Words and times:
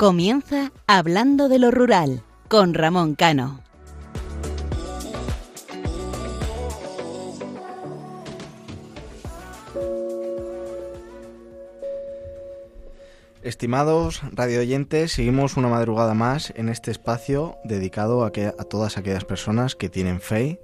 Comienza 0.00 0.72
Hablando 0.86 1.50
de 1.50 1.58
lo 1.58 1.70
Rural 1.70 2.22
con 2.48 2.72
Ramón 2.72 3.16
Cano. 3.16 3.60
Estimados 13.42 14.22
radioyentes, 14.32 15.12
seguimos 15.12 15.58
una 15.58 15.68
madrugada 15.68 16.14
más 16.14 16.54
en 16.56 16.70
este 16.70 16.90
espacio 16.90 17.58
dedicado 17.64 18.24
a, 18.24 18.28
a 18.28 18.64
todas 18.64 18.96
aquellas 18.96 19.26
personas 19.26 19.76
que 19.76 19.90
tienen 19.90 20.22
fe, 20.22 20.62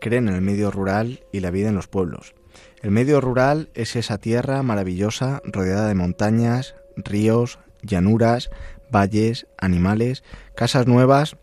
creen 0.00 0.28
en 0.28 0.34
el 0.34 0.40
medio 0.40 0.70
rural 0.70 1.20
y 1.30 1.40
la 1.40 1.50
vida 1.50 1.68
en 1.68 1.74
los 1.74 1.88
pueblos. 1.88 2.34
El 2.80 2.92
medio 2.92 3.20
rural 3.20 3.68
es 3.74 3.96
esa 3.96 4.16
tierra 4.16 4.62
maravillosa 4.62 5.42
rodeada 5.44 5.88
de 5.88 5.94
montañas, 5.94 6.74
ríos, 6.96 7.58
llanuras, 7.82 8.50
valles, 8.90 9.46
animales, 9.58 10.24
casas 10.54 10.86
nuevas 10.86 11.36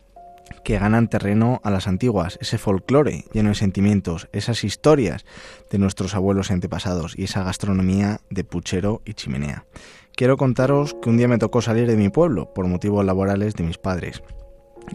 que 0.63 0.80
ganan 0.80 1.08
terreno 1.08 1.62
a 1.63 1.71
las 1.71 1.88
antiguas, 1.88 2.38
ese 2.41 2.58
folclore 2.58 3.26
lleno 3.34 3.49
de 3.49 3.55
sentimientos, 3.55 4.27
esas 4.31 4.63
historias 4.63 5.26
de 5.70 5.77
nuestros 5.77 6.15
abuelos 6.15 6.49
y 6.49 6.54
antepasados 6.54 7.18
y 7.18 7.24
esa 7.24 7.43
gastronomía 7.43 8.20
de 8.29 8.43
puchero 8.43 9.02
y 9.05 9.13
chimenea. 9.13 9.65
Quiero 10.15 10.37
contaros 10.37 10.96
que 11.02 11.10
un 11.10 11.18
día 11.18 11.27
me 11.27 11.37
tocó 11.37 11.62
salir 11.62 11.87
de 11.87 11.98
mi 11.98 12.10
pueblo 12.10 12.54
por 12.54 12.68
motivos 12.68 13.05
laborales 13.05 13.55
de 13.55 13.63
mis 13.63 13.77
padres. 13.77 14.24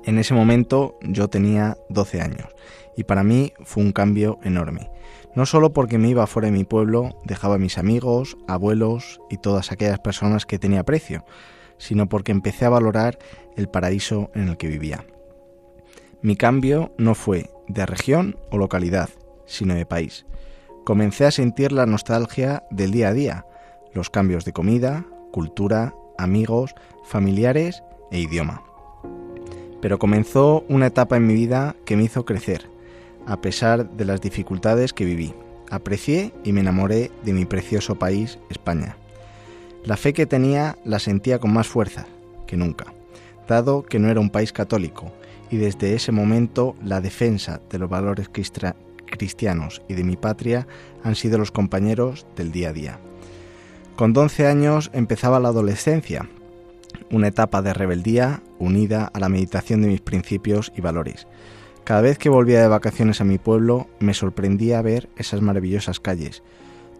En 0.05 0.19
ese 0.19 0.35
momento 0.35 0.98
yo 1.03 1.29
tenía 1.29 1.77
12 1.89 2.20
años 2.20 2.48
y 2.97 3.05
para 3.05 3.23
mí 3.25 3.53
fue 3.64 3.83
un 3.83 3.92
cambio 3.92 4.39
enorme. 4.42 4.91
No 5.35 5.47
solo 5.47 5.73
porque 5.73 5.98
me 5.98 6.09
iba 6.09 6.27
fuera 6.27 6.47
de 6.47 6.53
mi 6.53 6.64
pueblo, 6.64 7.20
dejaba 7.25 7.57
a 7.57 7.59
mis 7.59 7.79
amigos, 7.79 8.37
abuelos 8.48 9.20
y 9.31 9.37
todas 9.37 9.73
aquellas 9.73 10.01
personas 10.01 10.47
que 10.47 10.59
tenía 10.59 10.81
aprecio, 10.81 11.25
sino 11.81 12.09
porque 12.09 12.31
empecé 12.31 12.67
a 12.67 12.70
valorar 12.70 13.19
el 13.56 13.69
paraíso 13.69 14.31
en 14.34 14.48
el 14.48 14.56
que 14.56 14.69
vivía. 14.69 15.05
Mi 16.23 16.36
cambio 16.36 16.92
no 16.98 17.14
fue 17.14 17.50
de 17.67 17.86
región 17.86 18.36
o 18.50 18.59
localidad, 18.59 19.09
sino 19.47 19.75
de 19.75 19.86
país. 19.86 20.27
Comencé 20.84 21.25
a 21.25 21.31
sentir 21.31 21.73
la 21.73 21.86
nostalgia 21.86 22.62
del 22.70 22.91
día 22.91 23.08
a 23.08 23.14
día, 23.14 23.47
los 23.95 24.11
cambios 24.11 24.45
de 24.45 24.53
comida, 24.53 25.06
cultura, 25.33 25.95
amigos, 26.19 26.75
familiares 27.05 27.83
e 28.11 28.20
idioma. 28.20 28.62
Pero 29.81 29.98
comenzó 29.98 30.64
una 30.69 30.89
etapa 30.89 31.17
en 31.17 31.27
mi 31.27 31.34
vida 31.34 31.75
que 31.86 31.97
me 31.97 32.05
hizo 32.05 32.27
crecer, 32.27 32.69
a 33.27 33.41
pesar 33.41 33.91
de 33.91 34.05
las 34.05 34.20
dificultades 34.20 34.92
que 34.92 35.06
viví. 35.06 35.34
Aprecié 35.70 36.34
y 36.45 36.53
me 36.53 36.61
enamoré 36.61 37.11
de 37.25 37.33
mi 37.33 37.47
precioso 37.47 37.98
país, 37.98 38.39
España. 38.51 39.00
La 39.84 39.97
fe 39.97 40.12
que 40.12 40.27
tenía 40.27 40.77
la 40.84 40.98
sentía 40.98 41.39
con 41.39 41.53
más 41.53 41.67
fuerza 41.67 42.06
que 42.47 42.56
nunca, 42.56 42.92
dado 43.48 43.83
que 43.83 43.98
no 43.98 44.11
era 44.11 44.20
un 44.20 44.31
país 44.31 44.53
católico, 44.53 45.12
y 45.50 45.56
desde 45.56 45.95
ese 45.95 46.12
momento 46.12 46.77
la 46.84 47.00
defensa 47.00 47.61
de 47.70 47.78
los 47.78 47.89
valores 47.89 48.28
cristianos 48.28 49.83
y 49.89 49.95
de 49.95 50.05
mi 50.05 50.17
patria 50.17 50.67
han 51.03 51.17
sido 51.17 51.39
los 51.39 51.51
compañeros 51.51 52.27
del 52.36 52.53
día 52.53 52.69
a 52.69 52.73
día. 52.73 52.98
Con 53.96 54.13
12 54.13 54.46
años 54.46 54.91
empezaba 54.92 55.41
la 55.41 55.48
adolescencia, 55.48 56.29
una 57.11 57.29
etapa 57.29 57.62
de 57.62 57.73
rebeldía 57.73 58.42
unida 58.58 59.11
a 59.12 59.18
la 59.18 59.29
meditación 59.29 59.83
de 59.83 59.89
mis 59.89 60.01
principios 60.01 60.73
y 60.77 60.83
valores. 60.83 61.27
Cada 61.85 62.02
vez 62.02 62.18
que 62.18 62.29
volvía 62.29 62.61
de 62.61 62.68
vacaciones 62.68 63.20
a 63.20 63.24
mi 63.24 63.39
pueblo 63.39 63.89
me 63.98 64.14
sorprendía 64.14 64.83
ver 64.83 65.08
esas 65.17 65.41
maravillosas 65.41 66.01
calles, 66.01 66.42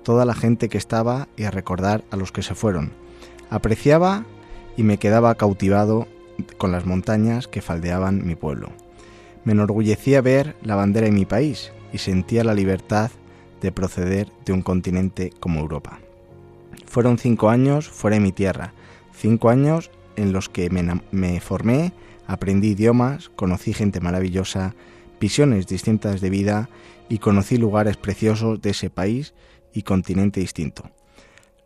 toda 0.03 0.25
la 0.25 0.35
gente 0.35 0.69
que 0.69 0.79
estaba 0.79 1.29
y 1.37 1.45
a 1.45 1.51
recordar 1.51 2.05
a 2.11 2.17
los 2.17 2.33
que 2.33 2.43
se 2.43 2.55
fueron. 2.55 2.93
Apreciaba 3.51 4.25
y 4.77 4.83
me 4.83 4.99
quedaba 4.99 5.35
cautivado 5.35 6.07
con 6.57 6.73
las 6.73 6.87
montañas 6.87 7.49
que 7.49 7.63
faldeaban 7.63 8.27
mi 8.27 8.35
pueblo. 8.35 8.71
Me 9.45 9.53
enorgullecía 9.53 10.21
ver 10.21 10.57
la 10.63 10.77
bandera 10.77 11.07
de 11.07 11.13
mi 11.13 11.25
país 11.25 11.73
y 11.93 11.99
sentía 11.99 12.45
la 12.45 12.55
libertad 12.55 13.11
de 13.61 13.73
proceder 13.73 14.31
de 14.45 14.53
un 14.53 14.63
continente 14.63 15.33
como 15.41 15.61
Europa. 15.61 16.01
Fueron 16.87 17.19
cinco 17.19 17.51
años 17.51 17.89
fuera 17.89 18.15
de 18.15 18.21
mi 18.21 18.33
tierra, 18.33 18.73
cinco 19.15 19.51
años 19.51 19.91
en 20.17 20.33
los 20.33 20.49
que 20.49 20.71
me, 20.71 21.41
formé, 21.41 21.93
aprendí 22.27 22.71
idiomas, 22.71 23.29
conocí 23.31 23.73
gente 23.73 24.01
maravillosa, 24.01 24.75
visiones 25.21 25.67
distintas 25.67 26.21
de 26.21 26.31
vida 26.31 26.69
y 27.09 27.19
conocí 27.19 27.57
lugares 27.57 27.97
preciosos 27.97 28.61
de 28.61 28.71
ese 28.71 28.91
país 28.91 29.35
y 29.73 29.83
continente 29.83 30.41
distinto. 30.41 30.91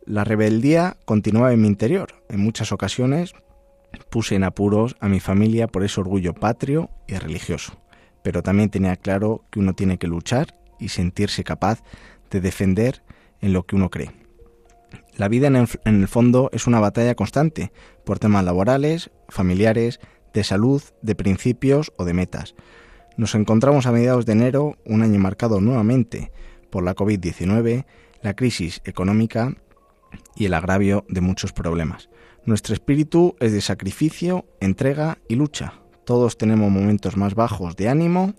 La 0.05 0.23
rebeldía 0.23 0.97
continuaba 1.05 1.51
en 1.51 1.61
mi 1.61 1.67
interior. 1.67 2.23
En 2.29 2.39
muchas 2.39 2.71
ocasiones 2.71 3.33
puse 4.09 4.35
en 4.35 4.43
apuros 4.43 4.95
a 4.99 5.07
mi 5.07 5.19
familia 5.19 5.67
por 5.67 5.83
ese 5.83 5.99
orgullo 5.99 6.33
patrio 6.33 6.89
y 7.07 7.15
religioso, 7.15 7.81
pero 8.21 8.43
también 8.43 8.69
tenía 8.69 8.95
claro 8.97 9.45
que 9.49 9.59
uno 9.59 9.73
tiene 9.73 9.97
que 9.97 10.07
luchar 10.07 10.55
y 10.79 10.89
sentirse 10.89 11.43
capaz 11.43 11.81
de 12.29 12.41
defender 12.41 13.01
en 13.41 13.53
lo 13.53 13.65
que 13.65 13.75
uno 13.75 13.89
cree. 13.89 14.11
La 15.17 15.27
vida 15.27 15.47
en 15.47 15.55
el, 15.55 16.07
fondo 16.07 16.49
es 16.53 16.67
una 16.67 16.79
batalla 16.79 17.15
constante 17.15 17.71
por 18.03 18.19
temas 18.19 18.43
laborales, 18.43 19.11
familiares, 19.29 19.99
de 20.33 20.43
salud, 20.43 20.83
de 21.01 21.15
principios 21.15 21.93
o 21.97 22.05
de 22.05 22.13
metas. 22.13 22.55
Nos 23.17 23.33
encontramos 23.33 23.85
a 23.85 23.91
mediados 23.91 24.25
de 24.25 24.33
enero, 24.33 24.77
un 24.85 25.01
año 25.01 25.19
marcado 25.19 25.61
nuevamente 25.61 26.31
por 26.75 26.83
la 26.83 26.93
COVID-19, 26.93 27.85
la 28.21 28.35
crisis 28.35 28.81
económica 28.83 29.55
y 30.35 30.43
el 30.43 30.53
agravio 30.53 31.05
de 31.07 31.21
muchos 31.21 31.53
problemas. 31.53 32.09
Nuestro 32.43 32.73
espíritu 32.73 33.37
es 33.39 33.53
de 33.53 33.61
sacrificio, 33.61 34.45
entrega 34.59 35.19
y 35.29 35.35
lucha. 35.35 35.75
Todos 36.03 36.37
tenemos 36.37 36.69
momentos 36.69 37.15
más 37.15 37.33
bajos 37.33 37.77
de 37.77 37.87
ánimo 37.87 38.33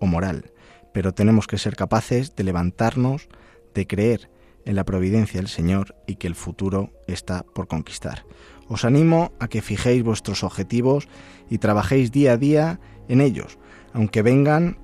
o 0.00 0.06
moral, 0.06 0.52
pero 0.94 1.12
tenemos 1.12 1.46
que 1.46 1.58
ser 1.58 1.76
capaces 1.76 2.34
de 2.34 2.44
levantarnos, 2.44 3.28
de 3.74 3.86
creer 3.86 4.30
en 4.64 4.74
la 4.74 4.84
providencia 4.84 5.38
del 5.38 5.48
Señor 5.48 5.96
y 6.06 6.14
que 6.14 6.28
el 6.28 6.34
futuro 6.34 6.94
está 7.06 7.42
por 7.42 7.68
conquistar. 7.68 8.24
Os 8.68 8.86
animo 8.86 9.32
a 9.38 9.48
que 9.48 9.60
fijéis 9.60 10.02
vuestros 10.02 10.44
objetivos 10.44 11.08
y 11.50 11.58
trabajéis 11.58 12.10
día 12.10 12.32
a 12.32 12.36
día 12.38 12.80
en 13.06 13.20
ellos, 13.20 13.58
aunque 13.92 14.22
vengan 14.22 14.78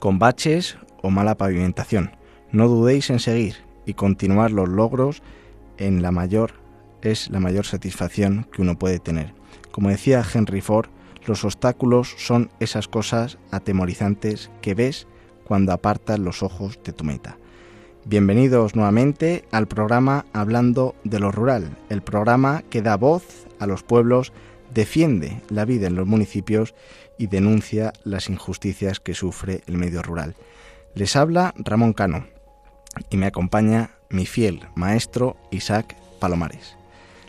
con 0.00 0.18
baches 0.18 0.78
o 1.02 1.10
mala 1.10 1.36
pavimentación. 1.36 2.21
No 2.52 2.68
dudéis 2.68 3.08
en 3.08 3.18
seguir 3.18 3.56
y 3.86 3.94
continuar 3.94 4.50
los 4.50 4.68
logros 4.68 5.22
en 5.78 6.02
la 6.02 6.10
mayor 6.10 6.52
es 7.00 7.30
la 7.30 7.40
mayor 7.40 7.64
satisfacción 7.64 8.46
que 8.52 8.60
uno 8.60 8.78
puede 8.78 8.98
tener. 8.98 9.32
Como 9.70 9.88
decía 9.88 10.22
Henry 10.22 10.60
Ford, 10.60 10.90
los 11.26 11.44
obstáculos 11.44 12.14
son 12.18 12.50
esas 12.60 12.88
cosas 12.88 13.38
atemorizantes 13.50 14.50
que 14.60 14.74
ves 14.74 15.06
cuando 15.44 15.72
apartas 15.72 16.18
los 16.18 16.42
ojos 16.42 16.78
de 16.84 16.92
tu 16.92 17.04
meta. 17.04 17.38
Bienvenidos 18.04 18.76
nuevamente 18.76 19.46
al 19.50 19.66
programa 19.66 20.26
Hablando 20.34 20.94
de 21.04 21.20
lo 21.20 21.32
Rural, 21.32 21.74
el 21.88 22.02
programa 22.02 22.64
que 22.68 22.82
da 22.82 22.98
voz 22.98 23.46
a 23.60 23.66
los 23.66 23.82
pueblos, 23.82 24.34
defiende 24.74 25.40
la 25.48 25.64
vida 25.64 25.86
en 25.86 25.94
los 25.94 26.06
municipios 26.06 26.74
y 27.16 27.28
denuncia 27.28 27.94
las 28.04 28.28
injusticias 28.28 29.00
que 29.00 29.14
sufre 29.14 29.62
el 29.66 29.78
medio 29.78 30.02
rural. 30.02 30.34
Les 30.94 31.16
habla 31.16 31.54
Ramón 31.56 31.94
Cano 31.94 32.31
y 33.10 33.16
me 33.16 33.26
acompaña 33.26 33.90
mi 34.10 34.26
fiel 34.26 34.60
maestro 34.74 35.36
Isaac 35.50 35.96
Palomares. 36.20 36.76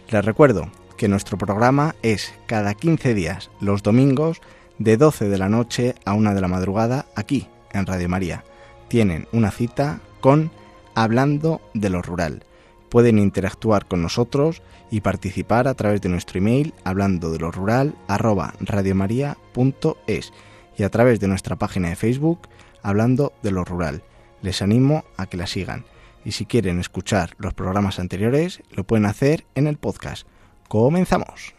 Les 0.09 0.23
recuerdo 0.23 0.69
que 0.97 1.07
nuestro 1.07 1.37
programa 1.37 1.95
es 2.01 2.33
cada 2.45 2.73
15 2.73 3.13
días, 3.13 3.49
los 3.59 3.83
domingos, 3.83 4.41
de 4.79 4.97
12 4.97 5.29
de 5.29 5.37
la 5.37 5.49
noche 5.49 5.95
a 6.05 6.13
1 6.13 6.33
de 6.33 6.41
la 6.41 6.47
madrugada, 6.47 7.05
aquí 7.15 7.47
en 7.71 7.85
Radio 7.85 8.09
María. 8.09 8.43
Tienen 8.87 9.27
una 9.31 9.51
cita 9.51 9.99
con 10.19 10.51
hablando 10.95 11.61
de 11.73 11.89
lo 11.89 12.01
rural. 12.01 12.43
Pueden 12.89 13.17
interactuar 13.17 13.87
con 13.87 14.01
nosotros 14.01 14.61
y 14.91 15.01
participar 15.01 15.67
a 15.67 15.73
través 15.73 16.01
de 16.01 16.09
nuestro 16.09 16.37
email 16.37 16.73
hablando 16.83 17.31
de 17.31 17.39
lo 17.39 17.51
rural 17.51 17.95
arroba 18.07 18.53
radiomaria.es 18.59 20.33
y 20.77 20.83
a 20.83 20.89
través 20.89 21.19
de 21.19 21.27
nuestra 21.27 21.55
página 21.55 21.89
de 21.89 21.95
Facebook 21.95 22.47
hablando 22.83 23.33
de 23.41 23.51
lo 23.51 23.63
rural. 23.63 24.03
Les 24.43 24.61
animo 24.61 25.05
a 25.17 25.25
que 25.25 25.37
la 25.37 25.47
sigan 25.47 25.85
y 26.23 26.33
si 26.33 26.45
quieren 26.45 26.79
escuchar 26.79 27.31
los 27.39 27.55
programas 27.55 27.97
anteriores 27.97 28.61
lo 28.71 28.83
pueden 28.83 29.05
hacer 29.05 29.45
en 29.55 29.67
el 29.67 29.77
podcast. 29.77 30.27
Comenzamos. 30.67 31.55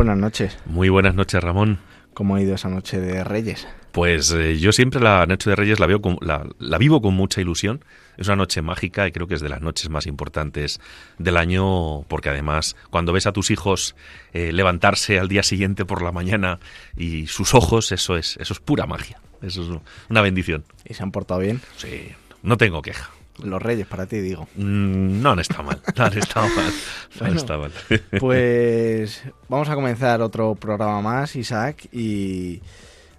Buenas 0.00 0.16
noches. 0.16 0.58
Muy 0.64 0.88
buenas 0.88 1.14
noches, 1.14 1.42
Ramón. 1.42 1.78
¿Cómo 2.14 2.34
ha 2.34 2.40
ido 2.40 2.54
esa 2.54 2.70
noche 2.70 2.98
de 2.98 3.22
Reyes? 3.22 3.68
Pues 3.92 4.30
eh, 4.32 4.58
yo 4.58 4.72
siempre 4.72 4.98
la 4.98 5.26
noche 5.26 5.50
de 5.50 5.56
Reyes 5.56 5.78
la, 5.78 5.86
veo 5.86 6.00
la, 6.22 6.78
vivo 6.78 7.02
con 7.02 7.12
mucha 7.12 7.42
ilusión. 7.42 7.84
Es 8.16 8.26
una 8.28 8.36
noche 8.36 8.62
mágica 8.62 9.06
y 9.06 9.12
creo 9.12 9.26
que 9.26 9.34
es 9.34 9.42
de 9.42 9.50
las 9.50 9.60
noches 9.60 9.90
más 9.90 10.06
importantes 10.06 10.80
del 11.18 11.36
año 11.36 12.00
porque 12.08 12.30
además 12.30 12.76
cuando 12.88 13.12
ves 13.12 13.26
a 13.26 13.32
tus 13.32 13.50
hijos 13.50 13.94
eh, 14.32 14.52
levantarse 14.52 15.18
al 15.18 15.28
día 15.28 15.42
siguiente 15.42 15.84
por 15.84 16.00
la 16.00 16.12
mañana 16.12 16.60
y 16.96 17.26
sus 17.26 17.54
ojos, 17.54 17.92
eso 17.92 18.16
es, 18.16 18.38
eso 18.38 18.54
es 18.54 18.60
pura 18.60 18.86
magia. 18.86 19.20
Eso 19.42 19.62
es 19.62 19.80
una 20.08 20.22
bendición. 20.22 20.64
¿Y 20.88 20.94
se 20.94 21.02
han 21.02 21.12
portado 21.12 21.40
bien? 21.40 21.60
Sí, 21.76 22.08
no 22.42 22.56
tengo 22.56 22.80
queja. 22.80 23.10
Los 23.44 23.62
Reyes, 23.62 23.86
para 23.86 24.06
ti, 24.06 24.18
digo. 24.18 24.48
Mm, 24.56 25.20
no 25.22 25.30
han 25.32 25.38
estado 25.38 25.62
mal. 25.64 25.80
No 25.96 26.04
han 26.04 26.18
estado 26.18 26.48
mal. 26.48 26.72
No 27.20 27.26
han 27.26 27.36
estado 27.36 27.60
mal. 27.60 27.72
pues 28.18 29.22
vamos 29.48 29.68
a 29.68 29.74
comenzar 29.74 30.22
otro 30.22 30.54
programa 30.54 31.00
más, 31.00 31.36
Isaac, 31.36 31.88
y 31.92 32.60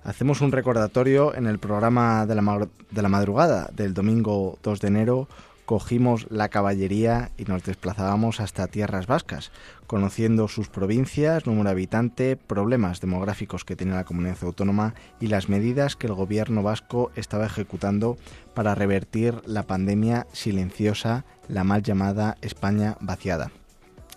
hacemos 0.04 0.42
un 0.42 0.52
recordatorio 0.52 1.36
en 1.36 1.48
el 1.48 1.60
programa 1.60 2.26
de 2.26 2.36
la, 2.36 2.68
de 2.90 3.02
la 3.02 3.10
madrugada 3.10 3.70
del 3.74 3.94
domingo 3.94 4.58
2 4.64 4.80
de 4.80 4.88
enero 4.88 5.28
cogimos 5.72 6.28
la 6.30 6.50
caballería 6.50 7.32
y 7.38 7.46
nos 7.46 7.64
desplazábamos 7.64 8.42
hasta 8.42 8.68
tierras 8.68 9.08
vascas, 9.08 9.54
conociendo 9.88 10.50
sus 10.50 10.68
provincias, 10.68 11.48
número 11.48 11.70
de 11.70 11.72
habitante, 11.72 12.36
problemas 12.36 13.00
demográficos 13.00 13.64
que 13.64 13.78
tiene 13.78 13.94
la 13.94 14.04
comunidad 14.04 14.36
autónoma 14.42 14.96
y 15.22 15.28
las 15.28 15.48
medidas 15.48 15.96
que 15.96 16.08
el 16.08 16.14
gobierno 16.14 16.62
vasco 16.62 17.10
estaba 17.16 17.46
ejecutando 17.46 18.18
para 18.54 18.76
revertir 18.76 19.36
la 19.46 19.64
pandemia 19.64 20.28
silenciosa, 20.34 21.24
la 21.48 21.64
mal 21.64 21.84
llamada 21.84 22.36
España 22.42 22.98
vaciada. 23.00 23.50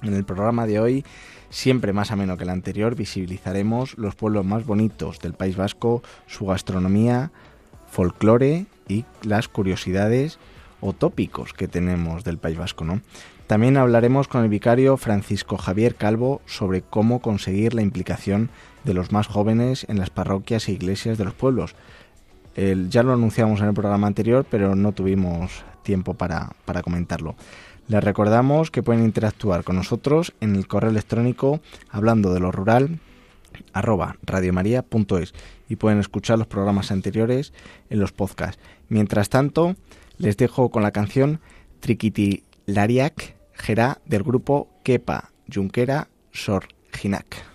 En 0.03 0.15
el 0.15 0.25
programa 0.25 0.67
de 0.67 0.81
hoy, 0.81 1.05
siempre 1.51 1.93
más 1.93 2.11
ameno 2.11 2.37
que 2.37 2.43
el 2.43 2.51
anterior, 2.51 2.97
visibilizaremos 2.97 3.97
los 3.97 4.17
pueblos 4.17 4.45
más 4.45 4.67
bonitos 4.67 5.21
del 5.21 5.35
País 5.35 5.57
Vasco, 5.57 6.03
su 6.27 6.47
gastronomía, 6.47 7.31
folclore 7.87 8.67
y 8.89 9.05
las 9.23 9.47
curiosidades 9.47 10.41
o 10.85 10.93
tópicos 10.93 11.55
que 11.55 11.67
tenemos 11.67 12.25
del 12.25 12.37
País 12.37 12.59
Vasco. 12.59 12.85
También 13.47 13.79
hablaremos 13.79 14.29
con 14.29 14.43
el 14.43 14.51
vicario 14.51 14.99
Francisco 14.99 15.57
Javier 15.57 15.95
Calvo 15.95 16.43
sobre 16.45 16.83
cómo 16.83 17.21
conseguir 17.21 17.73
la 17.73 17.81
implicación 17.81 18.51
de 18.85 18.93
los 18.93 19.11
más 19.11 19.27
jóvenes 19.27 19.87
en 19.89 19.99
las 19.99 20.11
parroquias 20.11 20.69
e 20.69 20.73
iglesias 20.73 21.17
de 21.17 21.25
los 21.25 21.33
pueblos. 21.33 21.75
ya 22.55 23.03
lo 23.03 23.15
anunciamos 23.15 23.61
en 23.61 23.69
el 23.69 23.75
programa 23.75 24.07
anterior, 24.07 24.45
pero 24.49 24.77
no 24.77 24.93
tuvimos 24.93 25.65
tiempo 25.83 26.13
para, 26.13 26.51
para 26.67 26.83
comentarlo. 26.83 27.35
Les 27.89 28.05
recordamos 28.05 28.71
que 28.71 28.83
pueden 28.83 29.05
interactuar 29.05 29.65
con 29.65 29.77
nosotros 29.77 30.35
en 30.41 30.55
el 30.55 30.67
correo 30.67 30.91
electrónico 30.91 31.61
hablando 31.91 32.35
de 32.35 32.41
lo 32.41 32.53
rural 32.53 33.01
arroba 33.73 34.17
radiomaria.es 34.23 35.33
y 35.69 35.77
pueden 35.77 36.01
escuchar 36.01 36.39
los 36.39 36.47
programas 36.47 36.91
anteriores 36.91 37.53
en 37.89 38.01
los 38.01 38.13
podcasts. 38.13 38.61
Mientras 38.89 39.29
tanto, 39.29 39.77
les 40.19 40.37
dejo 40.37 40.71
con 40.71 40.83
la 40.83 40.93
canción 40.93 41.41
Triquitilariak 41.81 43.37
Gerá 43.55 44.01
del 44.07 44.23
grupo 44.23 44.69
Kepa 44.83 45.31
Junquera 45.53 46.09
Sorginak. 46.33 47.54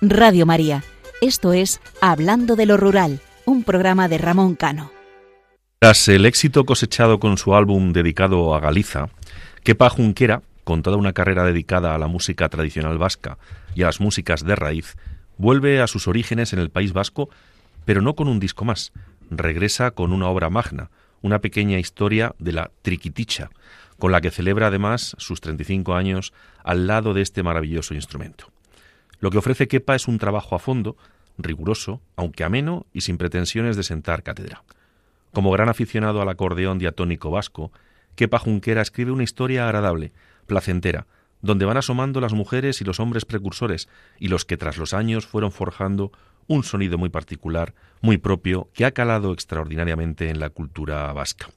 Radio 0.00 0.46
María. 0.46 0.82
Esto 1.20 1.52
es 1.52 1.80
Hablando 2.00 2.56
de 2.56 2.66
lo 2.66 2.76
Rural, 2.76 3.20
un 3.44 3.62
programa 3.62 4.08
de 4.08 4.18
Ramón 4.18 4.54
Cano. 4.54 4.90
Tras 5.78 6.08
el 6.08 6.26
éxito 6.26 6.64
cosechado 6.64 7.20
con 7.20 7.38
su 7.38 7.54
álbum 7.54 7.92
dedicado 7.92 8.54
a 8.54 8.60
Galiza, 8.60 9.08
Kepa 9.62 9.90
Junquera, 9.90 10.42
con 10.64 10.82
toda 10.82 10.96
una 10.96 11.12
carrera 11.12 11.44
dedicada 11.44 11.94
a 11.94 11.98
la 11.98 12.08
música 12.08 12.48
tradicional 12.48 12.98
vasca 12.98 13.38
y 13.74 13.82
a 13.82 13.86
las 13.86 14.00
músicas 14.00 14.44
de 14.44 14.56
raíz, 14.56 14.96
vuelve 15.38 15.80
a 15.80 15.86
sus 15.86 16.08
orígenes 16.08 16.52
en 16.52 16.58
el 16.58 16.70
País 16.70 16.92
Vasco, 16.92 17.28
pero 17.84 18.00
no 18.02 18.14
con 18.14 18.28
un 18.28 18.40
disco 18.40 18.64
más. 18.64 18.92
Regresa 19.30 19.90
con 19.92 20.12
una 20.12 20.28
obra 20.28 20.50
magna, 20.50 20.90
una 21.22 21.40
pequeña 21.40 21.78
historia 21.78 22.34
de 22.38 22.52
la 22.52 22.70
triquiticha, 22.82 23.50
con 23.98 24.12
la 24.12 24.20
que 24.20 24.30
celebra 24.30 24.68
además 24.68 25.14
sus 25.18 25.40
35 25.40 25.94
años 25.94 26.32
al 26.64 26.86
lado 26.86 27.14
de 27.14 27.22
este 27.22 27.42
maravilloso 27.42 27.94
instrumento. 27.94 28.55
Lo 29.20 29.30
que 29.30 29.38
ofrece 29.38 29.68
Kepa 29.68 29.94
es 29.94 30.08
un 30.08 30.18
trabajo 30.18 30.54
a 30.54 30.58
fondo, 30.58 30.96
riguroso, 31.38 32.00
aunque 32.16 32.44
ameno 32.44 32.86
y 32.92 33.02
sin 33.02 33.18
pretensiones 33.18 33.76
de 33.76 33.82
sentar 33.82 34.22
cátedra. 34.22 34.62
Como 35.32 35.50
gran 35.50 35.68
aficionado 35.68 36.22
al 36.22 36.28
acordeón 36.28 36.78
diatónico 36.78 37.30
vasco, 37.30 37.72
Kepa 38.14 38.38
Junquera 38.38 38.82
escribe 38.82 39.12
una 39.12 39.24
historia 39.24 39.64
agradable, 39.64 40.12
placentera, 40.46 41.06
donde 41.42 41.66
van 41.66 41.76
asomando 41.76 42.20
las 42.20 42.32
mujeres 42.32 42.80
y 42.80 42.84
los 42.84 43.00
hombres 43.00 43.24
precursores 43.24 43.88
y 44.18 44.28
los 44.28 44.44
que 44.44 44.56
tras 44.56 44.78
los 44.78 44.94
años 44.94 45.26
fueron 45.26 45.52
forjando 45.52 46.12
un 46.46 46.62
sonido 46.62 46.96
muy 46.96 47.08
particular, 47.08 47.74
muy 48.00 48.18
propio, 48.18 48.70
que 48.72 48.84
ha 48.84 48.92
calado 48.92 49.32
extraordinariamente 49.32 50.30
en 50.30 50.40
la 50.40 50.50
cultura 50.50 51.12
vasca. 51.12 51.48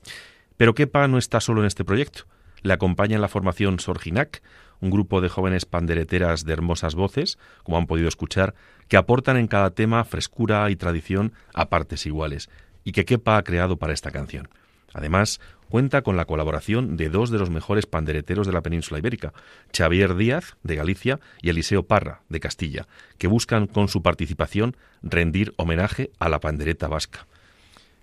Pero 0.58 0.74
Kepa 0.74 1.08
no 1.08 1.18
está 1.18 1.39
solo 1.39 1.62
en 1.62 1.68
este 1.68 1.86
proyecto. 1.86 2.24
Le 2.62 2.74
acompaña 2.74 3.16
en 3.16 3.22
la 3.22 3.30
formación 3.30 3.80
Sorginac, 3.80 4.42
un 4.81 4.89
grupo 4.89 5.21
de 5.21 5.29
jóvenes 5.29 5.65
pandereteras 5.65 6.45
de 6.45 6.53
hermosas 6.53 6.95
voces, 6.95 7.38
como 7.63 7.77
han 7.77 7.88
podido 7.88 8.07
escuchar, 8.07 8.55
que 8.88 8.98
aportan 8.98 9.38
en 9.38 9.48
cada 9.48 9.71
tema 9.71 10.03
frescura 10.03 10.69
y 10.69 10.75
tradición 10.75 11.33
a 11.53 11.69
partes 11.69 12.05
iguales, 12.05 12.50
y 12.83 12.91
que 12.91 13.05
Kepa 13.05 13.38
ha 13.38 13.43
creado 13.43 13.77
para 13.77 13.93
esta 13.93 14.12
canción. 14.12 14.50
Además, 14.93 15.39
cuenta 15.69 16.01
con 16.01 16.17
la 16.17 16.25
colaboración 16.25 16.98
de 16.98 17.09
dos 17.09 17.29
de 17.29 17.38
los 17.38 17.50
mejores 17.50 17.86
pandereteros 17.86 18.48
de 18.48 18.53
la 18.53 18.62
península 18.62 19.00
ibérica, 19.00 19.33
Xavier 19.71 20.15
Díaz, 20.15 20.55
de 20.63 20.75
Galicia, 20.75 21.19
y 21.41 21.50
Eliseo 21.50 21.83
Parra, 21.83 22.21
de 22.29 22.39
Castilla, 22.39 22.88
que 23.17 23.27
buscan 23.27 23.67
con 23.67 23.88
su 23.88 24.01
participación 24.01 24.75
rendir 25.03 25.53
homenaje 25.57 26.12
a 26.19 26.29
la 26.29 26.39
pandereta 26.39 26.88
vasca. 26.88 27.27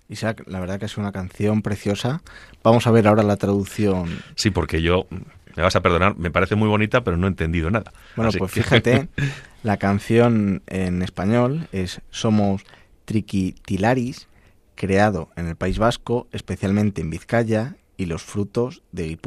Isaac, 0.08 0.44
la 0.46 0.60
verdad 0.60 0.78
que 0.78 0.86
es 0.86 0.96
una 0.96 1.10
canción 1.10 1.62
preciosa. 1.62 2.22
Vamos 2.62 2.86
a 2.86 2.92
ver 2.92 3.08
ahora 3.08 3.24
la 3.24 3.36
traducción. 3.36 4.22
Sí, 4.36 4.50
porque 4.50 4.80
yo 4.80 5.08
me 5.56 5.62
vas 5.62 5.74
a 5.74 5.80
perdonar, 5.80 6.16
me 6.16 6.30
parece 6.30 6.54
muy 6.54 6.68
bonita, 6.68 7.02
pero 7.02 7.16
no 7.16 7.26
he 7.26 7.30
entendido 7.30 7.70
nada. 7.70 7.92
Bueno, 8.14 8.30
pues 8.38 8.52
fíjate, 8.52 9.08
la 9.62 9.78
canción 9.78 10.62
en 10.66 11.02
español 11.02 11.68
es 11.72 12.02
Somos 12.10 12.62
Triquitilaris, 13.06 14.28
creado 14.74 15.30
en 15.36 15.46
el 15.46 15.56
País 15.56 15.78
Vasco, 15.78 16.28
especialmente 16.32 17.00
en 17.00 17.10
Vizcaya 17.10 17.76
y 17.96 18.04
los 18.06 18.22
frutos 18.22 18.82
de, 18.92 19.18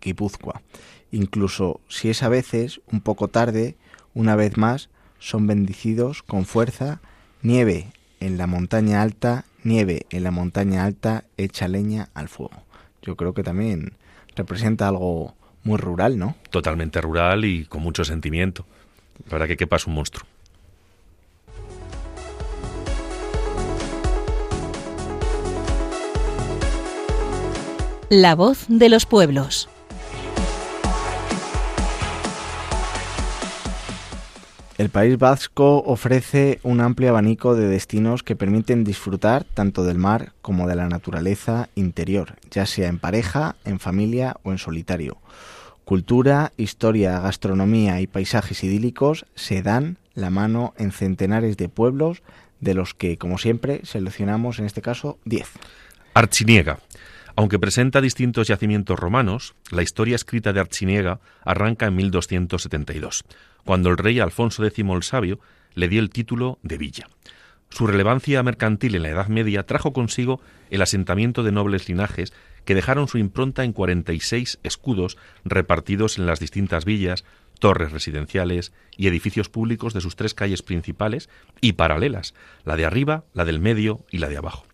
Guipúzcoa. 0.00 0.60
Incluso 1.10 1.80
si 1.88 2.10
es 2.10 2.22
a 2.22 2.28
veces 2.28 2.82
un 2.92 3.00
poco 3.00 3.28
tarde, 3.28 3.76
una 4.12 4.36
vez 4.36 4.58
más, 4.58 4.90
son 5.18 5.46
bendecidos 5.46 6.22
con 6.22 6.44
fuerza, 6.44 7.00
nieve 7.40 7.86
en 8.20 8.36
la 8.36 8.46
montaña 8.46 9.00
alta, 9.00 9.46
nieve 9.62 10.04
en 10.10 10.24
la 10.24 10.30
montaña 10.30 10.84
alta, 10.84 11.24
echa 11.38 11.68
leña 11.68 12.10
al 12.12 12.28
fuego. 12.28 12.62
Yo 13.00 13.16
creo 13.16 13.32
que 13.32 13.42
también 13.42 13.94
representa 14.36 14.88
algo 14.88 15.34
muy 15.64 15.78
rural, 15.78 16.18
¿no? 16.18 16.36
Totalmente 16.50 17.00
rural 17.00 17.44
y 17.44 17.64
con 17.64 17.82
mucho 17.82 18.04
sentimiento. 18.04 18.64
La 19.26 19.38
verdad 19.38 19.56
que 19.56 19.68
es 19.68 19.86
un 19.86 19.94
monstruo. 19.94 20.26
La 28.10 28.34
voz 28.34 28.66
de 28.68 28.88
los 28.88 29.06
pueblos. 29.06 29.68
El 34.76 34.90
País 34.90 35.18
Vasco 35.18 35.84
ofrece 35.86 36.58
un 36.64 36.80
amplio 36.80 37.10
abanico 37.10 37.54
de 37.54 37.68
destinos 37.68 38.24
que 38.24 38.34
permiten 38.34 38.82
disfrutar 38.82 39.44
tanto 39.44 39.84
del 39.84 39.98
mar 39.98 40.32
como 40.42 40.66
de 40.66 40.74
la 40.74 40.88
naturaleza 40.88 41.68
interior, 41.76 42.34
ya 42.50 42.66
sea 42.66 42.88
en 42.88 42.98
pareja, 42.98 43.54
en 43.64 43.78
familia 43.78 44.36
o 44.42 44.50
en 44.50 44.58
solitario. 44.58 45.16
Cultura, 45.84 46.52
historia, 46.56 47.20
gastronomía 47.20 48.00
y 48.00 48.06
paisajes 48.06 48.64
idílicos 48.64 49.26
se 49.34 49.62
dan 49.62 49.98
la 50.14 50.30
mano 50.30 50.72
en 50.78 50.92
centenares 50.92 51.56
de 51.56 51.68
pueblos, 51.68 52.22
de 52.60 52.74
los 52.74 52.94
que, 52.94 53.18
como 53.18 53.38
siempre, 53.38 53.80
seleccionamos 53.84 54.58
en 54.58 54.64
este 54.64 54.80
caso 54.80 55.18
10. 55.24 55.46
Archiniega. 56.14 56.78
Aunque 57.36 57.58
presenta 57.58 58.00
distintos 58.00 58.46
yacimientos 58.46 58.98
romanos, 58.98 59.54
la 59.70 59.82
historia 59.82 60.14
escrita 60.14 60.52
de 60.52 60.60
Archiniega 60.60 61.20
arranca 61.44 61.86
en 61.86 61.96
1272 61.96 63.24
cuando 63.64 63.90
el 63.90 63.98
rey 63.98 64.20
Alfonso 64.20 64.64
X 64.64 64.84
el 64.88 65.02
Sabio 65.02 65.40
le 65.74 65.88
dio 65.88 66.00
el 66.00 66.10
título 66.10 66.58
de 66.62 66.78
villa. 66.78 67.08
Su 67.70 67.86
relevancia 67.86 68.42
mercantil 68.42 68.94
en 68.94 69.02
la 69.02 69.08
Edad 69.08 69.28
Media 69.28 69.64
trajo 69.64 69.92
consigo 69.92 70.40
el 70.70 70.82
asentamiento 70.82 71.42
de 71.42 71.50
nobles 71.50 71.88
linajes 71.88 72.32
que 72.64 72.74
dejaron 72.74 73.08
su 73.08 73.18
impronta 73.18 73.64
en 73.64 73.72
46 73.72 74.58
escudos 74.62 75.16
repartidos 75.44 76.18
en 76.18 76.26
las 76.26 76.40
distintas 76.40 76.84
villas, 76.84 77.24
torres 77.58 77.92
residenciales 77.92 78.72
y 78.96 79.06
edificios 79.06 79.48
públicos 79.48 79.94
de 79.94 80.00
sus 80.00 80.16
tres 80.16 80.34
calles 80.34 80.62
principales 80.62 81.28
y 81.60 81.74
paralelas, 81.74 82.34
la 82.64 82.76
de 82.76 82.84
arriba, 82.84 83.24
la 83.32 83.44
del 83.44 83.60
medio 83.60 84.04
y 84.10 84.18
la 84.18 84.28
de 84.28 84.36
abajo. 84.36 84.64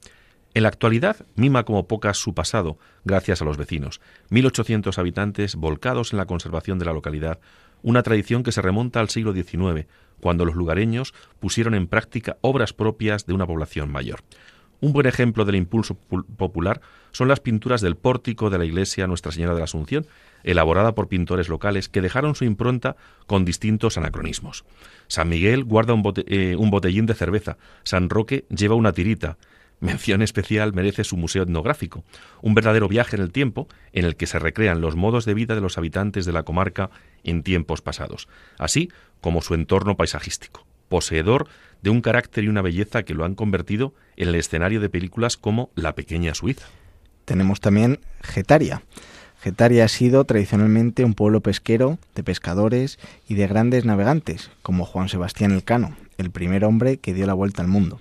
En 0.53 0.65
la 0.65 0.69
actualidad 0.69 1.25
mima 1.37 1.65
como 1.65 1.87
pocas 1.87 2.17
su 2.19 2.35
pasado, 2.35 2.79
gracias 3.05 3.41
a 3.41 3.45
los 3.45 3.57
vecinos, 3.57 4.01
1.800 4.31 4.99
habitantes 4.99 5.55
volcados 5.55 6.13
en 6.13 6.19
la 6.19 6.27
conservación 6.27 6.79
de 6.81 6.87
la 6.87 6.93
localidad, 6.93 7.39
una 7.83 8.03
tradición 8.03 8.43
que 8.43 8.53
se 8.53 8.61
remonta 8.61 8.99
al 9.01 9.11
siglo 9.11 9.33
XIX, 9.33 9.87
cuando 10.21 10.45
los 10.45 10.57
lugareños 10.57 11.15
pusieron 11.39 11.75
en 11.75 11.87
práctica 11.87 12.37
obras 12.41 12.73
propias 12.73 13.27
de 13.27 13.33
una 13.33 13.47
población 13.47 13.91
mayor. 13.91 14.21
Un 14.81 14.93
buen 14.93 15.07
ejemplo 15.07 15.45
del 15.45 15.57
impulso 15.57 15.95
popular 15.95 16.81
son 17.13 17.29
las 17.29 17.41
pinturas 17.41 17.81
del 17.81 17.97
pórtico 17.97 18.49
de 18.49 18.59
la 18.59 18.65
iglesia 18.65 19.07
Nuestra 19.07 19.33
Señora 19.33 19.53
de 19.55 19.61
la 19.61 19.65
Asunción, 19.65 20.07
elaborada 20.43 20.95
por 20.95 21.09
pintores 21.09 21.49
locales 21.49 21.89
que 21.89 22.01
dejaron 22.01 22.35
su 22.35 22.45
impronta 22.45 22.97
con 23.27 23.45
distintos 23.45 23.99
anacronismos. 23.99 24.65
San 25.07 25.29
Miguel 25.29 25.65
guarda 25.65 25.93
un, 25.93 26.03
eh, 26.27 26.57
un 26.57 26.71
botellín 26.71 27.07
de 27.07 27.15
cerveza, 27.15 27.59
San 27.83 28.09
Roque 28.09 28.47
lleva 28.49 28.75
una 28.75 28.93
tirita, 28.93 29.37
Mención 29.81 30.21
especial 30.21 30.75
merece 30.75 31.05
su 31.05 31.17
museo 31.17 31.43
etnográfico, 31.43 32.05
un 32.43 32.55
verdadero 32.55 32.87
viaje 32.87 33.17
en 33.17 33.23
el 33.23 33.33
tiempo 33.33 33.67
en 33.95 34.05
el 34.05 34.15
que 34.15 34.27
se 34.27 34.39
recrean 34.39 34.83
los 34.83 34.95
modos 34.95 35.25
de 35.25 35.33
vida 35.33 35.55
de 35.55 35.63
los 35.63 35.79
habitantes 35.79 36.27
de 36.27 36.33
la 36.33 36.43
comarca 36.43 36.91
en 37.25 37.43
tiempos 37.43 37.81
pasados, 37.81 38.29
así 38.59 38.91
como 39.23 39.41
su 39.41 39.55
entorno 39.55 39.97
paisajístico, 39.97 40.67
poseedor 40.91 41.49
de 41.81 41.89
un 41.89 42.03
carácter 42.03 42.45
y 42.45 42.49
una 42.49 42.61
belleza 42.61 43.05
que 43.05 43.15
lo 43.15 43.25
han 43.25 43.35
convertido 43.35 43.95
en 44.17 44.29
el 44.29 44.35
escenario 44.35 44.81
de 44.81 44.91
películas 44.91 45.39
como 45.39 45.71
La 45.75 45.95
pequeña 45.95 46.35
Suiza. 46.35 46.67
Tenemos 47.25 47.61
también 47.61 48.01
Getaria. 48.21 48.83
Getaria 49.41 49.87
ha 49.87 49.89
sido 49.89 50.25
tradicionalmente 50.25 51.07
un 51.07 51.15
pueblo 51.15 51.41
pesquero, 51.41 51.99
de 52.15 52.23
pescadores 52.23 52.99
y 53.27 53.37
de 53.37 53.47
grandes 53.47 53.87
navegantes, 53.87 54.51
como 54.61 54.85
Juan 54.85 55.09
Sebastián 55.09 55.53
Elcano, 55.53 55.97
el 56.19 56.31
primer 56.31 56.67
hombre 56.67 56.99
que 56.99 57.15
dio 57.15 57.27
la 57.27 57.33
vuelta 57.33 57.63
al 57.63 57.69
mundo 57.69 58.01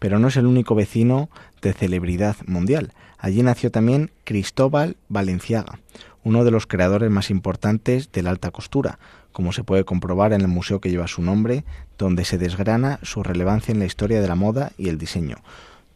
pero 0.00 0.18
no 0.18 0.28
es 0.28 0.36
el 0.36 0.46
único 0.46 0.74
vecino 0.74 1.30
de 1.62 1.72
celebridad 1.72 2.36
mundial. 2.46 2.92
Allí 3.18 3.42
nació 3.42 3.70
también 3.70 4.10
Cristóbal 4.24 4.96
Valenciaga, 5.08 5.78
uno 6.24 6.44
de 6.44 6.50
los 6.50 6.66
creadores 6.66 7.10
más 7.10 7.30
importantes 7.30 8.10
de 8.10 8.22
la 8.22 8.30
alta 8.30 8.50
costura, 8.50 8.98
como 9.32 9.52
se 9.52 9.64
puede 9.64 9.84
comprobar 9.84 10.32
en 10.32 10.40
el 10.40 10.48
museo 10.48 10.80
que 10.80 10.90
lleva 10.90 11.08
su 11.08 11.22
nombre, 11.22 11.64
donde 11.98 12.24
se 12.24 12.38
desgrana 12.38 12.98
su 13.02 13.22
relevancia 13.22 13.72
en 13.72 13.78
la 13.78 13.86
historia 13.86 14.20
de 14.20 14.28
la 14.28 14.34
moda 14.34 14.72
y 14.76 14.88
el 14.88 14.98
diseño. 14.98 15.36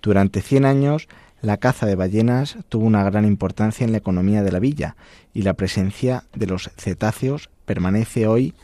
Durante 0.03 0.43
100 0.43 0.65
años, 0.65 1.09
la 1.41 1.57
caza 1.59 1.87
de 1.87 1.95
ballenas 1.95 2.57
tuvo 2.69 2.87
una 2.87 3.05
gran 3.05 3.25
importancia 3.25 3.85
en 3.85 3.93
la 3.93 3.99
economía 3.99 4.43
de 4.43 4.53
la 4.53 4.61
villa 4.61 4.97
y 5.33 5.43
la 5.43 5.55
presencia 5.55 6.25
de 6.35 6.47
los 6.47 6.71
cetáceos 6.77 7.51
permanece 7.65 8.27
hoy 8.27 8.55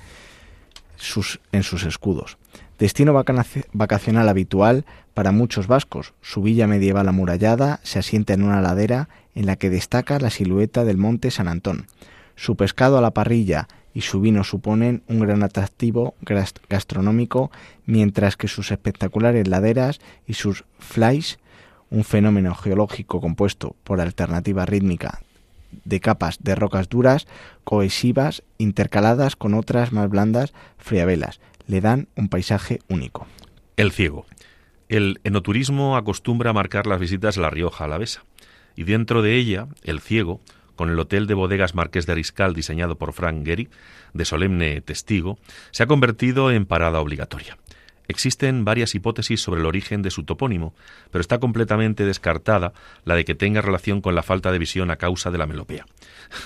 en 1.53 1.63
sus 1.63 1.85
escudos. 1.85 2.39
Destino 2.79 3.13
vacacional 3.73 4.29
habitual 4.29 4.87
para 5.13 5.33
muchos 5.33 5.67
vascos, 5.67 6.15
su 6.23 6.41
villa 6.41 6.67
medieval 6.67 7.09
amurallada 7.09 7.81
se 7.83 7.99
asienta 7.99 8.33
en 8.33 8.43
una 8.43 8.63
ladera 8.63 9.11
en 9.35 9.45
la 9.45 9.57
que 9.57 9.69
destaca 9.69 10.19
la 10.19 10.31
silueta 10.31 10.85
del 10.85 10.97
monte 10.97 11.31
San 11.31 11.49
Antón. 11.49 11.87
Su 12.37 12.57
pescado 12.57 12.97
a 12.97 13.03
la 13.03 13.11
parrilla 13.11 13.69
y 13.95 14.03
su 14.03 14.21
vino 14.21 14.45
suponen 14.45 15.03
un 15.09 15.21
gran 15.21 15.43
atractivo 15.43 16.15
gastronómico, 16.69 17.51
mientras 17.87 18.37
que 18.37 18.49
sus 18.49 18.71
espectaculares 18.71 19.49
laderas 19.49 20.01
y 20.27 20.35
sus 20.35 20.65
flies, 20.79 21.39
un 21.91 22.05
fenómeno 22.05 22.55
geológico 22.55 23.21
compuesto 23.21 23.75
por 23.83 24.01
alternativa 24.01 24.65
rítmica 24.65 25.21
de 25.85 26.01
capas 26.01 26.39
de 26.43 26.55
rocas 26.55 26.89
duras, 26.89 27.27
cohesivas, 27.65 28.43
intercaladas 28.59 29.37
con 29.37 29.55
otras 29.55 29.93
más 29.93 30.09
blandas 30.09 30.53
friabelas, 30.79 31.41
le 31.67 31.81
dan 31.81 32.09
un 32.17 32.29
paisaje 32.29 32.81
único. 32.89 33.27
El 33.77 33.93
ciego. 33.93 34.27
El 34.89 35.21
enoturismo 35.23 35.97
acostumbra 35.97 36.53
marcar 36.53 36.87
las 36.87 36.99
visitas 36.99 37.39
a 37.39 37.41
La 37.41 37.51
Rioja 37.51 37.85
Alavesa, 37.85 38.25
y 38.75 38.85
dentro 38.85 39.23
de 39.23 39.37
ella, 39.37 39.69
el 39.83 40.01
ciego, 40.01 40.41
con 40.81 40.89
el 40.89 40.99
hotel 40.99 41.27
de 41.27 41.35
bodegas 41.35 41.75
Marqués 41.75 42.07
de 42.07 42.15
Riscal 42.15 42.55
diseñado 42.55 42.97
por 42.97 43.13
Frank 43.13 43.45
Gehry, 43.45 43.69
de 44.15 44.25
solemne 44.25 44.81
testigo, 44.81 45.39
se 45.73 45.83
ha 45.83 45.87
convertido 45.87 46.51
en 46.51 46.65
parada 46.65 47.03
obligatoria. 47.03 47.59
Existen 48.09 48.65
varias 48.65 48.95
hipótesis 48.95 49.43
sobre 49.43 49.61
el 49.61 49.67
origen 49.67 50.01
de 50.01 50.11
su 50.11 50.25
topónimo, 50.25 50.75
pero 51.11 51.21
está 51.21 51.39
completamente 51.39 52.07
descartada 52.07 52.73
la 53.05 53.15
de 53.15 53.27
que 53.27 53.35
tenga 53.35 53.61
relación 53.61 54.01
con 54.01 54.15
la 54.15 54.23
falta 54.23 54.53
de 54.53 54.59
visión 54.59 54.91
a 54.91 54.97
causa 54.97 55.31
de 55.31 55.37
la 55.37 55.47
melopea. 55.47 55.85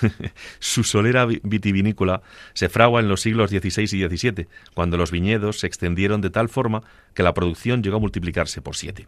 su 0.59 0.83
solera 0.83 1.25
vitivinícola 1.25 2.21
se 2.53 2.67
fragua 2.67 2.99
en 2.99 3.07
los 3.07 3.21
siglos 3.21 3.51
XVI 3.51 3.83
y 3.83 4.17
XVII, 4.17 4.47
cuando 4.73 4.97
los 4.97 5.11
viñedos 5.11 5.61
se 5.61 5.67
extendieron 5.67 6.19
de 6.19 6.29
tal 6.29 6.49
forma 6.49 6.83
que 7.13 7.23
la 7.23 7.33
producción 7.33 7.81
llegó 7.81 7.95
a 7.95 8.01
multiplicarse 8.01 8.61
por 8.61 8.75
siete. 8.75 9.07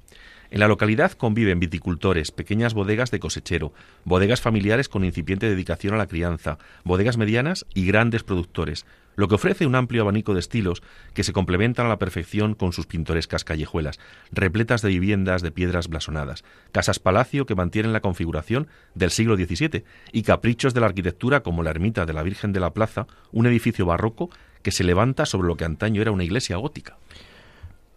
En 0.49 0.59
la 0.59 0.67
localidad 0.67 1.11
conviven 1.11 1.59
viticultores, 1.59 2.31
pequeñas 2.31 2.73
bodegas 2.73 3.11
de 3.11 3.19
cosechero, 3.19 3.73
bodegas 4.05 4.41
familiares 4.41 4.87
con 4.87 5.03
incipiente 5.03 5.49
dedicación 5.49 5.93
a 5.93 5.97
la 5.97 6.07
crianza, 6.07 6.57
bodegas 6.85 7.17
medianas 7.17 7.65
y 7.73 7.85
grandes 7.85 8.23
productores, 8.23 8.85
lo 9.17 9.27
que 9.27 9.35
ofrece 9.35 9.65
un 9.65 9.75
amplio 9.75 10.03
abanico 10.03 10.33
de 10.33 10.39
estilos 10.39 10.83
que 11.13 11.23
se 11.23 11.33
complementan 11.33 11.87
a 11.87 11.89
la 11.89 11.99
perfección 11.99 12.53
con 12.53 12.71
sus 12.71 12.85
pintorescas 12.85 13.43
callejuelas, 13.43 13.99
repletas 14.31 14.81
de 14.81 14.89
viviendas 14.89 15.41
de 15.41 15.51
piedras 15.51 15.89
blasonadas, 15.89 16.45
casas 16.71 16.99
palacio 16.99 17.45
que 17.45 17.55
mantienen 17.55 17.93
la 17.93 18.01
configuración 18.01 18.67
del 18.93 19.11
siglo 19.11 19.35
XVII 19.35 19.83
y 20.13 20.21
caprichos 20.21 20.73
de 20.73 20.81
la 20.81 20.87
arquitectura 20.87 21.41
como 21.41 21.63
la 21.63 21.71
ermita 21.71 22.05
de 22.05 22.13
la 22.13 22.23
Virgen 22.23 22.53
de 22.53 22.59
la 22.59 22.73
Plaza, 22.73 23.07
un 23.31 23.47
edificio 23.47 23.85
barroco 23.85 24.29
que 24.61 24.71
se 24.71 24.83
levanta 24.83 25.25
sobre 25.25 25.47
lo 25.47 25.57
que 25.57 25.65
antaño 25.65 26.01
era 26.01 26.11
una 26.11 26.23
iglesia 26.23 26.57
gótica. 26.57 26.97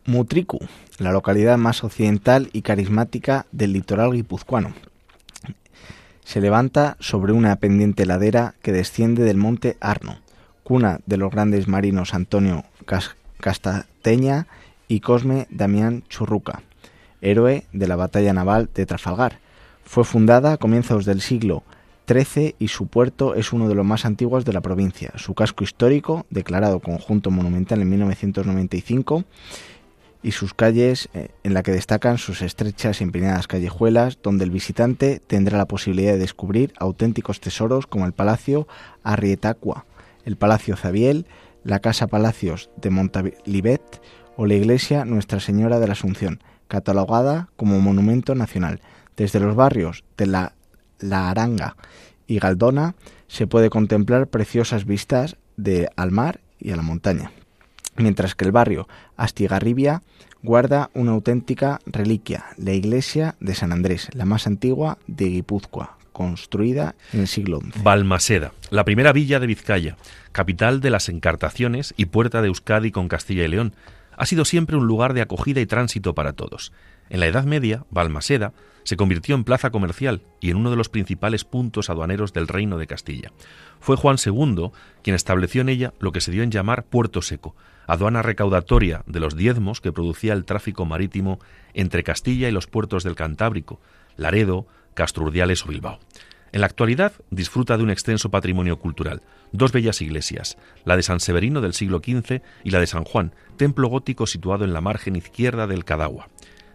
Mutriku, 0.06 0.58
la 0.98 1.12
localidad 1.12 1.58
más 1.58 1.84
occidental 1.84 2.50
y 2.52 2.62
carismática 2.62 3.46
del 3.52 3.72
litoral 3.72 4.12
guipuzcoano. 4.12 4.72
Se 6.24 6.40
levanta 6.40 6.96
sobre 7.00 7.32
una 7.32 7.56
pendiente 7.56 8.06
ladera 8.06 8.54
que 8.62 8.72
desciende 8.72 9.24
del 9.24 9.36
monte 9.36 9.76
Arno, 9.80 10.18
cuna 10.62 11.00
de 11.06 11.16
los 11.16 11.30
grandes 11.30 11.68
marinos 11.68 12.14
Antonio 12.14 12.64
Castateña 13.40 14.46
y 14.88 15.00
Cosme 15.00 15.46
Damián 15.50 16.04
Churruca, 16.08 16.62
héroe 17.20 17.64
de 17.72 17.88
la 17.88 17.96
batalla 17.96 18.32
naval 18.32 18.68
de 18.74 18.86
Trafalgar. 18.86 19.38
Fue 19.84 20.04
fundada 20.04 20.52
a 20.52 20.56
comienzos 20.56 21.04
del 21.04 21.20
siglo 21.20 21.64
XIII 22.06 22.54
y 22.58 22.68
su 22.68 22.86
puerto 22.86 23.34
es 23.34 23.52
uno 23.52 23.68
de 23.68 23.74
los 23.74 23.84
más 23.84 24.04
antiguos 24.04 24.44
de 24.44 24.52
la 24.52 24.60
provincia. 24.60 25.12
Su 25.16 25.34
casco 25.34 25.64
histórico, 25.64 26.26
declarado 26.30 26.80
conjunto 26.80 27.30
monumental 27.30 27.80
en 27.82 27.90
1995, 27.90 29.24
y 30.22 30.32
sus 30.32 30.54
calles 30.54 31.08
eh, 31.14 31.28
en 31.42 31.54
la 31.54 31.62
que 31.62 31.72
destacan 31.72 32.18
sus 32.18 32.42
estrechas 32.42 33.00
y 33.00 33.04
empinadas 33.04 33.46
callejuelas 33.46 34.18
donde 34.22 34.44
el 34.44 34.50
visitante 34.50 35.20
tendrá 35.26 35.56
la 35.58 35.66
posibilidad 35.66 36.12
de 36.12 36.18
descubrir 36.18 36.72
auténticos 36.78 37.40
tesoros 37.40 37.86
como 37.86 38.06
el 38.06 38.12
Palacio 38.12 38.68
Arrietacua, 39.02 39.86
el 40.24 40.36
Palacio 40.36 40.76
Zabiel, 40.76 41.26
la 41.64 41.80
Casa 41.80 42.06
Palacios 42.06 42.70
de 42.76 42.90
Montalivet 42.90 44.02
o 44.36 44.46
la 44.46 44.54
Iglesia 44.54 45.04
Nuestra 45.04 45.40
Señora 45.40 45.78
de 45.80 45.86
la 45.86 45.94
Asunción, 45.94 46.42
catalogada 46.68 47.48
como 47.56 47.80
Monumento 47.80 48.34
Nacional. 48.34 48.80
Desde 49.16 49.40
los 49.40 49.54
barrios 49.54 50.04
de 50.16 50.26
la, 50.26 50.54
la 50.98 51.30
Aranga 51.30 51.76
y 52.26 52.38
Galdona 52.38 52.94
se 53.26 53.46
puede 53.46 53.70
contemplar 53.70 54.28
preciosas 54.28 54.84
vistas 54.84 55.36
de 55.56 55.90
al 55.96 56.10
mar 56.10 56.40
y 56.58 56.72
a 56.72 56.76
la 56.76 56.82
montaña 56.82 57.32
mientras 58.00 58.34
que 58.34 58.44
el 58.44 58.52
barrio 58.52 58.88
Astigarribia 59.16 60.02
guarda 60.42 60.90
una 60.94 61.12
auténtica 61.12 61.80
reliquia, 61.86 62.46
la 62.56 62.72
iglesia 62.72 63.36
de 63.40 63.54
San 63.54 63.72
Andrés, 63.72 64.08
la 64.12 64.24
más 64.24 64.46
antigua 64.46 64.98
de 65.06 65.26
Guipúzcoa, 65.26 65.98
construida 66.12 66.94
en 67.12 67.20
el 67.20 67.28
siglo 67.28 67.60
XI. 67.60 67.82
Balmaseda, 67.82 68.52
la 68.70 68.84
primera 68.84 69.12
villa 69.12 69.40
de 69.40 69.46
Vizcaya, 69.46 69.96
capital 70.32 70.80
de 70.80 70.90
las 70.90 71.08
encartaciones 71.08 71.94
y 71.96 72.06
puerta 72.06 72.42
de 72.42 72.48
Euskadi 72.48 72.90
con 72.90 73.08
Castilla 73.08 73.44
y 73.44 73.48
León, 73.48 73.74
ha 74.16 74.26
sido 74.26 74.44
siempre 74.44 74.76
un 74.76 74.86
lugar 74.86 75.14
de 75.14 75.22
acogida 75.22 75.60
y 75.60 75.66
tránsito 75.66 76.14
para 76.14 76.32
todos. 76.34 76.72
En 77.08 77.20
la 77.20 77.26
Edad 77.26 77.44
Media, 77.44 77.84
Balmaseda 77.90 78.52
se 78.84 78.96
convirtió 78.96 79.34
en 79.34 79.44
plaza 79.44 79.70
comercial 79.70 80.22
y 80.40 80.50
en 80.50 80.56
uno 80.56 80.70
de 80.70 80.76
los 80.76 80.88
principales 80.88 81.44
puntos 81.44 81.90
aduaneros 81.90 82.32
del 82.32 82.48
Reino 82.48 82.78
de 82.78 82.86
Castilla. 82.86 83.32
Fue 83.80 83.96
Juan 83.96 84.16
II 84.24 84.70
quien 85.02 85.16
estableció 85.16 85.60
en 85.60 85.68
ella 85.68 85.92
lo 86.00 86.12
que 86.12 86.20
se 86.20 86.32
dio 86.32 86.42
en 86.42 86.50
llamar 86.50 86.84
Puerto 86.84 87.22
Seco, 87.22 87.54
aduana 87.86 88.22
recaudatoria 88.22 89.02
de 89.06 89.20
los 89.20 89.36
diezmos 89.36 89.80
que 89.80 89.92
producía 89.92 90.32
el 90.32 90.44
tráfico 90.44 90.84
marítimo 90.84 91.38
entre 91.74 92.02
Castilla 92.02 92.48
y 92.48 92.52
los 92.52 92.66
puertos 92.66 93.04
del 93.04 93.16
Cantábrico, 93.16 93.80
Laredo, 94.16 94.66
Castrurdiales 94.94 95.64
o 95.64 95.68
Bilbao. 95.68 95.98
En 96.52 96.60
la 96.60 96.66
actualidad 96.66 97.12
disfruta 97.30 97.76
de 97.76 97.84
un 97.84 97.90
extenso 97.90 98.30
patrimonio 98.30 98.78
cultural, 98.78 99.22
dos 99.52 99.70
bellas 99.70 100.02
iglesias, 100.02 100.58
la 100.84 100.96
de 100.96 101.02
San 101.02 101.20
Severino 101.20 101.60
del 101.60 101.74
siglo 101.74 102.00
XV 102.04 102.42
y 102.64 102.70
la 102.70 102.80
de 102.80 102.88
San 102.88 103.04
Juan, 103.04 103.34
templo 103.56 103.88
gótico 103.88 104.26
situado 104.26 104.64
en 104.64 104.72
la 104.72 104.80
margen 104.80 105.14
izquierda 105.14 105.68
del 105.68 105.84
Cadagua. 105.84 106.28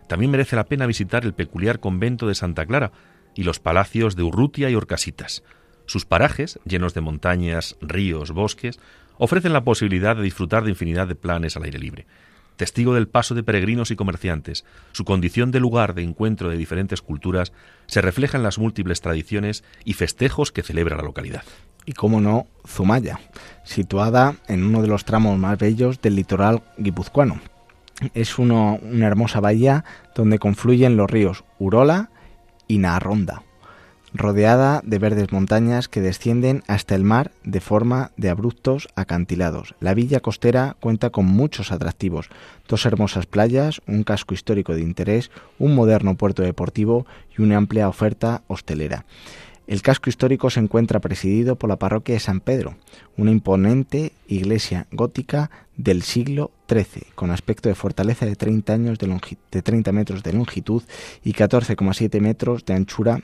También 0.07 0.31
merece 0.31 0.55
la 0.55 0.65
pena 0.65 0.85
visitar 0.85 1.25
el 1.25 1.33
peculiar 1.33 1.79
convento 1.79 2.27
de 2.27 2.35
Santa 2.35 2.65
Clara 2.65 2.91
y 3.35 3.43
los 3.43 3.59
palacios 3.59 4.15
de 4.15 4.23
Urrutia 4.23 4.69
y 4.69 4.75
Orcasitas. 4.75 5.43
Sus 5.87 6.05
parajes, 6.05 6.59
llenos 6.63 6.93
de 6.93 7.01
montañas, 7.01 7.75
ríos, 7.81 8.31
bosques, 8.31 8.79
ofrecen 9.17 9.53
la 9.53 9.63
posibilidad 9.63 10.15
de 10.15 10.23
disfrutar 10.23 10.63
de 10.63 10.71
infinidad 10.71 11.07
de 11.07 11.15
planes 11.15 11.55
al 11.57 11.63
aire 11.63 11.79
libre. 11.79 12.05
Testigo 12.55 12.93
del 12.93 13.07
paso 13.07 13.35
de 13.35 13.43
peregrinos 13.43 13.91
y 13.91 13.97
comerciantes, 13.97 14.63
su 14.93 15.03
condición 15.03 15.51
de 15.51 15.59
lugar 15.59 15.93
de 15.93 16.03
encuentro 16.03 16.49
de 16.49 16.57
diferentes 16.57 17.01
culturas 17.01 17.51
se 17.85 18.01
refleja 18.01 18.37
en 18.37 18.43
las 18.43 18.57
múltiples 18.57 19.01
tradiciones 19.01 19.63
y 19.83 19.93
festejos 19.93 20.53
que 20.53 20.63
celebra 20.63 20.95
la 20.95 21.03
localidad. 21.03 21.43
Y 21.85 21.91
cómo 21.91 22.21
no, 22.21 22.47
Zumaya, 22.65 23.19
situada 23.63 24.35
en 24.47 24.63
uno 24.63 24.81
de 24.81 24.87
los 24.87 25.03
tramos 25.03 25.37
más 25.37 25.59
bellos 25.59 26.01
del 26.01 26.15
litoral 26.15 26.63
guipuzcoano. 26.77 27.41
Es 28.13 28.39
una 28.39 28.77
hermosa 29.05 29.41
bahía 29.41 29.83
donde 30.15 30.39
confluyen 30.39 30.97
los 30.97 31.09
ríos 31.09 31.43
Urola 31.59 32.09
y 32.67 32.77
Narronda 32.77 33.43
rodeada 34.15 34.81
de 34.85 34.97
verdes 34.97 35.31
montañas 35.31 35.89
que 35.89 36.01
descienden 36.01 36.63
hasta 36.67 36.95
el 36.95 37.03
mar 37.03 37.31
de 37.43 37.59
forma 37.59 38.11
de 38.15 38.29
abruptos 38.29 38.87
acantilados. 38.95 39.75
La 39.79 39.93
villa 39.93 40.21
costera 40.21 40.77
cuenta 40.79 41.09
con 41.09 41.25
muchos 41.25 41.71
atractivos, 41.71 42.29
dos 42.67 42.85
hermosas 42.85 43.25
playas, 43.25 43.81
un 43.87 44.03
casco 44.03 44.33
histórico 44.33 44.73
de 44.73 44.81
interés, 44.81 45.31
un 45.59 45.75
moderno 45.75 46.15
puerto 46.15 46.43
deportivo 46.43 47.05
y 47.37 47.41
una 47.41 47.57
amplia 47.57 47.89
oferta 47.89 48.41
hostelera. 48.47 49.05
El 49.67 49.81
casco 49.81 50.09
histórico 50.09 50.49
se 50.51 50.59
encuentra 50.59 50.99
presidido 50.99 51.55
por 51.55 51.69
la 51.69 51.77
parroquia 51.77 52.13
de 52.13 52.19
San 52.19 52.39
Pedro, 52.39 52.75
una 53.17 53.31
imponente 53.31 54.13
iglesia 54.27 54.85
gótica 54.91 55.49
del 55.75 56.03
siglo 56.03 56.51
XIII, 56.69 57.07
con 57.15 57.31
aspecto 57.31 57.67
de 57.67 57.75
fortaleza 57.75 58.27
de 58.27 58.35
30, 58.35 58.73
años 58.73 58.99
de, 58.99 59.19
de 59.51 59.61
30 59.61 59.91
metros 59.91 60.21
de 60.21 60.33
longitud 60.33 60.83
y 61.23 61.33
14,7 61.33 62.21
metros 62.21 62.63
de 62.63 62.75
anchura 62.75 63.21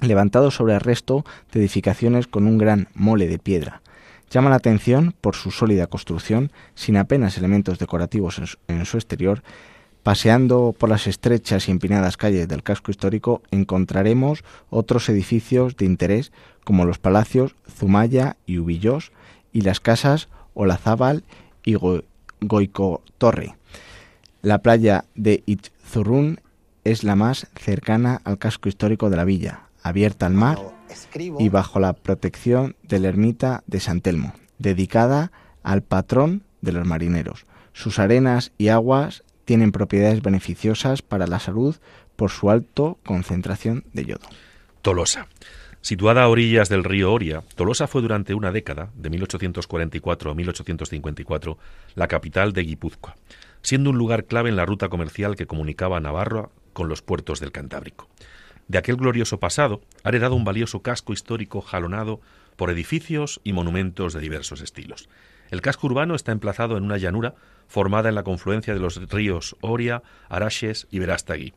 levantado 0.00 0.50
sobre 0.50 0.74
el 0.74 0.80
resto 0.80 1.24
de 1.52 1.60
edificaciones 1.60 2.26
con 2.26 2.46
un 2.46 2.58
gran 2.58 2.88
mole 2.94 3.26
de 3.28 3.38
piedra. 3.38 3.82
Llama 4.30 4.50
la 4.50 4.56
atención 4.56 5.14
por 5.20 5.36
su 5.36 5.50
sólida 5.50 5.86
construcción, 5.86 6.50
sin 6.74 6.96
apenas 6.96 7.38
elementos 7.38 7.78
decorativos 7.78 8.58
en 8.68 8.84
su 8.84 8.96
exterior. 8.96 9.42
Paseando 10.02 10.74
por 10.76 10.90
las 10.90 11.06
estrechas 11.06 11.68
y 11.68 11.70
empinadas 11.70 12.16
calles 12.16 12.46
del 12.48 12.62
casco 12.62 12.90
histórico 12.90 13.42
encontraremos 13.50 14.44
otros 14.70 15.08
edificios 15.08 15.76
de 15.76 15.86
interés 15.86 16.32
como 16.64 16.84
los 16.84 16.98
palacios 16.98 17.54
Zumaya 17.70 18.36
y 18.44 18.58
Ubillos 18.58 19.12
y 19.52 19.62
las 19.62 19.80
casas 19.80 20.28
Olazábal 20.52 21.24
y 21.64 21.76
Goico 22.40 23.02
Torre. 23.18 23.56
La 24.42 24.58
playa 24.58 25.06
de 25.14 25.42
Itzurún 25.46 26.40
es 26.84 27.02
la 27.02 27.16
más 27.16 27.46
cercana 27.56 28.20
al 28.24 28.36
casco 28.36 28.68
histórico 28.68 29.08
de 29.08 29.16
la 29.16 29.24
villa, 29.24 29.63
abierta 29.84 30.26
al 30.26 30.32
mar 30.32 30.58
y 31.38 31.48
bajo 31.50 31.78
la 31.78 31.92
protección 31.92 32.74
de 32.82 32.98
la 32.98 33.08
ermita 33.08 33.62
de 33.66 33.78
San 33.80 34.00
Telmo, 34.00 34.32
dedicada 34.58 35.30
al 35.62 35.82
patrón 35.82 36.42
de 36.62 36.72
los 36.72 36.86
marineros. 36.86 37.46
Sus 37.74 37.98
arenas 37.98 38.52
y 38.58 38.68
aguas 38.68 39.22
tienen 39.44 39.72
propiedades 39.72 40.22
beneficiosas 40.22 41.02
para 41.02 41.26
la 41.26 41.38
salud 41.38 41.76
por 42.16 42.30
su 42.30 42.50
alto 42.50 42.98
concentración 43.04 43.84
de 43.92 44.06
yodo. 44.06 44.26
Tolosa. 44.82 45.28
Situada 45.82 46.22
a 46.22 46.28
orillas 46.28 46.70
del 46.70 46.82
río 46.82 47.12
Oria, 47.12 47.42
Tolosa 47.54 47.86
fue 47.86 48.00
durante 48.00 48.32
una 48.32 48.52
década, 48.52 48.88
de 48.94 49.10
1844 49.10 50.30
a 50.30 50.34
1854, 50.34 51.58
la 51.94 52.08
capital 52.08 52.54
de 52.54 52.62
Guipúzcoa, 52.62 53.16
siendo 53.60 53.90
un 53.90 53.98
lugar 53.98 54.24
clave 54.24 54.48
en 54.48 54.56
la 54.56 54.64
ruta 54.64 54.88
comercial 54.88 55.36
que 55.36 55.46
comunicaba 55.46 56.00
Navarra 56.00 56.48
con 56.72 56.88
los 56.88 57.02
puertos 57.02 57.38
del 57.40 57.52
Cantábrico 57.52 58.08
de 58.68 58.78
aquel 58.78 58.96
glorioso 58.96 59.38
pasado, 59.38 59.82
ha 60.02 60.08
heredado 60.08 60.34
un 60.34 60.44
valioso 60.44 60.82
casco 60.82 61.12
histórico 61.12 61.60
jalonado 61.60 62.20
por 62.56 62.70
edificios 62.70 63.40
y 63.44 63.52
monumentos 63.52 64.12
de 64.12 64.20
diversos 64.20 64.60
estilos. 64.60 65.08
El 65.50 65.60
casco 65.60 65.86
urbano 65.86 66.14
está 66.14 66.32
emplazado 66.32 66.76
en 66.76 66.84
una 66.84 66.96
llanura 66.96 67.34
formada 67.68 68.08
en 68.08 68.14
la 68.14 68.22
confluencia 68.22 68.74
de 68.74 68.80
los 68.80 68.96
ríos 69.10 69.56
Oria, 69.60 70.02
Araxes 70.28 70.86
y 70.90 70.98
Verástegui, 70.98 71.54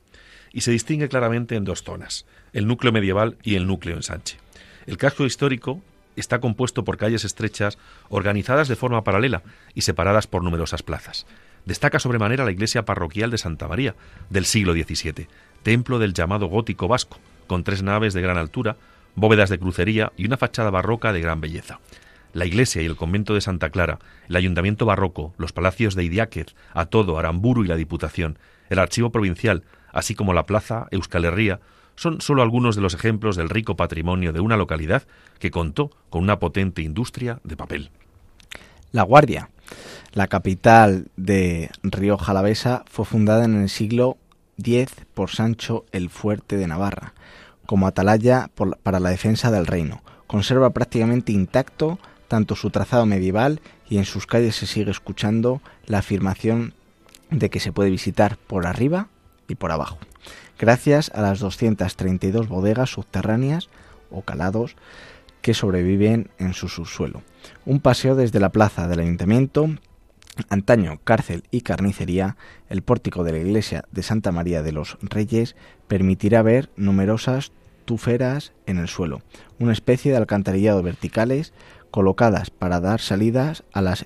y 0.53 0.61
se 0.61 0.71
distingue 0.71 1.09
claramente 1.09 1.55
en 1.55 1.63
dos 1.63 1.83
zonas, 1.83 2.25
el 2.53 2.67
núcleo 2.67 2.91
medieval 2.91 3.37
y 3.43 3.55
el 3.55 3.67
núcleo 3.67 3.95
ensanche. 3.95 4.37
El 4.85 4.97
casco 4.97 5.25
histórico 5.25 5.81
está 6.15 6.39
compuesto 6.39 6.83
por 6.83 6.97
calles 6.97 7.25
estrechas 7.25 7.77
organizadas 8.09 8.67
de 8.67 8.75
forma 8.75 9.03
paralela 9.03 9.43
y 9.73 9.81
separadas 9.81 10.27
por 10.27 10.43
numerosas 10.43 10.83
plazas. 10.83 11.25
Destaca 11.65 11.99
sobremanera 11.99 12.45
la 12.45 12.51
iglesia 12.51 12.85
parroquial 12.85 13.29
de 13.29 13.37
Santa 13.37 13.67
María, 13.67 13.95
del 14.29 14.45
siglo 14.45 14.73
XVII, 14.73 15.27
templo 15.63 15.99
del 15.99 16.13
llamado 16.13 16.47
gótico 16.47 16.87
vasco, 16.87 17.17
con 17.47 17.63
tres 17.63 17.83
naves 17.83 18.13
de 18.13 18.21
gran 18.21 18.37
altura, 18.37 18.75
bóvedas 19.15 19.49
de 19.49 19.59
crucería 19.59 20.11
y 20.15 20.25
una 20.25 20.37
fachada 20.37 20.69
barroca 20.69 21.11
de 21.13 21.21
gran 21.21 21.41
belleza. 21.41 21.79
La 22.33 22.45
iglesia 22.45 22.81
y 22.81 22.85
el 22.85 22.95
convento 22.95 23.33
de 23.33 23.41
Santa 23.41 23.69
Clara, 23.69 23.99
el 24.29 24.35
ayuntamiento 24.35 24.85
barroco, 24.85 25.33
los 25.37 25.53
palacios 25.53 25.95
de 25.95 26.03
Idiáquez, 26.03 26.55
Atodo, 26.73 27.17
Aramburu 27.17 27.63
y 27.63 27.67
la 27.67 27.75
Diputación, 27.75 28.37
el 28.69 28.79
archivo 28.79 29.11
provincial, 29.11 29.63
así 29.91 30.13
como 30.13 30.33
la 30.33 30.45
plaza 30.45 30.87
Euskal 30.91 31.25
Herria, 31.25 31.59
son 31.95 32.21
solo 32.21 32.43
algunos 32.43 32.75
de 32.75 32.81
los 32.81 32.93
ejemplos 32.93 33.35
del 33.35 33.49
rico 33.49 33.75
patrimonio 33.75 34.33
de 34.33 34.39
una 34.39 34.55
localidad 34.55 35.03
que 35.39 35.51
contó 35.51 35.89
con 36.09 36.21
una 36.21 36.37
potente 36.37 36.83
industria 36.83 37.39
de 37.43 37.57
papel. 37.57 37.89
La 38.91 39.01
Guardia, 39.03 39.49
la 40.13 40.27
capital 40.27 41.07
de 41.17 41.71
Río 41.81 42.17
Jalavesa, 42.17 42.85
fue 42.87 43.05
fundada 43.05 43.45
en 43.45 43.61
el 43.61 43.69
siglo 43.69 44.17
X 44.57 44.93
por 45.13 45.29
Sancho 45.29 45.85
el 45.91 46.09
Fuerte 46.09 46.57
de 46.57 46.67
Navarra, 46.67 47.13
como 47.65 47.87
atalaya 47.87 48.49
para 48.83 48.99
la 48.99 49.09
defensa 49.09 49.51
del 49.51 49.67
reino. 49.67 50.01
Conserva 50.27 50.71
prácticamente 50.71 51.31
intacto 51.31 51.99
tanto 52.27 52.55
su 52.55 52.69
trazado 52.69 53.05
medieval 53.05 53.61
y 53.89 53.97
en 53.97 54.05
sus 54.05 54.27
calles 54.27 54.55
se 54.55 54.67
sigue 54.67 54.91
escuchando 54.91 55.61
la 55.85 55.99
afirmación 55.99 56.73
de 57.29 57.49
que 57.49 57.59
se 57.59 57.71
puede 57.71 57.89
visitar 57.89 58.37
por 58.37 58.67
arriba 58.67 59.07
y 59.47 59.55
por 59.55 59.71
abajo 59.71 59.97
gracias 60.57 61.11
a 61.13 61.21
las 61.21 61.39
232 61.39 62.47
bodegas 62.47 62.89
subterráneas 62.89 63.69
o 64.09 64.21
calados 64.21 64.75
que 65.41 65.53
sobreviven 65.53 66.29
en 66.39 66.53
su 66.53 66.67
subsuelo. 66.67 67.21
Un 67.65 67.79
paseo 67.79 68.15
desde 68.15 68.39
la 68.39 68.49
plaza 68.49 68.87
del 68.87 68.99
ayuntamiento, 68.99 69.69
antaño 70.50 71.00
cárcel 71.04 71.43
y 71.52 71.62
carnicería, 71.62 72.38
el 72.69 72.82
pórtico 72.82 73.23
de 73.23 73.32
la 73.34 73.39
iglesia 73.39 73.86
de 73.91 74.04
Santa 74.04 74.32
María 74.32 74.63
de 74.63 74.71
los 74.71 74.97
Reyes 75.02 75.56
permitirá 75.88 76.41
ver 76.41 76.69
numerosas 76.76 77.52
tuferas 77.86 78.54
en 78.65 78.78
el 78.78 78.88
suelo, 78.88 79.21
una 79.60 79.71
especie 79.71 80.12
de 80.12 80.17
alcantarillado 80.17 80.84
verticales 80.84 81.54
colocadas 81.91 82.50
para 82.50 82.80
dar 82.80 83.00
salidas 83.00 83.63
a 83.71 83.82
las 83.82 84.06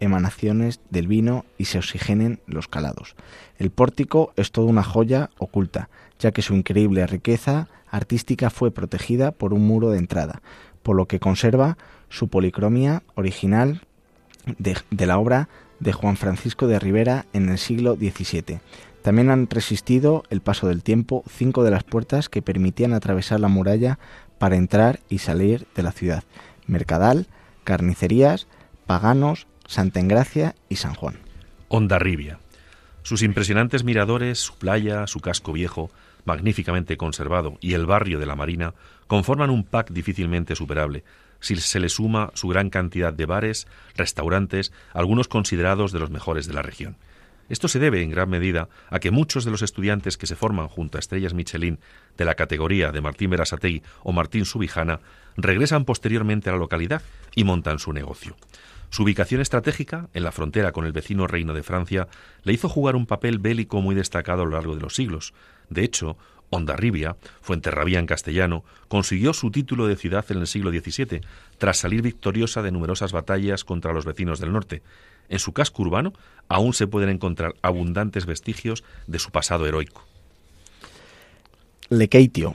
emanaciones 0.00 0.80
del 0.90 1.06
vino 1.06 1.44
y 1.58 1.66
se 1.66 1.78
oxigenen 1.78 2.40
los 2.46 2.68
calados. 2.68 3.14
El 3.58 3.70
pórtico 3.70 4.32
es 4.36 4.52
toda 4.52 4.68
una 4.68 4.82
joya 4.82 5.30
oculta, 5.38 5.88
ya 6.18 6.32
que 6.32 6.42
su 6.42 6.54
increíble 6.54 7.06
riqueza 7.06 7.68
artística 7.90 8.50
fue 8.50 8.70
protegida 8.70 9.32
por 9.32 9.54
un 9.54 9.66
muro 9.66 9.90
de 9.90 9.98
entrada, 9.98 10.42
por 10.82 10.96
lo 10.96 11.06
que 11.06 11.20
conserva 11.20 11.78
su 12.08 12.28
policromía 12.28 13.02
original 13.14 13.82
de, 14.58 15.06
la 15.06 15.18
obra 15.18 15.48
de 15.80 15.92
Juan 15.92 16.16
Francisco 16.16 16.66
de 16.66 16.78
Rivera 16.78 17.26
en 17.32 17.48
el 17.48 17.58
siglo 17.58 17.96
XVII. 17.96 18.60
También 19.02 19.30
han 19.30 19.48
resistido 19.48 20.24
el 20.30 20.40
paso 20.40 20.66
del 20.66 20.82
tiempo 20.82 21.24
cinco 21.28 21.62
de 21.62 21.70
las 21.70 21.84
puertas 21.84 22.28
que 22.28 22.42
permitían 22.42 22.94
atravesar 22.94 23.40
la 23.40 23.48
muralla 23.48 23.98
para 24.38 24.56
entrar 24.56 25.00
y 25.08 25.18
salir 25.18 25.66
de 25.74 25.82
la 25.82 25.92
ciudad. 25.92 26.24
Mercadal, 26.66 27.26
carnicerías, 27.64 28.46
paganos, 28.86 29.46
Santa 29.66 30.00
Engracia 30.00 30.54
y 30.68 30.76
San 30.76 30.94
Juan. 30.94 31.18
Ondarribia. 31.68 32.38
Sus 33.02 33.22
impresionantes 33.22 33.84
miradores, 33.84 34.38
su 34.38 34.56
playa, 34.56 35.06
su 35.06 35.20
casco 35.20 35.52
viejo, 35.52 35.90
magníficamente 36.24 36.96
conservado, 36.96 37.58
y 37.60 37.74
el 37.74 37.84
barrio 37.84 38.18
de 38.18 38.26
la 38.26 38.36
Marina 38.36 38.74
conforman 39.06 39.50
un 39.50 39.64
pack 39.64 39.90
difícilmente 39.90 40.56
superable, 40.56 41.04
si 41.44 41.56
se 41.56 41.78
le 41.78 41.90
suma 41.90 42.30
su 42.34 42.48
gran 42.48 42.70
cantidad 42.70 43.12
de 43.12 43.26
bares, 43.26 43.66
restaurantes, 43.96 44.72
algunos 44.94 45.28
considerados 45.28 45.92
de 45.92 45.98
los 45.98 46.10
mejores 46.10 46.46
de 46.46 46.54
la 46.54 46.62
región. 46.62 46.96
Esto 47.50 47.68
se 47.68 47.78
debe 47.78 48.02
en 48.02 48.10
gran 48.10 48.30
medida 48.30 48.70
a 48.88 48.98
que 48.98 49.10
muchos 49.10 49.44
de 49.44 49.50
los 49.50 49.60
estudiantes 49.60 50.16
que 50.16 50.26
se 50.26 50.36
forman 50.36 50.68
junto 50.68 50.96
a 50.96 51.00
estrellas 51.00 51.34
Michelin 51.34 51.78
de 52.16 52.24
la 52.24 52.34
categoría 52.34 52.90
de 52.90 53.02
Martín 53.02 53.28
Berasategui 53.28 53.82
o 54.02 54.12
Martín 54.12 54.46
Subijana 54.46 55.00
regresan 55.36 55.84
posteriormente 55.84 56.48
a 56.48 56.54
la 56.54 56.58
localidad 56.58 57.02
y 57.34 57.44
montan 57.44 57.78
su 57.78 57.92
negocio. 57.92 58.36
Su 58.88 59.02
ubicación 59.02 59.42
estratégica, 59.42 60.08
en 60.14 60.22
la 60.22 60.32
frontera 60.32 60.72
con 60.72 60.86
el 60.86 60.92
vecino 60.92 61.26
reino 61.26 61.52
de 61.52 61.62
Francia, 61.62 62.08
le 62.44 62.54
hizo 62.54 62.70
jugar 62.70 62.96
un 62.96 63.06
papel 63.06 63.38
bélico 63.38 63.82
muy 63.82 63.94
destacado 63.94 64.42
a 64.42 64.44
lo 64.46 64.52
largo 64.52 64.74
de 64.74 64.80
los 64.80 64.94
siglos. 64.94 65.34
De 65.68 65.84
hecho, 65.84 66.16
Ondarribia, 66.50 67.16
Fuenterrabía 67.40 67.98
en 67.98 68.06
castellano, 68.06 68.64
consiguió 68.88 69.32
su 69.32 69.50
título 69.50 69.86
de 69.86 69.96
ciudad 69.96 70.24
en 70.30 70.38
el 70.38 70.46
siglo 70.46 70.70
XVII, 70.70 71.20
tras 71.58 71.78
salir 71.78 72.02
victoriosa 72.02 72.62
de 72.62 72.72
numerosas 72.72 73.12
batallas 73.12 73.64
contra 73.64 73.92
los 73.92 74.04
vecinos 74.04 74.40
del 74.40 74.52
norte. 74.52 74.82
En 75.28 75.38
su 75.38 75.52
casco 75.52 75.82
urbano 75.82 76.12
aún 76.48 76.74
se 76.74 76.86
pueden 76.86 77.08
encontrar 77.08 77.54
abundantes 77.62 78.26
vestigios 78.26 78.84
de 79.06 79.18
su 79.18 79.30
pasado 79.30 79.66
heroico. 79.66 80.04
Lekeitio. 81.88 82.54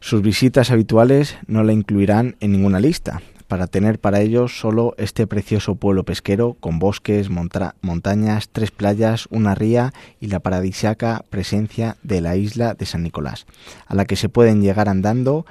Sus 0.00 0.22
visitas 0.22 0.70
habituales 0.70 1.36
no 1.46 1.62
la 1.62 1.72
incluirán 1.72 2.36
en 2.40 2.52
ninguna 2.52 2.80
lista, 2.80 3.20
para 3.50 3.66
tener 3.66 3.98
para 3.98 4.20
ellos 4.20 4.60
solo 4.60 4.94
este 4.96 5.26
precioso 5.26 5.74
pueblo 5.74 6.04
pesquero 6.04 6.56
con 6.60 6.78
bosques, 6.78 7.30
montañas, 7.30 8.48
tres 8.48 8.70
playas, 8.70 9.26
una 9.28 9.56
ría 9.56 9.92
y 10.20 10.28
la 10.28 10.38
paradisiaca 10.38 11.24
presencia 11.30 11.96
de 12.04 12.20
la 12.20 12.36
isla 12.36 12.74
de 12.74 12.86
San 12.86 13.02
Nicolás, 13.02 13.46
a 13.88 13.96
la 13.96 14.04
que 14.04 14.14
se 14.14 14.28
pueden 14.28 14.62
llegar 14.62 14.88
andando 14.88 15.46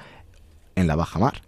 en 0.77 0.87
la 0.87 0.95
baja 0.95 1.19
mar. 1.19 1.41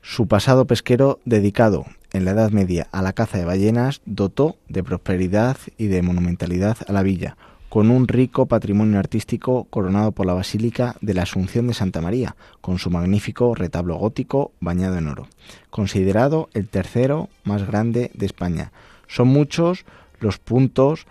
Su 0.00 0.28
pasado 0.28 0.64
pesquero 0.68 1.18
dedicado 1.24 1.86
en 2.12 2.24
la 2.24 2.30
Edad 2.30 2.52
Media 2.52 2.86
a 2.92 3.02
la 3.02 3.12
caza 3.12 3.38
de 3.38 3.44
ballenas 3.44 4.00
dotó 4.06 4.58
de 4.68 4.84
prosperidad 4.84 5.56
y 5.76 5.88
de 5.88 6.02
monumentalidad 6.02 6.76
a 6.86 6.92
la 6.92 7.02
villa, 7.02 7.36
con 7.70 7.88
un 7.88 8.08
rico 8.08 8.46
patrimonio 8.46 8.98
artístico 8.98 9.68
coronado 9.70 10.10
por 10.10 10.26
la 10.26 10.34
Basílica 10.34 10.96
de 11.00 11.14
la 11.14 11.22
Asunción 11.22 11.68
de 11.68 11.74
Santa 11.74 12.00
María, 12.00 12.34
con 12.60 12.80
su 12.80 12.90
magnífico 12.90 13.54
retablo 13.54 13.94
gótico 13.94 14.50
bañado 14.58 14.98
en 14.98 15.06
oro, 15.06 15.28
considerado 15.70 16.50
el 16.52 16.68
tercero 16.68 17.28
más 17.44 17.64
grande 17.64 18.10
de 18.12 18.26
España. 18.26 18.72
Son 19.06 19.28
muchos 19.28 19.84
los 20.18 20.38
puntos 20.38 21.06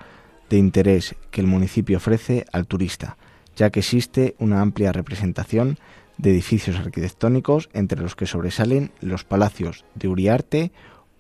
de 0.49 0.57
interés 0.57 1.15
que 1.31 1.39
el 1.39 1.47
municipio 1.47 1.95
ofrece 1.95 2.45
al 2.51 2.67
turista, 2.67 3.15
ya 3.55 3.69
que 3.69 3.79
existe 3.79 4.35
una 4.37 4.59
amplia 4.59 4.91
representación 4.91 5.79
de 6.17 6.31
edificios 6.31 6.75
arquitectónicos, 6.75 7.69
entre 7.71 8.01
los 8.01 8.17
que 8.17 8.25
sobresalen 8.25 8.91
los 8.99 9.23
palacios 9.23 9.85
de 9.95 10.09
Uriarte, 10.09 10.73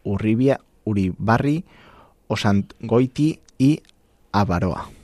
Urribia, 0.03 0.59
Uribarri, 0.83 1.63
Osangoiti 2.27 3.39
y 3.57 3.81
Avaroa. 4.33 4.98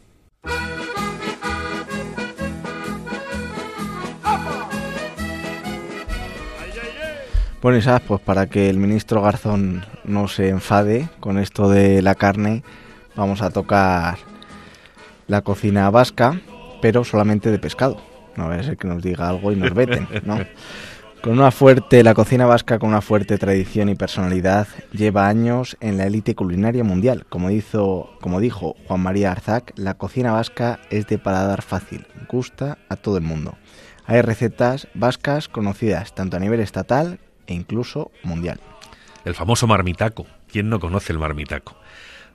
Bueno, 7.65 7.79
Isaac, 7.79 8.03
pues 8.07 8.21
para 8.21 8.45
que 8.45 8.69
el 8.69 8.77
ministro 8.77 9.23
Garzón 9.23 9.87
no 10.03 10.27
se 10.27 10.49
enfade 10.49 11.09
con 11.19 11.39
esto 11.39 11.67
de 11.67 12.03
la 12.03 12.13
carne, 12.13 12.63
vamos 13.15 13.41
a 13.41 13.49
tocar 13.49 14.19
la 15.27 15.41
cocina 15.41 15.89
vasca, 15.89 16.39
pero 16.79 17.03
solamente 17.03 17.49
de 17.49 17.57
pescado. 17.57 17.99
No 18.35 18.49
va 18.49 18.55
a 18.55 18.61
ser 18.61 18.77
que 18.77 18.87
nos 18.87 19.01
diga 19.01 19.27
algo 19.29 19.51
y 19.51 19.55
nos 19.55 19.73
veten, 19.73 20.07
¿no? 20.25 20.37
Con 21.25 21.39
una 21.39 21.49
fuerte, 21.49 22.03
la 22.03 22.13
cocina 22.13 22.45
vasca 22.45 22.77
con 22.77 22.89
una 22.89 23.01
fuerte 23.01 23.39
tradición 23.39 23.89
y 23.89 23.95
personalidad 23.95 24.67
lleva 24.91 25.27
años 25.27 25.75
en 25.79 25.97
la 25.97 26.05
élite 26.05 26.35
culinaria 26.35 26.83
mundial. 26.83 27.25
Como, 27.29 27.49
hizo, 27.49 28.11
como 28.21 28.39
dijo 28.39 28.75
Juan 28.85 29.01
María 29.01 29.31
Arzac, 29.31 29.73
la 29.75 29.95
cocina 29.95 30.33
vasca 30.33 30.79
es 30.91 31.07
de 31.07 31.17
paladar 31.17 31.63
fácil, 31.63 32.05
gusta 32.29 32.77
a 32.89 32.95
todo 32.95 33.17
el 33.17 33.23
mundo. 33.23 33.57
Hay 34.05 34.21
recetas 34.21 34.87
vascas 34.93 35.47
conocidas 35.47 36.13
tanto 36.13 36.37
a 36.37 36.39
nivel 36.39 36.59
estatal 36.59 37.19
e 37.47 37.55
incluso 37.55 38.11
mundial. 38.21 38.59
El 39.23 39.33
famoso 39.33 39.65
marmitaco. 39.65 40.27
¿Quién 40.47 40.69
no 40.69 40.79
conoce 40.79 41.11
el 41.11 41.17
marmitaco? 41.17 41.75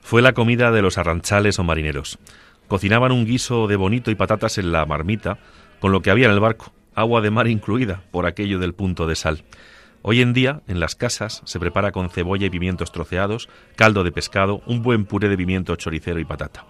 Fue 0.01 0.21
la 0.21 0.33
comida 0.33 0.69
de 0.71 0.81
los 0.81 0.97
arranchales 0.97 1.57
o 1.59 1.63
marineros. 1.63 2.19
Cocinaban 2.67 3.13
un 3.13 3.23
guiso 3.23 3.67
de 3.67 3.77
bonito 3.77 4.11
y 4.11 4.15
patatas 4.15 4.57
en 4.57 4.73
la 4.73 4.85
marmita 4.85 5.37
con 5.79 5.93
lo 5.93 6.01
que 6.01 6.11
había 6.11 6.25
en 6.25 6.33
el 6.33 6.41
barco 6.41 6.73
agua 7.01 7.21
de 7.21 7.31
mar 7.31 7.47
incluida, 7.47 8.03
por 8.11 8.25
aquello 8.25 8.59
del 8.59 8.73
punto 8.73 9.07
de 9.07 9.15
sal. 9.15 9.43
Hoy 10.03 10.21
en 10.21 10.33
día, 10.33 10.61
en 10.67 10.79
las 10.79 10.95
casas, 10.95 11.41
se 11.45 11.59
prepara 11.59 11.91
con 11.91 12.09
cebolla 12.09 12.45
y 12.45 12.49
pimientos 12.49 12.91
troceados, 12.91 13.49
caldo 13.75 14.03
de 14.03 14.11
pescado, 14.11 14.61
un 14.65 14.81
buen 14.81 15.05
puré 15.05 15.27
de 15.27 15.37
pimiento 15.37 15.75
choricero 15.75 16.19
y 16.19 16.25
patata. 16.25 16.65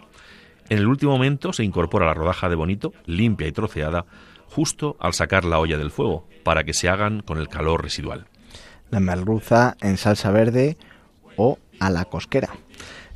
En 0.69 0.77
el 0.77 0.87
último 0.87 1.11
momento 1.11 1.53
se 1.53 1.63
incorpora 1.63 2.05
la 2.05 2.13
rodaja 2.13 2.49
de 2.49 2.55
bonito, 2.55 2.93
limpia 3.05 3.47
y 3.47 3.51
troceada, 3.51 4.05
justo 4.47 4.97
al 4.99 5.13
sacar 5.13 5.45
la 5.45 5.59
olla 5.59 5.77
del 5.77 5.91
fuego, 5.91 6.27
para 6.43 6.63
que 6.63 6.73
se 6.73 6.89
hagan 6.89 7.21
con 7.21 7.37
el 7.37 7.47
calor 7.47 7.83
residual. 7.83 8.27
La 8.89 8.99
merluza 8.99 9.75
en 9.81 9.97
salsa 9.97 10.31
verde 10.31 10.77
o 11.35 11.57
a 11.79 11.89
la 11.89 12.05
cosquera. 12.05 12.49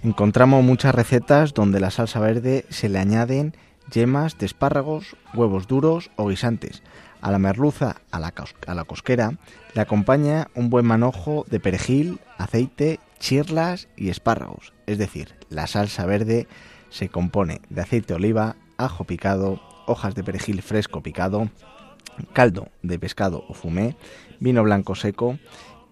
Encontramos 0.03 0.63
muchas 0.63 0.95
recetas 0.95 1.53
donde 1.53 1.79
la 1.79 1.91
salsa 1.91 2.19
verde 2.19 2.65
se 2.69 2.89
le 2.89 2.99
añaden 2.99 3.55
yemas 3.91 4.37
de 4.37 4.45
espárragos, 4.45 5.15
huevos 5.33 5.67
duros 5.67 6.11
o 6.15 6.27
guisantes. 6.27 6.83
A 7.25 7.31
la 7.31 7.39
merluza, 7.39 7.95
a 8.11 8.19
la, 8.19 8.35
a 8.67 8.75
la 8.75 8.83
cosquera, 8.83 9.39
le 9.73 9.81
acompaña 9.81 10.47
un 10.53 10.69
buen 10.69 10.85
manojo 10.85 11.43
de 11.49 11.59
perejil, 11.59 12.19
aceite, 12.37 12.99
chirlas 13.17 13.87
y 13.97 14.09
espárragos. 14.09 14.73
Es 14.85 14.99
decir, 14.99 15.33
la 15.49 15.65
salsa 15.65 16.05
verde 16.05 16.47
se 16.91 17.09
compone 17.09 17.61
de 17.71 17.81
aceite 17.81 18.09
de 18.09 18.13
oliva, 18.13 18.57
ajo 18.77 19.05
picado, 19.05 19.59
hojas 19.87 20.13
de 20.13 20.23
perejil 20.23 20.61
fresco 20.61 21.01
picado, 21.01 21.49
caldo 22.33 22.69
de 22.83 22.99
pescado 22.99 23.43
o 23.49 23.55
fumé, 23.55 23.97
vino 24.39 24.61
blanco 24.61 24.93
seco 24.93 25.39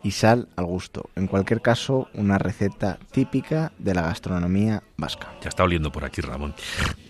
y 0.03 0.11
sal 0.11 0.49
al 0.55 0.65
gusto. 0.65 1.09
En 1.15 1.27
cualquier 1.27 1.61
caso, 1.61 2.09
una 2.13 2.37
receta 2.37 2.99
típica 3.11 3.71
de 3.79 3.95
la 3.95 4.03
gastronomía 4.03 4.83
vasca. 4.97 5.29
Ya 5.41 5.49
está 5.49 5.63
oliendo 5.63 5.91
por 5.91 6.05
aquí, 6.05 6.21
Ramón. 6.21 6.53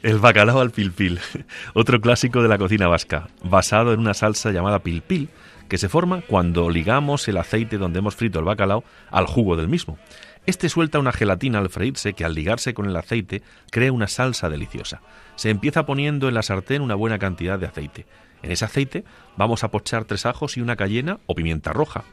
El 0.03 0.19
bacalao 0.19 0.62
al 0.62 0.71
pilpil, 0.71 1.19
otro 1.73 1.99
clásico 1.99 2.41
de 2.41 2.47
la 2.47 2.58
cocina 2.58 2.88
vasca, 2.88 3.27
basado 3.43 3.93
en 3.93 3.99
una 3.99 4.13
salsa 4.13 4.51
llamada 4.51 4.79
pilpil, 4.79 5.29
que 5.67 5.77
se 5.77 5.89
forma 5.89 6.21
cuando 6.21 6.69
ligamos 6.69 7.27
el 7.27 7.38
aceite 7.38 7.77
donde 7.77 7.99
hemos 7.99 8.15
frito 8.15 8.39
el 8.39 8.45
bacalao 8.45 8.84
al 9.10 9.25
jugo 9.25 9.56
del 9.56 9.67
mismo. 9.67 9.97
Este 10.45 10.67
suelta 10.67 10.99
una 10.99 11.13
gelatina 11.13 11.60
al 11.60 11.69
freírse 11.69 12.13
que 12.13 12.25
al 12.25 12.36
ligarse 12.36 12.73
con 12.73 12.86
el 12.86 12.97
aceite 12.97 13.41
crea 13.71 13.93
una 13.93 14.08
salsa 14.08 14.49
deliciosa. 14.49 15.01
Se 15.36 15.49
empieza 15.49 15.86
poniendo 15.86 16.27
en 16.27 16.34
la 16.34 16.43
sartén 16.43 16.82
una 16.82 16.95
buena 16.95 17.17
cantidad 17.17 17.58
de 17.58 17.65
aceite. 17.65 18.06
En 18.41 18.51
ese 18.51 18.65
aceite 18.65 19.06
vamos 19.38 19.63
a 19.63 19.71
pochar 19.71 20.03
tres 20.03 20.25
ajos 20.25 20.58
y 20.58 20.62
una 20.62 20.75
cayena 20.75 21.19
o 21.27 21.34
pimienta 21.34 21.71
roja. 21.71 22.03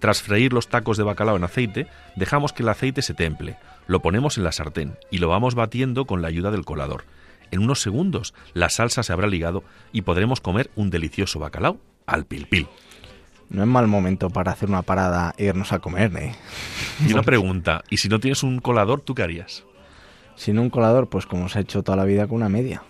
Tras 0.00 0.22
freír 0.22 0.52
los 0.52 0.68
tacos 0.68 0.96
de 0.96 1.04
bacalao 1.04 1.36
en 1.36 1.44
aceite, 1.44 1.86
dejamos 2.16 2.52
que 2.52 2.62
el 2.62 2.70
aceite 2.70 3.02
se 3.02 3.14
temple, 3.14 3.58
lo 3.86 4.00
ponemos 4.00 4.38
en 4.38 4.44
la 4.44 4.52
sartén 4.52 4.96
y 5.10 5.18
lo 5.18 5.28
vamos 5.28 5.54
batiendo 5.54 6.06
con 6.06 6.22
la 6.22 6.28
ayuda 6.28 6.50
del 6.50 6.64
colador. 6.64 7.04
En 7.50 7.60
unos 7.60 7.80
segundos 7.80 8.34
la 8.54 8.70
salsa 8.70 9.02
se 9.02 9.12
habrá 9.12 9.26
ligado 9.26 9.62
y 9.92 10.02
podremos 10.02 10.40
comer 10.40 10.70
un 10.74 10.90
delicioso 10.90 11.38
bacalao 11.38 11.78
al 12.06 12.24
pilpil. 12.24 12.66
No 13.50 13.62
es 13.62 13.68
mal 13.68 13.88
momento 13.88 14.30
para 14.30 14.52
hacer 14.52 14.68
una 14.68 14.82
parada 14.82 15.34
e 15.36 15.46
irnos 15.46 15.72
a 15.72 15.80
comer, 15.80 16.16
¿eh? 16.16 16.34
Y 17.06 17.12
una 17.12 17.22
pregunta, 17.22 17.82
¿y 17.90 17.98
si 17.98 18.08
no 18.08 18.20
tienes 18.20 18.42
un 18.42 18.60
colador, 18.60 19.00
tú 19.00 19.14
qué 19.14 19.22
harías? 19.22 19.64
Sin 20.36 20.58
un 20.58 20.70
colador, 20.70 21.08
pues 21.08 21.26
como 21.26 21.48
se 21.48 21.58
ha 21.58 21.62
hecho 21.62 21.82
toda 21.82 21.96
la 21.96 22.04
vida 22.04 22.26
con 22.26 22.36
una 22.36 22.48
media. 22.48 22.82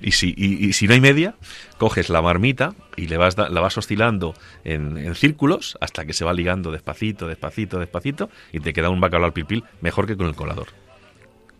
Y, 0.00 0.12
si, 0.12 0.34
y, 0.36 0.72
si 0.72 0.86
no 0.86 0.94
hay 0.94 1.00
media, 1.00 1.34
coges 1.78 2.08
la 2.08 2.22
marmita 2.22 2.74
y 2.96 3.08
le 3.08 3.16
vas 3.16 3.36
la 3.36 3.60
vas 3.60 3.76
oscilando 3.76 4.34
en, 4.64 5.14
círculos 5.14 5.76
hasta 5.80 6.04
que 6.04 6.12
se 6.12 6.24
va 6.24 6.32
ligando 6.32 6.70
despacito, 6.70 7.26
despacito, 7.26 7.78
despacito 7.78 8.30
y 8.52 8.60
te 8.60 8.72
queda 8.72 8.90
un 8.90 9.00
bacalao 9.00 9.26
al 9.26 9.32
pilpil 9.32 9.64
mejor 9.80 10.06
que 10.06 10.16
con 10.16 10.26
el 10.26 10.34
colador. 10.34 10.68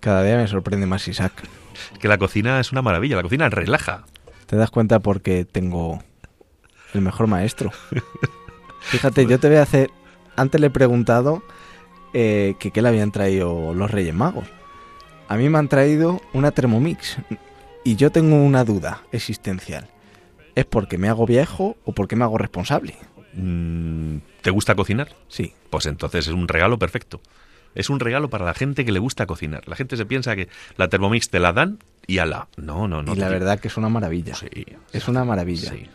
Cada 0.00 0.22
día 0.22 0.36
me 0.36 0.46
sorprende 0.46 0.86
más 0.86 1.08
Isaac. 1.08 1.32
Que 1.98 2.08
la 2.08 2.18
cocina 2.18 2.60
es 2.60 2.72
una 2.72 2.82
maravilla, 2.82 3.16
la 3.16 3.22
cocina 3.22 3.48
relaja. 3.48 4.04
¿Te 4.46 4.56
das 4.56 4.70
cuenta 4.70 5.00
porque 5.00 5.44
tengo 5.44 6.02
el 6.92 7.00
mejor 7.00 7.26
maestro? 7.26 7.72
Fíjate, 8.80 9.26
yo 9.26 9.40
te 9.40 9.48
voy 9.48 9.56
a 9.56 9.62
hacer... 9.62 9.90
Antes 10.36 10.60
le 10.60 10.66
he 10.66 10.70
preguntado 10.70 11.42
eh, 12.12 12.54
que 12.60 12.70
qué 12.70 12.82
le 12.82 12.88
habían 12.88 13.12
traído 13.12 13.72
los 13.72 13.90
Reyes 13.90 14.14
Magos 14.14 14.44
a 15.28 15.36
mí 15.36 15.48
me 15.48 15.58
han 15.58 15.68
traído 15.68 16.20
una 16.32 16.50
Thermomix 16.50 17.18
y 17.84 17.96
yo 17.96 18.10
tengo 18.10 18.36
una 18.36 18.64
duda 18.64 19.02
existencial. 19.12 19.88
¿Es 20.54 20.64
porque 20.64 20.98
me 20.98 21.08
hago 21.08 21.26
viejo 21.26 21.76
o 21.84 21.92
porque 21.92 22.16
me 22.16 22.24
hago 22.24 22.38
responsable? 22.38 22.94
Mm, 23.34 24.18
¿Te 24.42 24.50
gusta 24.50 24.74
cocinar? 24.74 25.08
Sí. 25.28 25.52
Pues 25.70 25.86
entonces 25.86 26.28
es 26.28 26.32
un 26.32 26.48
regalo 26.48 26.78
perfecto. 26.78 27.20
Es 27.74 27.90
un 27.90 27.98
regalo 27.98 28.30
para 28.30 28.44
la 28.44 28.54
gente 28.54 28.84
que 28.84 28.92
le 28.92 29.00
gusta 29.00 29.26
cocinar. 29.26 29.66
La 29.66 29.74
gente 29.74 29.96
se 29.96 30.06
piensa 30.06 30.36
que 30.36 30.48
la 30.76 30.88
Thermomix 30.88 31.28
te 31.28 31.40
la 31.40 31.52
dan 31.52 31.78
y 32.06 32.18
ala. 32.18 32.46
No, 32.56 32.86
no, 32.86 33.02
no. 33.02 33.14
Y 33.14 33.16
la 33.16 33.28
verdad 33.28 33.58
que 33.58 33.68
es 33.68 33.76
una 33.76 33.88
maravilla. 33.88 34.34
Sí. 34.34 34.48
Es 34.92 35.08
una 35.08 35.24
maravilla. 35.24 35.70
Sí. 35.70 35.88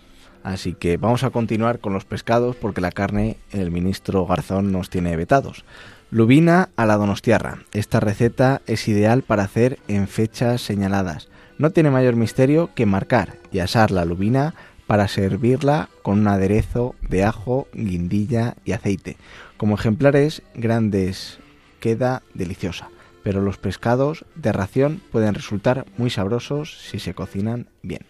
Así 0.43 0.73
que 0.73 0.97
vamos 0.97 1.23
a 1.23 1.29
continuar 1.29 1.79
con 1.79 1.93
los 1.93 2.05
pescados 2.05 2.55
porque 2.55 2.81
la 2.81 2.91
carne 2.91 3.37
el 3.51 3.71
ministro 3.71 4.25
Garzón 4.25 4.71
nos 4.71 4.89
tiene 4.89 5.15
vetados. 5.15 5.63
Lubina 6.11 6.69
a 6.75 6.87
la 6.87 6.97
donostiarra. 6.97 7.59
Esta 7.71 7.99
receta 7.99 8.63
es 8.65 8.87
ideal 8.87 9.21
para 9.21 9.43
hacer 9.43 9.77
en 9.87 10.07
fechas 10.07 10.61
señaladas. 10.61 11.29
No 11.59 11.69
tiene 11.69 11.91
mayor 11.91 12.15
misterio 12.15 12.71
que 12.73 12.87
marcar 12.87 13.35
y 13.51 13.59
asar 13.59 13.91
la 13.91 14.05
lubina 14.05 14.55
para 14.87 15.07
servirla 15.07 15.89
con 16.01 16.21
un 16.21 16.27
aderezo 16.27 16.95
de 17.07 17.23
ajo, 17.23 17.67
guindilla 17.73 18.55
y 18.65 18.71
aceite. 18.71 19.17
Como 19.57 19.75
ejemplares 19.75 20.41
grandes 20.55 21.37
queda 21.79 22.23
deliciosa, 22.33 22.89
pero 23.21 23.41
los 23.41 23.59
pescados 23.59 24.25
de 24.33 24.51
ración 24.51 25.03
pueden 25.11 25.35
resultar 25.35 25.85
muy 25.97 26.09
sabrosos 26.09 26.75
si 26.89 26.97
se 26.97 27.13
cocinan 27.13 27.67
bien. 27.83 28.01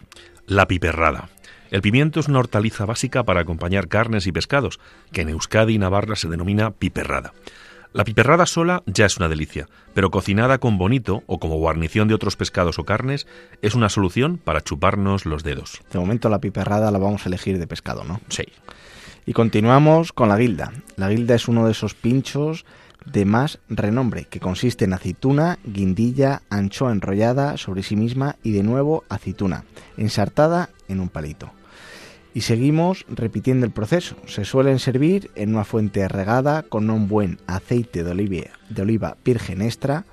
La 0.46 0.66
piperrada. 0.66 1.28
El 1.70 1.82
pimiento 1.82 2.18
es 2.18 2.28
una 2.28 2.38
hortaliza 2.38 2.86
básica 2.86 3.24
para 3.24 3.40
acompañar 3.40 3.88
carnes 3.88 4.26
y 4.26 4.32
pescados, 4.32 4.80
que 5.12 5.20
en 5.20 5.28
Euskadi 5.28 5.74
y 5.74 5.78
Navarra 5.78 6.16
se 6.16 6.28
denomina 6.28 6.70
piperrada. 6.70 7.34
La 7.92 8.04
piperrada 8.04 8.46
sola 8.46 8.84
ya 8.86 9.06
es 9.06 9.16
una 9.16 9.28
delicia, 9.28 9.68
pero 9.94 10.12
cocinada 10.12 10.58
con 10.58 10.78
bonito 10.78 11.24
o 11.26 11.40
como 11.40 11.56
guarnición 11.56 12.06
de 12.06 12.14
otros 12.14 12.36
pescados 12.36 12.78
o 12.78 12.84
carnes 12.84 13.26
es 13.62 13.74
una 13.74 13.88
solución 13.88 14.38
para 14.38 14.60
chuparnos 14.60 15.26
los 15.26 15.42
dedos. 15.42 15.80
De 15.92 15.98
momento 15.98 16.28
la 16.28 16.38
piperrada 16.38 16.92
la 16.92 16.98
vamos 16.98 17.24
a 17.24 17.28
elegir 17.28 17.58
de 17.58 17.66
pescado, 17.66 18.04
¿no? 18.04 18.20
Sí. 18.28 18.44
Y 19.26 19.32
continuamos 19.32 20.12
con 20.12 20.28
la 20.28 20.36
guilda. 20.36 20.72
La 20.94 21.08
guilda 21.08 21.34
es 21.34 21.48
uno 21.48 21.66
de 21.66 21.72
esos 21.72 21.94
pinchos 21.94 22.64
de 23.06 23.24
más 23.24 23.58
renombre, 23.68 24.26
que 24.26 24.38
consiste 24.38 24.84
en 24.84 24.92
aceituna, 24.92 25.58
guindilla, 25.64 26.42
anchoa 26.48 26.92
enrollada 26.92 27.56
sobre 27.56 27.82
sí 27.82 27.96
misma 27.96 28.36
y 28.44 28.52
de 28.52 28.62
nuevo 28.62 29.02
aceituna, 29.08 29.64
ensartada 29.96 30.70
en 30.86 31.00
un 31.00 31.08
palito. 31.08 31.50
Y 32.32 32.42
seguimos 32.42 33.04
repitiendo 33.08 33.66
el 33.66 33.72
proceso. 33.72 34.16
Se 34.26 34.44
suelen 34.44 34.78
servir 34.78 35.30
en 35.34 35.54
una 35.54 35.64
fuente 35.64 36.06
regada 36.06 36.62
con 36.62 36.88
un 36.90 37.08
buen 37.08 37.38
aceite 37.46 38.04
de 38.04 38.10
oliva, 38.12 38.50
de 38.68 38.82
oliva 38.82 39.16
virgen 39.24 39.62
extra 39.62 40.04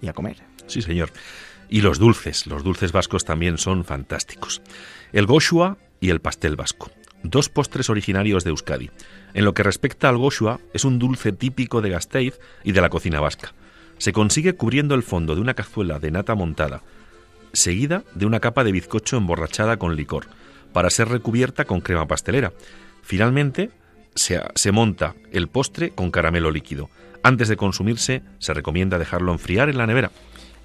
y 0.00 0.08
a 0.08 0.12
comer. 0.12 0.36
Sí, 0.66 0.82
señor. 0.82 1.10
Y 1.68 1.80
los 1.80 1.98
dulces, 1.98 2.46
los 2.46 2.62
dulces 2.62 2.92
vascos 2.92 3.24
también 3.24 3.58
son 3.58 3.84
fantásticos. 3.84 4.62
El 5.12 5.26
goshua 5.26 5.78
y 6.00 6.10
el 6.10 6.20
pastel 6.20 6.54
vasco, 6.54 6.90
dos 7.24 7.48
postres 7.48 7.90
originarios 7.90 8.44
de 8.44 8.50
Euskadi. 8.50 8.90
En 9.34 9.44
lo 9.44 9.52
que 9.52 9.64
respecta 9.64 10.08
al 10.08 10.16
goshua, 10.16 10.60
es 10.72 10.84
un 10.84 10.98
dulce 10.98 11.32
típico 11.32 11.80
de 11.82 11.90
Gasteiz 11.90 12.38
y 12.62 12.72
de 12.72 12.80
la 12.80 12.88
cocina 12.88 13.20
vasca. 13.20 13.52
Se 13.98 14.12
consigue 14.12 14.54
cubriendo 14.54 14.94
el 14.94 15.02
fondo 15.02 15.34
de 15.34 15.40
una 15.40 15.54
cazuela 15.54 15.98
de 15.98 16.12
nata 16.12 16.36
montada, 16.36 16.82
seguida 17.52 18.04
de 18.14 18.26
una 18.26 18.38
capa 18.38 18.62
de 18.62 18.72
bizcocho 18.72 19.16
emborrachada 19.16 19.76
con 19.76 19.96
licor 19.96 20.26
para 20.72 20.90
ser 20.90 21.08
recubierta 21.08 21.64
con 21.64 21.80
crema 21.80 22.06
pastelera. 22.06 22.52
Finalmente, 23.02 23.70
se, 24.14 24.72
monta 24.72 25.14
el 25.32 25.48
postre 25.48 25.90
con 25.90 26.10
caramelo 26.10 26.50
líquido. 26.50 26.90
Antes 27.22 27.48
de 27.48 27.56
consumirse, 27.56 28.22
se 28.38 28.54
recomienda 28.54 28.98
dejarlo 28.98 29.32
enfriar 29.32 29.68
en 29.68 29.78
la 29.78 29.86
nevera. 29.86 30.10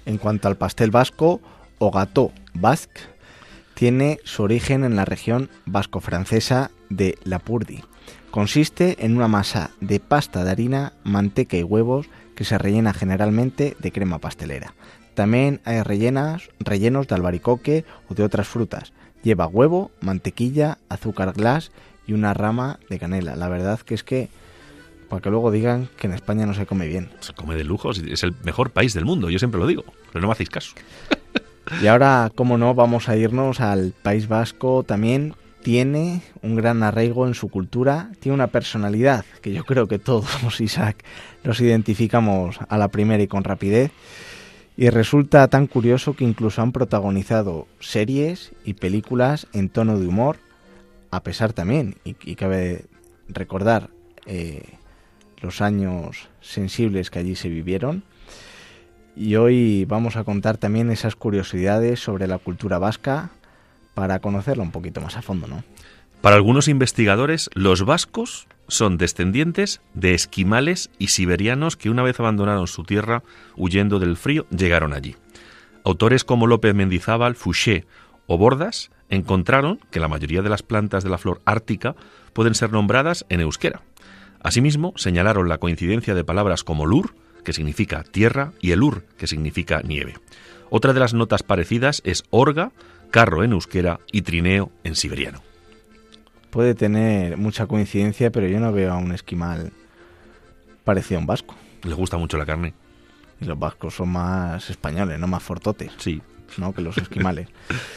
En 0.06 0.18
cuanto 0.18 0.48
al 0.48 0.56
pastel 0.56 0.90
vasco, 0.90 1.40
o 1.78 1.90
gâteau 1.90 2.32
basque, 2.52 3.00
tiene 3.74 4.18
su 4.24 4.42
origen 4.42 4.84
en 4.84 4.96
la 4.96 5.04
región 5.04 5.50
vasco-francesa 5.66 6.70
de 6.90 7.18
Lapurdi. 7.24 7.82
Consiste 8.30 9.04
en 9.04 9.16
una 9.16 9.28
masa 9.28 9.70
de 9.80 10.00
pasta 10.00 10.44
de 10.44 10.50
harina, 10.50 10.92
manteca 11.04 11.56
y 11.56 11.62
huevos 11.62 12.08
que 12.34 12.44
se 12.44 12.58
rellena 12.58 12.92
generalmente 12.92 13.76
de 13.78 13.92
crema 13.92 14.18
pastelera. 14.18 14.74
También 15.14 15.60
hay 15.64 15.82
rellenas, 15.82 16.50
rellenos 16.58 17.06
de 17.06 17.14
albaricoque 17.14 17.84
o 18.08 18.14
de 18.14 18.24
otras 18.24 18.48
frutas. 18.48 18.92
Lleva 19.24 19.48
huevo, 19.48 19.90
mantequilla, 20.00 20.78
azúcar 20.88 21.32
glass 21.32 21.72
y 22.06 22.12
una 22.12 22.34
rama 22.34 22.78
de 22.88 22.98
canela. 22.98 23.34
La 23.34 23.48
verdad 23.48 23.80
que 23.80 23.94
es 23.94 24.04
que, 24.04 24.28
para 25.08 25.22
que 25.22 25.30
luego 25.30 25.50
digan 25.50 25.88
que 25.96 26.06
en 26.06 26.12
España 26.12 26.46
no 26.46 26.54
se 26.54 26.66
come 26.66 26.86
bien. 26.86 27.10
Se 27.20 27.32
come 27.32 27.56
de 27.56 27.64
lujo, 27.64 27.90
es 27.90 28.22
el 28.22 28.34
mejor 28.44 28.70
país 28.70 28.94
del 28.94 29.06
mundo, 29.06 29.30
yo 29.30 29.38
siempre 29.38 29.58
lo 29.58 29.66
digo, 29.66 29.84
pero 30.12 30.20
no 30.20 30.28
me 30.28 30.32
hacéis 30.32 30.50
caso. 30.50 30.74
Y 31.82 31.86
ahora, 31.86 32.30
como 32.34 32.58
no, 32.58 32.74
vamos 32.74 33.08
a 33.08 33.16
irnos 33.16 33.60
al 33.60 33.94
País 34.02 34.28
Vasco 34.28 34.82
también. 34.82 35.34
Tiene 35.62 36.20
un 36.42 36.56
gran 36.56 36.82
arraigo 36.82 37.26
en 37.26 37.32
su 37.32 37.48
cultura, 37.48 38.10
tiene 38.20 38.34
una 38.34 38.48
personalidad 38.48 39.24
que 39.40 39.50
yo 39.50 39.64
creo 39.64 39.88
que 39.88 39.98
todos, 39.98 40.28
Isaac, 40.60 41.02
los 41.42 41.58
identificamos 41.60 42.58
a 42.68 42.76
la 42.76 42.88
primera 42.88 43.22
y 43.22 43.28
con 43.28 43.44
rapidez. 43.44 43.90
Y 44.76 44.90
resulta 44.90 45.46
tan 45.48 45.66
curioso 45.66 46.14
que 46.14 46.24
incluso 46.24 46.60
han 46.60 46.72
protagonizado 46.72 47.68
series 47.78 48.52
y 48.64 48.74
películas 48.74 49.46
en 49.52 49.68
tono 49.68 49.98
de 49.98 50.08
humor, 50.08 50.38
a 51.10 51.22
pesar 51.22 51.52
también, 51.52 51.96
y, 52.04 52.34
cabe 52.34 52.86
recordar 53.28 53.90
eh, 54.26 54.64
los 55.40 55.60
años 55.60 56.28
sensibles 56.40 57.10
que 57.10 57.20
allí 57.20 57.36
se 57.36 57.48
vivieron. 57.48 58.02
Y 59.16 59.36
hoy 59.36 59.84
vamos 59.84 60.16
a 60.16 60.24
contar 60.24 60.56
también 60.56 60.90
esas 60.90 61.14
curiosidades 61.14 62.00
sobre 62.00 62.26
la 62.26 62.38
cultura 62.38 62.78
vasca 62.78 63.30
para 63.94 64.18
conocerla 64.18 64.64
un 64.64 64.72
poquito 64.72 65.00
más 65.00 65.16
a 65.16 65.22
fondo, 65.22 65.46
¿no? 65.46 65.62
Para 66.20 66.34
algunos 66.34 66.66
investigadores, 66.66 67.48
los 67.54 67.84
vascos 67.84 68.48
son 68.68 68.98
descendientes 68.98 69.80
de 69.94 70.14
esquimales 70.14 70.90
y 70.98 71.08
siberianos 71.08 71.76
que 71.76 71.90
una 71.90 72.02
vez 72.02 72.18
abandonaron 72.20 72.66
su 72.66 72.84
tierra 72.84 73.22
huyendo 73.56 73.98
del 73.98 74.16
frío 74.16 74.46
llegaron 74.50 74.92
allí. 74.92 75.16
Autores 75.84 76.24
como 76.24 76.46
López 76.46 76.74
Mendizábal, 76.74 77.34
Fouché 77.34 77.86
o 78.26 78.38
Bordas 78.38 78.90
encontraron 79.10 79.80
que 79.90 80.00
la 80.00 80.08
mayoría 80.08 80.42
de 80.42 80.48
las 80.48 80.62
plantas 80.62 81.04
de 81.04 81.10
la 81.10 81.18
flor 81.18 81.42
ártica 81.44 81.94
pueden 82.32 82.54
ser 82.54 82.72
nombradas 82.72 83.26
en 83.28 83.40
euskera. 83.40 83.82
Asimismo, 84.42 84.92
señalaron 84.96 85.48
la 85.48 85.58
coincidencia 85.58 86.14
de 86.14 86.24
palabras 86.24 86.64
como 86.64 86.86
lur, 86.86 87.14
que 87.44 87.52
significa 87.52 88.02
tierra, 88.02 88.52
y 88.60 88.72
elur, 88.72 89.04
que 89.18 89.26
significa 89.26 89.82
nieve. 89.82 90.14
Otra 90.70 90.92
de 90.92 91.00
las 91.00 91.14
notas 91.14 91.42
parecidas 91.42 92.02
es 92.04 92.24
orga, 92.30 92.72
carro 93.10 93.44
en 93.44 93.52
euskera 93.52 94.00
y 94.10 94.22
trineo 94.22 94.72
en 94.82 94.96
siberiano. 94.96 95.42
Puede 96.54 96.76
tener 96.76 97.36
mucha 97.36 97.66
coincidencia, 97.66 98.30
pero 98.30 98.46
yo 98.46 98.60
no 98.60 98.70
veo 98.72 98.92
a 98.92 98.96
un 98.96 99.10
esquimal 99.10 99.72
parecido 100.84 101.18
a 101.18 101.20
un 101.20 101.26
vasco. 101.26 101.56
Le 101.82 101.94
gusta 101.94 102.16
mucho 102.16 102.38
la 102.38 102.46
carne. 102.46 102.74
Y 103.40 103.46
los 103.46 103.58
vascos 103.58 103.96
son 103.96 104.10
más 104.10 104.70
españoles, 104.70 105.18
no 105.18 105.26
más 105.26 105.42
fortotes. 105.42 105.90
Sí. 105.98 106.22
¿no? 106.56 106.72
Que 106.72 106.80
los 106.80 106.96
esquimales. 106.96 107.48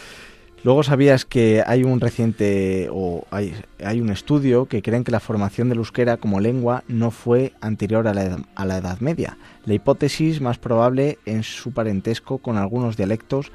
Luego 0.63 0.81
sabías 0.81 1.23
que 1.23 1.63
hay 1.67 1.83
un 1.83 1.99
reciente 1.99 2.89
o 2.91 3.27
hay, 3.29 3.53
hay, 3.85 4.01
un 4.01 4.09
estudio 4.09 4.65
que 4.65 4.81
creen 4.81 5.03
que 5.03 5.11
la 5.11 5.19
formación 5.19 5.69
del 5.69 5.77
euskera 5.77 6.17
como 6.17 6.39
lengua 6.39 6.83
no 6.87 7.11
fue 7.11 7.53
anterior 7.61 8.07
a 8.07 8.15
la, 8.15 8.39
a 8.55 8.65
la 8.65 8.77
Edad 8.79 8.99
Media. 9.01 9.37
La 9.65 9.75
hipótesis 9.75 10.41
más 10.41 10.57
probable 10.57 11.19
es 11.25 11.45
su 11.45 11.73
parentesco 11.73 12.39
con 12.39 12.57
algunos 12.57 12.97
dialectos 12.97 13.51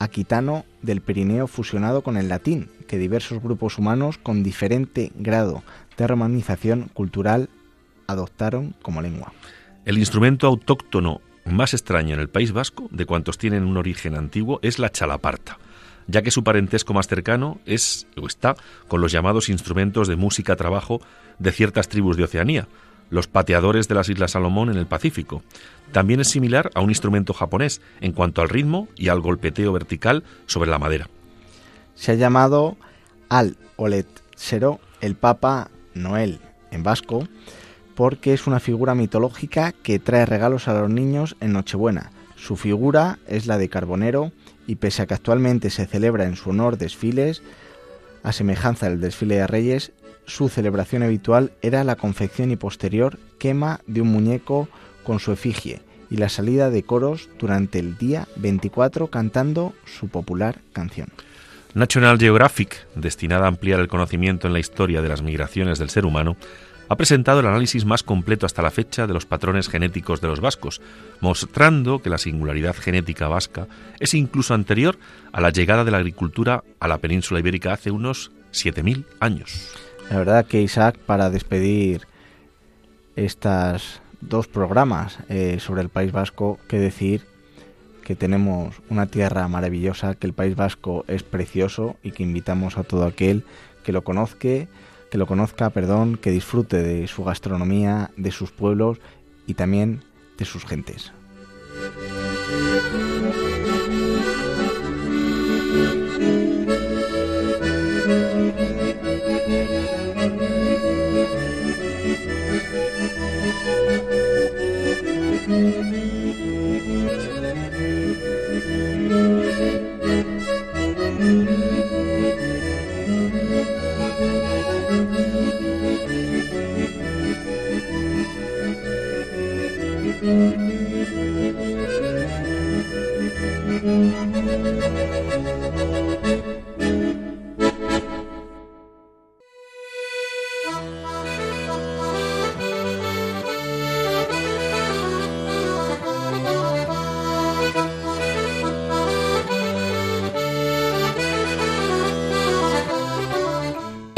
aquitano 0.00 0.64
del 0.82 1.00
Pirineo 1.02 1.46
fusionado 1.46 2.02
con 2.02 2.16
el 2.16 2.28
latín, 2.28 2.68
que 2.88 2.98
diversos 2.98 3.40
grupos 3.40 3.78
humanos 3.78 4.18
con 4.18 4.42
diferente 4.42 5.12
grado 5.14 5.62
de 5.96 6.06
romanización 6.08 6.90
cultural 6.92 7.48
adoptaron 8.08 8.74
como 8.82 9.02
lengua. 9.02 9.32
El 9.84 9.98
instrumento 9.98 10.48
autóctono 10.48 11.20
más 11.44 11.74
extraño 11.74 12.14
en 12.14 12.20
el 12.20 12.28
País 12.28 12.52
Vasco, 12.52 12.88
de 12.90 13.06
cuantos 13.06 13.38
tienen 13.38 13.64
un 13.64 13.76
origen 13.76 14.16
antiguo, 14.16 14.58
es 14.62 14.78
la 14.78 14.90
chalaparta 14.90 15.58
ya 16.06 16.22
que 16.22 16.30
su 16.30 16.42
parentesco 16.42 16.92
más 16.92 17.06
cercano 17.06 17.60
es 17.66 18.06
o 18.20 18.26
está 18.26 18.56
con 18.88 19.00
los 19.00 19.12
llamados 19.12 19.48
instrumentos 19.48 20.08
de 20.08 20.16
música 20.16 20.56
trabajo 20.56 21.00
de 21.38 21.52
ciertas 21.52 21.88
tribus 21.88 22.16
de 22.16 22.24
Oceanía, 22.24 22.68
los 23.10 23.26
pateadores 23.26 23.88
de 23.88 23.94
las 23.94 24.08
Islas 24.08 24.32
Salomón 24.32 24.70
en 24.70 24.76
el 24.76 24.86
Pacífico. 24.86 25.42
También 25.92 26.20
es 26.20 26.28
similar 26.28 26.70
a 26.74 26.80
un 26.80 26.90
instrumento 26.90 27.34
japonés 27.34 27.80
en 28.00 28.12
cuanto 28.12 28.40
al 28.40 28.48
ritmo 28.48 28.88
y 28.96 29.08
al 29.08 29.20
golpeteo 29.20 29.72
vertical 29.72 30.24
sobre 30.46 30.70
la 30.70 30.78
madera. 30.78 31.08
Se 31.94 32.12
ha 32.12 32.14
llamado 32.14 32.76
al 33.28 33.56
Olet 33.76 34.06
Sero 34.36 34.80
el 35.00 35.16
Papa 35.16 35.70
Noel 35.94 36.40
en 36.70 36.82
vasco 36.82 37.28
porque 37.94 38.32
es 38.32 38.46
una 38.46 38.60
figura 38.60 38.94
mitológica 38.94 39.72
que 39.72 39.98
trae 39.98 40.24
regalos 40.24 40.68
a 40.68 40.80
los 40.80 40.88
niños 40.88 41.36
en 41.40 41.52
Nochebuena. 41.52 42.12
Su 42.36 42.56
figura 42.56 43.18
es 43.26 43.46
la 43.46 43.58
de 43.58 43.68
Carbonero 43.68 44.32
y 44.66 44.76
pese 44.76 45.02
a 45.02 45.06
que 45.06 45.14
actualmente 45.14 45.68
se 45.68 45.86
celebra 45.86 46.24
en 46.24 46.36
su 46.36 46.50
honor 46.50 46.78
desfiles, 46.78 47.42
a 48.22 48.32
semejanza 48.32 48.88
del 48.88 49.00
desfile 49.00 49.34
de 49.36 49.46
Reyes, 49.46 49.92
su 50.30 50.48
celebración 50.48 51.02
habitual 51.02 51.52
era 51.60 51.82
la 51.84 51.96
confección 51.96 52.50
y 52.50 52.56
posterior 52.56 53.18
quema 53.38 53.80
de 53.86 54.00
un 54.00 54.08
muñeco 54.08 54.68
con 55.02 55.18
su 55.18 55.32
efigie 55.32 55.80
y 56.08 56.16
la 56.16 56.28
salida 56.28 56.70
de 56.70 56.82
coros 56.84 57.28
durante 57.38 57.78
el 57.80 57.98
día 57.98 58.28
24 58.36 59.08
cantando 59.08 59.74
su 59.84 60.08
popular 60.08 60.60
canción. 60.72 61.08
National 61.74 62.18
Geographic, 62.18 62.86
destinada 62.94 63.44
a 63.44 63.48
ampliar 63.48 63.80
el 63.80 63.88
conocimiento 63.88 64.46
en 64.46 64.52
la 64.52 64.60
historia 64.60 65.02
de 65.02 65.08
las 65.08 65.22
migraciones 65.22 65.78
del 65.78 65.90
ser 65.90 66.04
humano, 66.04 66.36
ha 66.88 66.96
presentado 66.96 67.38
el 67.40 67.46
análisis 67.46 67.84
más 67.84 68.02
completo 68.02 68.46
hasta 68.46 68.62
la 68.62 68.72
fecha 68.72 69.06
de 69.06 69.14
los 69.14 69.26
patrones 69.26 69.68
genéticos 69.68 70.20
de 70.20 70.26
los 70.26 70.40
vascos, 70.40 70.80
mostrando 71.20 72.00
que 72.00 72.10
la 72.10 72.18
singularidad 72.18 72.74
genética 72.74 73.28
vasca 73.28 73.68
es 74.00 74.14
incluso 74.14 74.54
anterior 74.54 74.98
a 75.32 75.40
la 75.40 75.50
llegada 75.50 75.84
de 75.84 75.92
la 75.92 75.98
agricultura 75.98 76.64
a 76.80 76.88
la 76.88 76.98
península 76.98 77.38
ibérica 77.38 77.72
hace 77.72 77.92
unos 77.92 78.32
7.000 78.52 79.04
años. 79.20 79.89
La 80.10 80.18
verdad 80.18 80.44
que 80.44 80.60
Isaac, 80.60 80.98
para 80.98 81.30
despedir 81.30 82.06
estas 83.14 84.02
dos 84.20 84.48
programas 84.48 85.18
eh, 85.28 85.58
sobre 85.60 85.82
el 85.82 85.88
País 85.88 86.10
Vasco, 86.10 86.58
que 86.68 86.80
decir 86.80 87.26
que 88.02 88.16
tenemos 88.16 88.82
una 88.88 89.06
tierra 89.06 89.46
maravillosa, 89.46 90.16
que 90.16 90.26
el 90.26 90.32
País 90.32 90.56
Vasco 90.56 91.04
es 91.06 91.22
precioso 91.22 91.96
y 92.02 92.10
que 92.10 92.24
invitamos 92.24 92.76
a 92.76 92.82
todo 92.82 93.04
aquel 93.04 93.44
que 93.84 93.92
lo 93.92 94.02
conozca 94.02 94.66
que 95.10 95.18
lo 95.18 95.26
conozca, 95.26 95.70
perdón, 95.70 96.16
que 96.16 96.30
disfrute 96.30 96.82
de 96.82 97.06
su 97.08 97.24
gastronomía, 97.24 98.10
de 98.16 98.30
sus 98.30 98.52
pueblos 98.52 98.98
y 99.46 99.54
también 99.54 100.02
de 100.38 100.44
sus 100.44 100.64
gentes. 100.64 101.12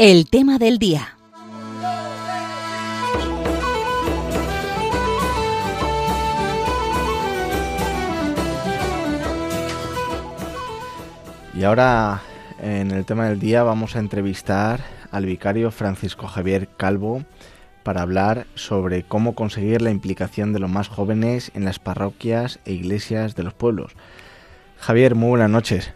El 0.05 0.29
tema 0.29 0.57
del 0.57 0.79
día. 0.79 1.15
Y 11.53 11.63
ahora 11.63 12.19
en 12.61 12.91
el 12.91 13.05
tema 13.05 13.29
del 13.29 13.39
día 13.39 13.63
vamos 13.63 13.95
a 13.95 13.99
entrevistar 13.99 14.81
al 15.09 15.25
vicario 15.25 15.71
Francisco 15.71 16.27
Javier 16.27 16.67
Calvo 16.75 17.23
para 17.83 18.01
hablar 18.01 18.45
sobre 18.55 19.03
cómo 19.03 19.35
conseguir 19.35 19.81
la 19.81 19.91
implicación 19.91 20.51
de 20.51 20.59
los 20.59 20.69
más 20.69 20.89
jóvenes 20.89 21.49
en 21.55 21.63
las 21.63 21.79
parroquias 21.79 22.59
e 22.65 22.73
iglesias 22.73 23.37
de 23.37 23.43
los 23.43 23.53
pueblos. 23.53 23.95
Javier, 24.79 25.15
muy 25.15 25.29
buenas 25.29 25.49
noches. 25.49 25.93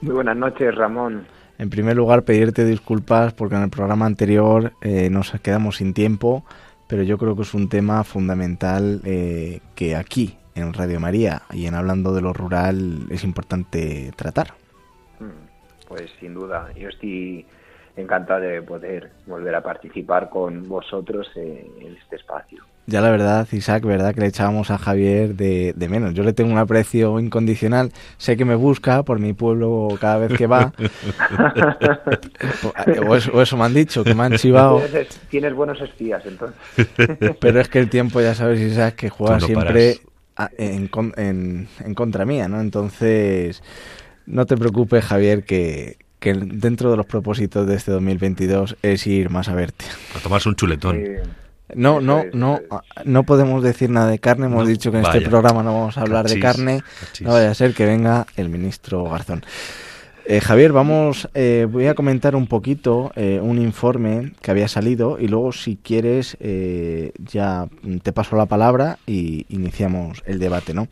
Muy 0.00 0.12
buenas 0.12 0.36
noches, 0.36 0.74
Ramón. 0.74 1.24
En 1.58 1.70
primer 1.70 1.96
lugar, 1.96 2.24
pedirte 2.24 2.64
disculpas 2.64 3.32
porque 3.32 3.54
en 3.54 3.62
el 3.62 3.70
programa 3.70 4.06
anterior 4.06 4.72
eh, 4.80 5.10
nos 5.10 5.32
quedamos 5.42 5.76
sin 5.76 5.94
tiempo, 5.94 6.44
pero 6.88 7.02
yo 7.02 7.18
creo 7.18 7.36
que 7.36 7.42
es 7.42 7.54
un 7.54 7.68
tema 7.68 8.04
fundamental 8.04 9.00
eh, 9.04 9.60
que 9.74 9.96
aquí, 9.96 10.36
en 10.54 10.72
Radio 10.72 11.00
María 11.00 11.42
y 11.52 11.66
en 11.66 11.74
Hablando 11.74 12.12
de 12.12 12.20
lo 12.20 12.32
Rural, 12.32 13.06
es 13.10 13.24
importante 13.24 14.12
tratar. 14.16 14.54
Mm, 15.20 15.88
pues 15.88 16.10
sin 16.20 16.34
duda, 16.34 16.72
yo 16.76 16.88
estoy 16.88 17.46
encantado 17.96 18.40
de 18.40 18.62
poder 18.62 19.10
volver 19.26 19.54
a 19.54 19.62
participar 19.62 20.30
con 20.30 20.68
vosotros 20.68 21.30
en 21.36 21.96
este 21.96 22.16
espacio 22.16 22.64
ya 22.86 23.00
la 23.00 23.10
verdad, 23.10 23.46
Isaac, 23.52 23.84
verdad 23.84 24.12
que 24.12 24.20
le 24.20 24.26
echábamos 24.26 24.72
a 24.72 24.78
Javier 24.78 25.36
de, 25.36 25.74
menos. 25.88 26.14
Yo 26.14 26.24
le 26.24 26.32
tengo 26.32 26.50
un 26.50 26.58
aprecio 26.58 27.20
incondicional. 27.20 27.92
Sé 28.16 28.36
que 28.36 28.44
me 28.44 28.56
busca 28.56 29.04
por 29.04 29.20
mi 29.20 29.34
pueblo 29.34 29.96
cada 30.00 30.18
vez 30.18 30.36
que 30.36 30.48
va. 30.48 30.72
o, 33.08 33.42
eso, 33.42 33.56
me 33.56 33.64
han 33.64 33.74
dicho, 33.74 34.02
que 34.02 34.14
me 34.14 34.24
han 34.24 34.34
chivado. 34.34 34.82
Tienes, 35.30 35.54
buenos 35.54 35.80
espías, 35.80 36.24
entonces. 36.26 36.58
Pero 37.40 37.60
es 37.60 37.68
que 37.68 37.78
el 37.78 37.88
tiempo, 37.88 38.20
ya 38.20 38.34
sabes, 38.34 38.60
Isaac, 38.60 38.96
que 38.96 39.10
juega 39.10 39.38
siempre 39.38 40.00
en, 40.58 41.68
en, 41.84 41.94
contra 41.94 42.24
mía, 42.24 42.48
¿no? 42.48 42.60
Entonces, 42.60 43.62
no 44.26 44.44
te 44.44 44.56
preocupes, 44.56 45.04
Javier, 45.04 45.44
que, 45.44 45.98
que 46.22 46.32
dentro 46.34 46.90
de 46.92 46.96
los 46.96 47.04
propósitos 47.04 47.66
de 47.66 47.74
este 47.74 47.90
2022 47.90 48.76
es 48.80 49.06
ir 49.08 49.28
más 49.28 49.48
a 49.48 49.54
verte. 49.54 49.84
A 50.16 50.20
tomarse 50.20 50.48
un 50.48 50.54
chuletón. 50.54 51.02
No, 51.74 52.00
no, 52.00 52.22
no, 52.32 52.60
no 53.04 53.24
podemos 53.24 53.62
decir 53.62 53.90
nada 53.90 54.08
de 54.08 54.20
carne. 54.20 54.46
Hemos 54.46 54.68
dicho 54.68 54.92
que 54.92 54.98
en 54.98 55.04
este 55.04 55.20
programa 55.22 55.62
no 55.62 55.74
vamos 55.74 55.98
a 55.98 56.02
hablar 56.02 56.28
de 56.28 56.38
carne. 56.38 56.82
No 57.20 57.32
vaya 57.32 57.50
a 57.50 57.54
ser 57.54 57.74
que 57.74 57.84
venga 57.84 58.26
el 58.36 58.48
ministro 58.48 59.04
Garzón. 59.04 59.44
Eh, 60.24 60.40
Javier, 60.40 60.70
vamos, 60.70 61.28
eh, 61.34 61.66
voy 61.68 61.88
a 61.88 61.94
comentar 61.94 62.36
un 62.36 62.46
poquito 62.46 63.10
eh, 63.16 63.40
un 63.42 63.58
informe 63.60 64.32
que 64.40 64.52
había 64.52 64.68
salido 64.68 65.18
y 65.18 65.26
luego, 65.26 65.50
si 65.50 65.76
quieres, 65.76 66.36
ya 66.38 67.66
te 68.02 68.12
paso 68.12 68.36
la 68.36 68.46
palabra 68.46 68.98
y 69.04 69.44
iniciamos 69.48 70.22
el 70.24 70.38
debate, 70.38 70.72
¿no? 70.74 70.86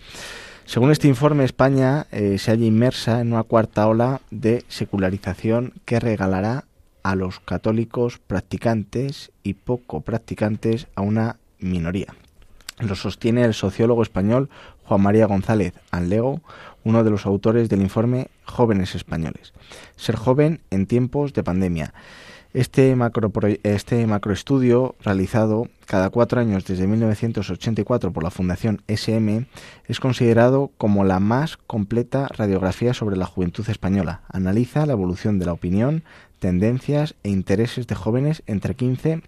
Según 0.70 0.92
este 0.92 1.08
informe, 1.08 1.42
España 1.42 2.06
se 2.12 2.52
halla 2.52 2.64
inmersa 2.64 3.20
en 3.20 3.32
una 3.32 3.42
cuarta 3.42 3.88
ola 3.88 4.20
de 4.30 4.64
secularización 4.68 5.72
que 5.84 5.98
regalará 5.98 6.64
a 7.02 7.16
los 7.16 7.40
católicos 7.40 8.20
practicantes 8.24 9.32
y 9.42 9.54
poco 9.54 10.02
practicantes 10.02 10.86
a 10.94 11.00
una 11.00 11.38
minoría. 11.58 12.14
Lo 12.78 12.94
sostiene 12.94 13.42
el 13.42 13.54
sociólogo 13.54 14.04
español 14.04 14.48
Juan 14.84 15.02
María 15.02 15.26
González 15.26 15.74
Anlego, 15.90 16.40
uno 16.84 17.02
de 17.02 17.10
los 17.10 17.26
autores 17.26 17.68
del 17.68 17.82
informe 17.82 18.28
Jóvenes 18.44 18.94
Españoles. 18.94 19.52
Ser 19.96 20.14
joven 20.14 20.60
en 20.70 20.86
tiempos 20.86 21.32
de 21.32 21.42
pandemia. 21.42 21.94
Este, 22.52 22.96
macro, 22.96 23.30
este 23.62 24.04
macroestudio, 24.08 24.96
realizado 25.04 25.68
cada 25.86 26.10
cuatro 26.10 26.40
años 26.40 26.64
desde 26.64 26.88
1984 26.88 28.12
por 28.12 28.24
la 28.24 28.32
Fundación 28.32 28.82
SM, 28.88 29.46
es 29.86 30.00
considerado 30.00 30.72
como 30.76 31.04
la 31.04 31.20
más 31.20 31.56
completa 31.56 32.26
radiografía 32.26 32.92
sobre 32.92 33.16
la 33.16 33.26
juventud 33.26 33.68
española. 33.70 34.22
Analiza 34.28 34.84
la 34.84 34.94
evolución 34.94 35.38
de 35.38 35.46
la 35.46 35.52
opinión, 35.52 36.02
tendencias 36.40 37.14
e 37.22 37.28
intereses 37.28 37.86
de 37.86 37.94
jóvenes 37.94 38.42
entre 38.48 38.74
15 38.74 39.22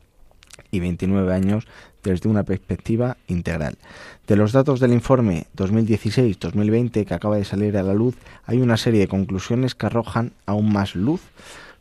y 0.72 0.80
29 0.80 1.32
años 1.32 1.68
desde 2.02 2.28
una 2.28 2.42
perspectiva 2.42 3.18
integral. 3.28 3.78
De 4.26 4.34
los 4.34 4.50
datos 4.50 4.80
del 4.80 4.92
informe 4.92 5.46
2016-2020 5.56 7.06
que 7.06 7.14
acaba 7.14 7.36
de 7.36 7.44
salir 7.44 7.76
a 7.76 7.84
la 7.84 7.94
luz, 7.94 8.16
hay 8.46 8.60
una 8.60 8.76
serie 8.76 8.98
de 8.98 9.06
conclusiones 9.06 9.76
que 9.76 9.86
arrojan 9.86 10.32
aún 10.44 10.72
más 10.72 10.96
luz 10.96 11.20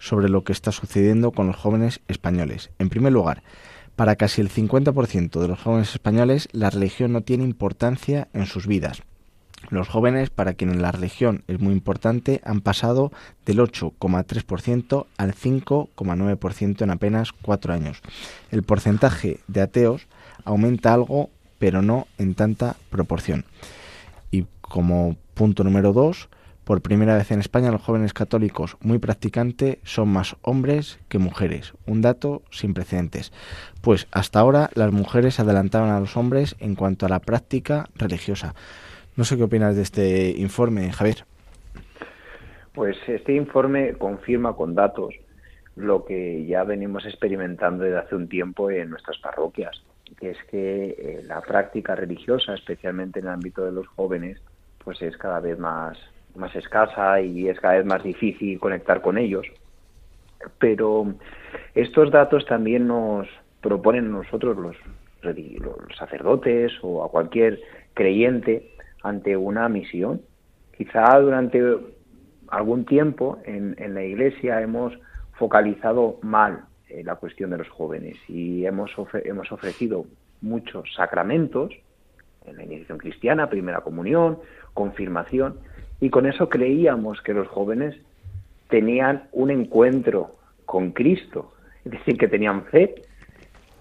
sobre 0.02 0.30
lo 0.30 0.44
que 0.44 0.52
está 0.52 0.72
sucediendo 0.72 1.32
con 1.32 1.48
los 1.48 1.56
jóvenes 1.56 2.02
españoles. 2.08 2.72
En 2.80 2.90
primer 2.90 3.14
lugar, 3.14 3.44
para 3.96 4.16
casi 4.16 4.42
el 4.42 4.50
50% 4.50 5.40
de 5.40 5.48
los 5.48 5.62
jóvenes 5.62 5.94
españoles, 5.94 6.50
la 6.52 6.72
religión 6.72 7.14
no 7.14 7.22
tiene 7.22 7.44
importancia 7.44 8.28
en 8.34 8.48
sus 8.48 8.66
vidas. 8.66 9.04
Los 9.70 9.88
jóvenes, 9.88 10.32
para 10.32 10.56
quienes 10.56 10.78
la 10.78 10.92
religión 10.92 11.44
es 11.48 11.60
muy 11.60 11.72
importante, 11.74 12.42
han 12.44 12.62
pasado 12.62 13.12
del 13.46 13.60
8,3% 13.60 15.06
al 15.18 15.36
5,9% 15.36 16.82
en 16.82 16.90
apenas 16.90 17.32
cuatro 17.32 17.72
años. 17.72 18.02
El 18.50 18.64
porcentaje 18.64 19.40
de 19.48 19.62
ateos 19.62 20.08
aumenta 20.46 20.96
algo, 20.96 21.30
pero 21.60 21.84
no 21.84 22.08
en 22.18 22.34
tanta 22.34 22.76
proporción. 22.90 23.46
Y 24.32 24.48
como 24.62 25.16
punto 25.36 25.64
número 25.64 25.94
dos, 25.94 26.28
por 26.64 26.82
primera 26.82 27.16
vez 27.16 27.32
en 27.32 27.40
España 27.40 27.72
los 27.72 27.82
jóvenes 27.82 28.14
católicos 28.14 28.78
muy 28.82 29.00
practicantes 29.00 29.78
son 29.84 30.10
más 30.10 30.36
hombres 30.42 31.00
que 31.10 31.18
mujeres, 31.18 31.74
un 31.86 32.02
dato 32.02 32.44
sin 32.50 32.74
precedentes, 32.74 33.32
pues 33.82 34.08
hasta 34.12 34.40
ahora 34.40 34.70
las 34.76 34.92
mujeres 34.92 35.40
adelantaban 35.40 35.90
a 35.90 36.00
los 36.00 36.16
hombres 36.18 36.56
en 36.60 36.76
cuanto 36.76 37.06
a 37.06 37.10
la 37.10 37.20
práctica 37.20 37.90
religiosa. 37.96 38.54
No 39.18 39.24
sé 39.24 39.38
qué 39.38 39.44
opinas 39.44 39.76
de 39.76 39.82
este 39.82 40.30
informe, 40.38 40.92
Javier. 40.92 41.26
Pues 42.74 42.98
este 43.08 43.34
informe 43.34 43.94
confirma 43.94 44.56
con 44.56 44.76
datos 44.76 45.14
lo 45.76 46.06
que 46.06 46.46
ya 46.46 46.64
venimos 46.64 47.06
experimentando 47.06 47.84
desde 47.84 48.00
hace 48.00 48.16
un 48.16 48.28
tiempo 48.28 48.70
en 48.72 48.90
nuestras 48.90 49.18
parroquias, 49.20 49.84
que 50.18 50.32
es 50.32 50.38
que 50.50 50.96
eh, 50.98 51.22
la 51.26 51.42
práctica 51.42 51.96
religiosa, 51.96 52.54
especialmente 52.54 53.20
en 53.20 53.26
el 53.26 53.32
ámbito 53.34 53.66
de 53.66 53.72
los 53.72 53.88
jóvenes, 53.88 54.42
pues 54.84 55.02
es 55.02 55.18
cada 55.18 55.40
vez 55.40 55.58
más, 55.60 55.98
más 56.36 56.56
escasa 56.56 57.22
y 57.22 57.48
es 57.48 57.60
cada 57.60 57.76
vez 57.76 57.86
más 57.86 58.04
difícil 58.04 58.60
conectar 58.60 59.02
con 59.02 59.18
ellos. 59.18 59.46
Pero 60.60 61.14
estos 61.76 62.12
datos 62.12 62.46
también 62.46 62.88
nos 62.88 63.28
proponen 63.62 64.12
nosotros 64.12 64.58
los, 64.58 64.76
los 65.22 65.98
sacerdotes 65.98 66.72
o 66.82 67.04
a 67.04 67.10
cualquier 67.10 67.60
creyente 67.94 68.72
ante 69.04 69.38
una 69.38 69.70
misión. 69.70 70.22
Quizá 70.76 71.20
durante 71.20 71.62
algún 72.48 72.86
tiempo 72.86 73.40
en, 73.46 73.94
la 73.94 74.04
Iglesia 74.04 74.62
hemos 74.62 74.94
focalizado 75.34 76.20
mal 76.22 76.66
eh, 76.90 77.04
la 77.04 77.16
cuestión 77.16 77.50
de 77.52 77.58
los 77.58 77.70
jóvenes 77.70 78.18
y 78.28 78.66
hemos, 78.66 78.92
hemos 79.24 79.52
ofrecido 79.52 80.06
muchos 80.42 80.94
sacramentos 80.96 81.72
en 82.46 82.58
la 82.58 82.64
iniciación 82.64 82.98
cristiana, 82.98 83.50
primera 83.50 83.82
comunión, 83.82 84.40
confirmación, 84.74 85.60
y 86.02 86.10
con 86.10 86.26
eso 86.26 86.50
creíamos 86.50 87.22
que 87.22 87.34
los 87.34 87.48
jóvenes 87.48 87.96
tenían 88.70 89.30
un 89.32 89.52
encuentro 89.52 90.36
con 90.66 90.92
Cristo, 90.92 91.54
es 91.86 91.92
decir, 91.92 92.18
que 92.18 92.28
tenían 92.28 92.66
fe, 92.66 92.96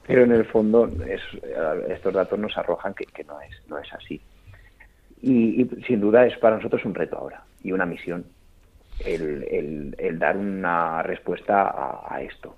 pero 0.07 0.25
en 0.25 0.33
el 0.33 0.45
fondo 0.45 0.89
estos 1.89 2.13
datos 2.13 2.39
nos 2.39 2.57
arrojan 2.59 2.95
que, 2.95 3.07
que 3.07 3.25
no, 3.25 3.41
es, 3.41 3.51
no 3.69 3.79
es 3.79 3.91
así. 3.95 4.21
Y, 5.23 5.67
sin 5.87 6.01
duda 6.01 6.27
es 6.27 6.37
para 6.39 6.57
nosotros 6.57 6.85
un 6.85 6.95
reto 6.95 7.17
ahora 7.17 7.43
y 7.63 7.73
una 7.73 7.87
misión 7.87 8.25
el, 9.05 9.95
el, 9.99 10.19
dar 10.19 10.37
una 10.37 11.03
respuesta 11.03 12.05
a, 12.07 12.21
esto. 12.23 12.55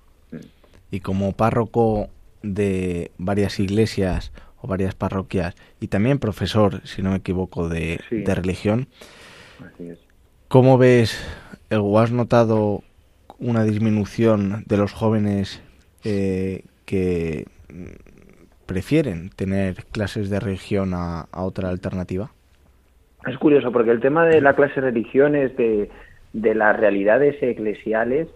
Y 0.91 0.99
como 0.99 1.31
párroco 1.33 2.09
de 2.41 3.11
varias 3.17 3.59
iglesias 3.59 4.33
o 4.59 4.67
varias 4.67 4.93
parroquias 4.93 5.55
y 5.79 5.87
también 5.87 6.19
profesor, 6.19 6.85
si 6.85 7.01
no 7.01 7.11
me 7.11 7.17
equivoco, 7.17 7.69
de, 7.69 8.01
de 8.11 8.35
religión, 8.35 8.87
¿cómo 10.47 10.77
ves 10.77 11.17
o 11.71 11.99
has 11.99 12.11
notado 12.11 12.81
una 13.39 13.63
disminución 13.63 14.63
de 14.65 14.77
los 14.77 14.93
jóvenes 14.93 15.61
eh, 16.03 16.63
que 16.85 17.47
prefieren 18.65 19.29
tener 19.29 19.85
clases 19.91 20.29
de 20.29 20.39
religión 20.39 20.93
a 20.93 21.27
otra 21.31 21.69
alternativa? 21.69 22.31
Es 23.25 23.37
curioso 23.37 23.71
porque 23.71 23.91
el 23.91 24.01
tema 24.01 24.25
de 24.25 24.41
la 24.41 24.53
clase 24.53 24.75
de 24.75 24.91
religiones, 24.91 25.55
de, 25.55 25.89
de 26.33 26.55
las 26.55 26.77
realidades 26.77 27.41
eclesiales, 27.41 28.27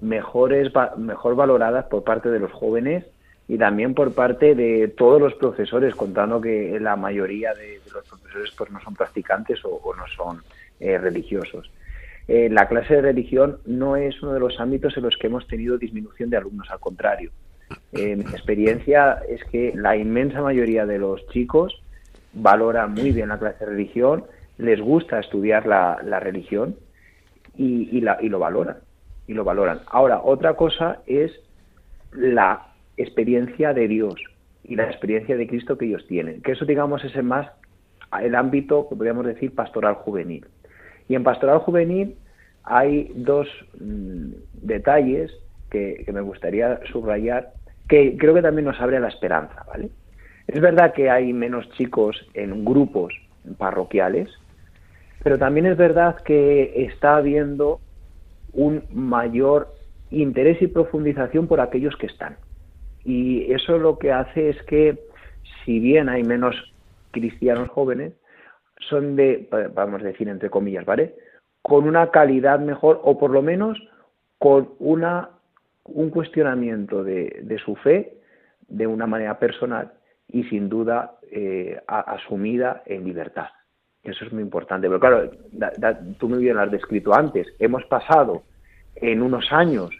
mejores, 0.00 0.70
mejor 0.98 1.36
valoradas 1.36 1.86
por 1.86 2.04
parte 2.04 2.28
de 2.28 2.40
los 2.40 2.52
jóvenes 2.52 3.04
y 3.48 3.56
también 3.56 3.94
por 3.94 4.12
parte 4.12 4.54
de 4.54 4.88
todos 4.88 5.20
los 5.20 5.34
profesores, 5.34 5.94
contando 5.94 6.40
que 6.40 6.78
la 6.80 6.96
mayoría 6.96 7.54
de, 7.54 7.80
los 7.92 8.06
profesores 8.06 8.50
pues 8.56 8.70
no 8.70 8.80
son 8.80 8.94
practicantes 8.94 9.60
o, 9.64 9.94
no 9.96 10.06
son 10.14 10.42
eh, 10.80 10.98
religiosos. 10.98 11.70
Eh, 12.26 12.48
la 12.50 12.68
clase 12.68 12.94
de 12.94 13.02
religión 13.02 13.58
no 13.66 13.96
es 13.96 14.22
uno 14.22 14.32
de 14.32 14.40
los 14.40 14.58
ámbitos 14.58 14.96
en 14.96 15.02
los 15.02 15.16
que 15.16 15.26
hemos 15.26 15.46
tenido 15.46 15.76
disminución 15.78 16.30
de 16.30 16.38
alumnos, 16.38 16.70
al 16.70 16.80
contrario. 16.80 17.30
Eh, 17.92 18.16
mi 18.16 18.22
experiencia 18.22 19.20
es 19.28 19.44
que 19.44 19.72
la 19.74 19.96
inmensa 19.96 20.40
mayoría 20.40 20.86
de 20.86 20.98
los 20.98 21.26
chicos 21.28 21.82
valora 22.32 22.86
muy 22.86 23.12
bien 23.12 23.28
la 23.28 23.38
clase 23.38 23.64
de 23.64 23.70
religión, 23.70 24.24
les 24.58 24.80
gusta 24.80 25.20
estudiar 25.20 25.66
la, 25.66 25.96
religión 26.20 26.76
y, 27.56 28.00
lo 28.00 28.38
valoran. 28.38 28.76
Y 29.26 29.34
lo 29.34 29.44
valoran. 29.44 29.80
Ahora, 29.86 30.20
otra 30.22 30.54
cosa 30.54 31.00
es 31.06 31.32
la 32.12 32.68
experiencia 32.96 33.72
de 33.72 33.88
Dios 33.88 34.14
y 34.64 34.76
la 34.76 34.84
experiencia 34.84 35.36
de 35.36 35.46
Cristo 35.46 35.78
que 35.78 35.86
ellos 35.86 36.06
tienen. 36.06 36.42
Que 36.42 36.52
eso, 36.52 36.64
digamos, 36.64 37.04
es 37.04 37.14
el 37.16 37.24
más 37.24 37.48
el 38.22 38.34
ámbito, 38.34 38.88
podríamos 38.88 39.26
decir, 39.26 39.54
pastoral 39.54 39.94
juvenil. 39.94 40.46
Y 41.08 41.14
en 41.14 41.24
pastoral 41.24 41.58
juvenil 41.58 42.16
hay 42.64 43.12
dos 43.14 43.48
mm, 43.78 44.30
detalles 44.62 45.32
que, 45.70 46.02
que, 46.04 46.12
me 46.12 46.20
gustaría 46.20 46.80
subrayar, 46.90 47.52
que 47.88 48.16
creo 48.16 48.34
que 48.34 48.42
también 48.42 48.66
nos 48.66 48.80
abre 48.80 49.00
la 49.00 49.08
esperanza, 49.08 49.64
¿vale? 49.66 49.90
Es 50.46 50.60
verdad 50.60 50.92
que 50.92 51.10
hay 51.10 51.32
menos 51.32 51.68
chicos 51.70 52.26
en 52.34 52.64
grupos 52.64 53.14
parroquiales, 53.58 54.28
pero 55.22 55.38
también 55.38 55.66
es 55.66 55.76
verdad 55.76 56.16
que 56.22 56.84
está 56.84 57.16
habiendo 57.16 57.80
un 58.52 58.84
mayor 58.92 59.74
interés 60.10 60.60
y 60.62 60.66
profundización 60.66 61.46
por 61.46 61.60
aquellos 61.60 61.96
que 61.96 62.06
están. 62.06 62.36
Y 63.04 63.52
eso 63.52 63.78
lo 63.78 63.98
que 63.98 64.12
hace 64.12 64.50
es 64.50 64.62
que, 64.62 64.98
si 65.64 65.78
bien 65.80 66.08
hay 66.08 66.22
menos 66.22 66.54
cristianos 67.10 67.68
jóvenes, 67.68 68.12
son 68.88 69.16
de, 69.16 69.48
vamos 69.74 70.02
a 70.02 70.06
decir 70.06 70.28
entre 70.28 70.50
comillas, 70.50 70.84
¿vale? 70.84 71.14
Con 71.62 71.86
una 71.88 72.10
calidad 72.10 72.58
mejor 72.58 73.00
o 73.02 73.18
por 73.18 73.30
lo 73.30 73.42
menos 73.42 73.78
con 74.38 74.70
una, 74.78 75.30
un 75.84 76.10
cuestionamiento 76.10 77.02
de, 77.02 77.40
de 77.42 77.58
su 77.58 77.76
fe 77.76 78.18
de 78.68 78.86
una 78.86 79.06
manera 79.06 79.38
personal 79.38 79.92
y 80.28 80.44
sin 80.44 80.68
duda 80.68 81.18
eh, 81.30 81.80
asumida 81.86 82.82
en 82.86 83.04
libertad. 83.04 83.48
Eso 84.02 84.24
es 84.24 84.32
muy 84.32 84.42
importante. 84.42 84.88
Pero 84.88 85.00
claro, 85.00 85.30
tú 86.18 86.28
muy 86.28 86.38
bien 86.38 86.56
descrito 86.70 87.14
antes. 87.14 87.46
Hemos 87.58 87.84
pasado 87.86 88.42
en 88.96 89.22
unos 89.22 89.50
años, 89.52 89.90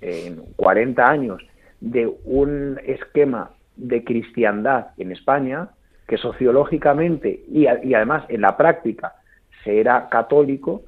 en 0.00 0.40
40 0.56 1.04
años, 1.08 1.42
de 1.80 2.12
un 2.24 2.78
esquema 2.84 3.50
de 3.76 4.04
cristiandad 4.04 4.88
en 4.96 5.12
España 5.12 5.70
que 6.10 6.16
sociológicamente 6.16 7.44
y, 7.46 7.68
y 7.84 7.94
además 7.94 8.24
en 8.28 8.40
la 8.40 8.56
práctica 8.56 9.14
se 9.62 9.78
era 9.78 10.08
católico 10.08 10.82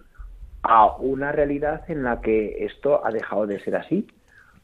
a 0.64 0.96
una 0.96 1.30
realidad 1.30 1.88
en 1.88 2.02
la 2.02 2.20
que 2.20 2.64
esto 2.64 3.06
ha 3.06 3.12
dejado 3.12 3.46
de 3.46 3.60
ser 3.60 3.76
así. 3.76 4.08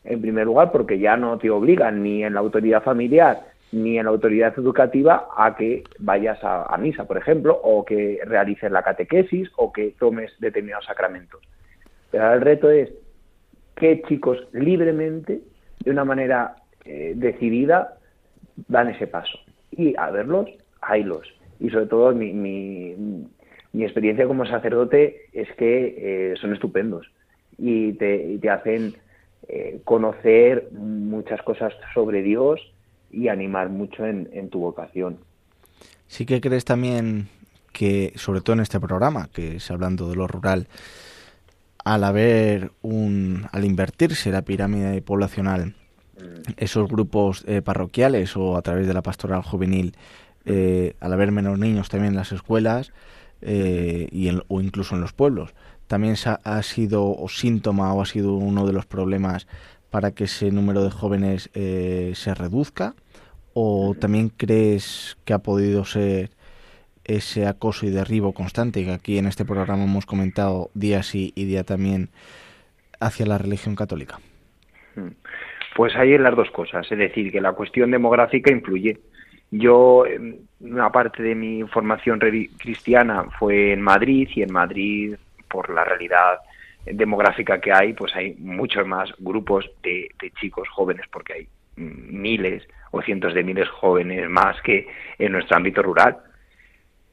En 0.03 0.21
primer 0.21 0.47
lugar, 0.47 0.73
porque 0.73 0.99
ya 0.99 1.17
no 1.17 1.39
te 1.39 1.49
obligan 1.49 2.03
ni 2.03 2.25
en 2.25 2.35
la 2.35 2.41
autoridad 2.41 2.83
familiar 2.83 3.45
ni 3.71 3.99
en 3.99 4.07
la 4.07 4.11
autoridad 4.11 4.53
educativa 4.59 5.29
a 5.37 5.55
que 5.55 5.85
vayas 6.01 6.39
a, 6.43 6.77
misa, 6.79 7.05
por 7.05 7.19
ejemplo, 7.19 7.57
o 7.63 7.85
que 7.85 8.19
realices 8.25 8.73
la 8.73 8.83
catequesis 8.83 9.49
o 9.57 9.73
que 9.73 9.95
tomes 9.97 10.33
determinados 10.41 10.87
sacramentos. 10.87 11.41
Pero 12.11 12.33
el 12.33 12.41
reto 12.41 12.69
es 12.69 12.91
que 13.77 14.03
chicos 14.09 14.39
libremente, 14.53 15.43
de 15.85 15.91
una 15.91 16.05
manera 16.05 16.57
eh, 16.85 17.13
decidida, 17.15 17.99
dan 18.67 18.89
ese 18.89 19.07
paso. 19.07 19.39
Y 19.79 19.95
a 19.97 20.11
verlos, 20.11 20.51
haylos. 20.83 21.27
Y 21.59 21.71
sobre 21.71 21.87
todo 21.87 22.13
mi, 22.13 22.35
mi, 22.35 23.27
experiencia 23.83 24.27
como 24.27 24.45
sacerdote 24.45 25.29
es 25.33 25.49
que 25.57 25.95
eh, 26.33 26.35
son 26.41 26.53
estupendos 26.53 27.07
y 27.57 27.93
te, 27.95 28.51
hacen 28.51 28.97
eh, 29.49 29.81
conocer 29.85 30.69
muchas 30.73 31.43
cosas 31.43 31.73
sobre 31.95 32.23
Dios 32.23 32.61
y 33.11 33.29
animar 33.29 33.69
mucho 33.71 34.05
en, 34.05 34.51
tu 34.51 34.61
vocación. 34.61 35.19
Sí 36.07 36.27
que 36.27 36.41
crees 36.41 36.65
también 36.65 37.29
que, 37.73 38.13
sobre 38.17 38.41
todo 38.41 38.55
en 38.55 38.61
este 38.61 38.81
programa, 38.81 39.29
que 39.33 39.57
es 39.57 39.71
hablando 39.71 40.09
de 40.09 40.17
lo 40.17 40.27
rural, 40.27 40.67
al 41.85 42.05
haber 42.05 42.73
un, 42.83 43.47
al 43.53 43.65
invertirse 43.65 44.31
la 44.31 44.43
pirámide 44.43 45.01
poblacional. 45.03 45.75
Esos 46.57 46.89
grupos 46.89 47.45
eh, 47.47 47.63
parroquiales 47.63 48.37
o 48.37 48.57
a 48.57 48.63
través 48.63 48.87
de 48.87 48.95
la 48.95 49.03
pastoral 49.03 49.43
juvenil, 49.43 49.95
eh, 50.45 50.95
al 51.01 51.13
haber 51.13 51.31
menos 51.31 51.59
niños 51.59 51.89
también 51.89 52.13
en 52.13 52.17
las 52.17 52.33
escuelas 52.33 52.93
eh, 53.41 54.09
y 54.11 54.31
o 54.49 54.61
incluso 54.61 54.95
en 54.95 55.01
los 55.01 55.13
pueblos, 55.13 55.55
también 55.87 56.17
ha 56.25 56.63
sido 56.63 57.11
o 57.11 57.29
síntoma 57.29 57.93
o 57.95 58.03
ha 58.03 58.07
sido 58.07 58.35
uno 58.35 58.67
de 58.67 58.73
los 58.73 58.87
problemas 58.87 59.47
para 59.91 60.13
que 60.13 60.25
ese 60.25 60.51
número 60.51 60.85
de 60.85 60.91
jóvenes 60.91 61.51
eh, 61.55 62.13
se 62.15 62.35
reduzca? 62.35 62.95
¿O 63.55 63.95
también 63.99 64.29
crees 64.29 65.17
que 65.25 65.33
ha 65.33 65.39
podido 65.39 65.85
ser 65.85 66.31
ese 67.05 67.47
acoso 67.47 67.87
y 67.87 67.91
derribo 67.91 68.33
constante 68.35 68.85
que 68.85 68.93
aquí 68.93 69.19
en 69.19 69.27
este 69.27 69.45
programa 69.45 69.85
hemos 69.85 70.07
comentado 70.07 70.71
día 70.75 71.03
sí 71.03 71.33
y 71.35 71.47
día 71.47 71.65
también 71.65 72.11
hacia 73.01 73.27
la 73.27 73.39
religión 73.39 73.75
católica? 73.75 74.21
Hmm. 74.95 75.13
Pues 75.79 75.95
hay 75.95 76.19
las 76.19 76.35
dos 76.35 76.51
cosas, 76.51 76.91
es 76.91 76.99
decir, 76.99 77.31
que 77.31 77.41
la 77.41 77.53
cuestión 77.53 77.93
demográfica 77.93 78.51
influye. 78.51 78.99
Yo, 79.53 80.03
una 80.59 80.91
parte 80.91 81.23
de 81.23 81.37
mi 81.37 81.63
formación 81.69 82.19
cristiana 82.19 83.27
fue 83.39 83.75
en 83.75 83.81
Madrid 83.81 84.29
y 84.35 84.43
en 84.43 84.53
Madrid, 84.53 85.15
por 85.49 85.71
la 85.71 85.85
realidad 85.85 86.41
demográfica 86.85 87.61
que 87.61 87.73
hay, 87.73 87.93
pues 87.93 88.13
hay 88.17 88.35
muchos 88.41 88.89
más 88.89 89.13
grupos 89.21 89.71
de, 89.85 90.09
chicos 90.41 90.69
jóvenes, 90.69 91.07
porque 91.13 91.33
hay 91.35 91.49
miles 91.77 92.67
o 92.91 93.01
cientos 93.01 93.33
de 93.33 93.45
miles 93.45 93.69
jóvenes 93.69 94.29
más 94.29 94.61
que 94.63 94.89
en 95.17 95.31
nuestro 95.31 95.59
ámbito 95.59 95.81
rural. 95.81 96.19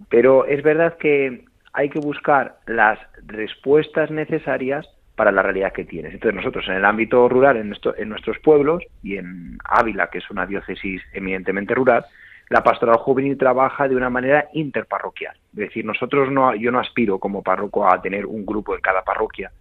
Pero 0.10 0.48
es 0.48 0.64
verdad 0.64 0.98
que 0.98 1.46
hay 1.72 1.90
que 1.90 2.00
buscar 2.00 2.58
las 2.66 2.98
respuestas 3.28 4.10
necesarias 4.10 4.90
para 5.16 5.32
la 5.32 5.42
realidad 5.42 5.74
que 5.74 5.86
tienes. 5.86 6.14
Entonces 6.14 6.36
nosotros 6.36 6.68
en 6.68 6.76
el 6.76 6.86
ámbito 6.86 7.28
rural, 7.30 7.58
en, 7.58 7.74
en 7.98 8.10
nuestros 8.10 8.40
pueblos 8.40 8.84
y 9.02 9.18
en 9.18 9.58
Ávila, 9.64 10.10
que 10.10 10.20
es 10.20 10.30
una 10.30 10.46
diócesis 10.46 11.02
eminentemente 11.14 11.74
rural, 11.74 12.06
la 12.50 12.64
pastoral 12.64 12.98
juvenil 12.98 13.38
trabaja 13.38 13.88
de 13.88 13.96
una 13.96 14.10
manera 14.10 14.50
interparroquial. 14.54 15.36
Es 15.54 15.56
decir, 15.56 15.86
nosotros 15.86 16.32
no, 16.32 16.54
yo 16.56 16.72
no 16.72 16.80
aspiro 16.80 17.18
como 17.18 17.42
párroco 17.42 17.90
a 17.90 18.02
tener 18.02 18.26
un 18.26 18.46
grupo 18.46 18.76
en 18.76 18.82
cada 18.82 19.04
parroquia, 19.04 19.52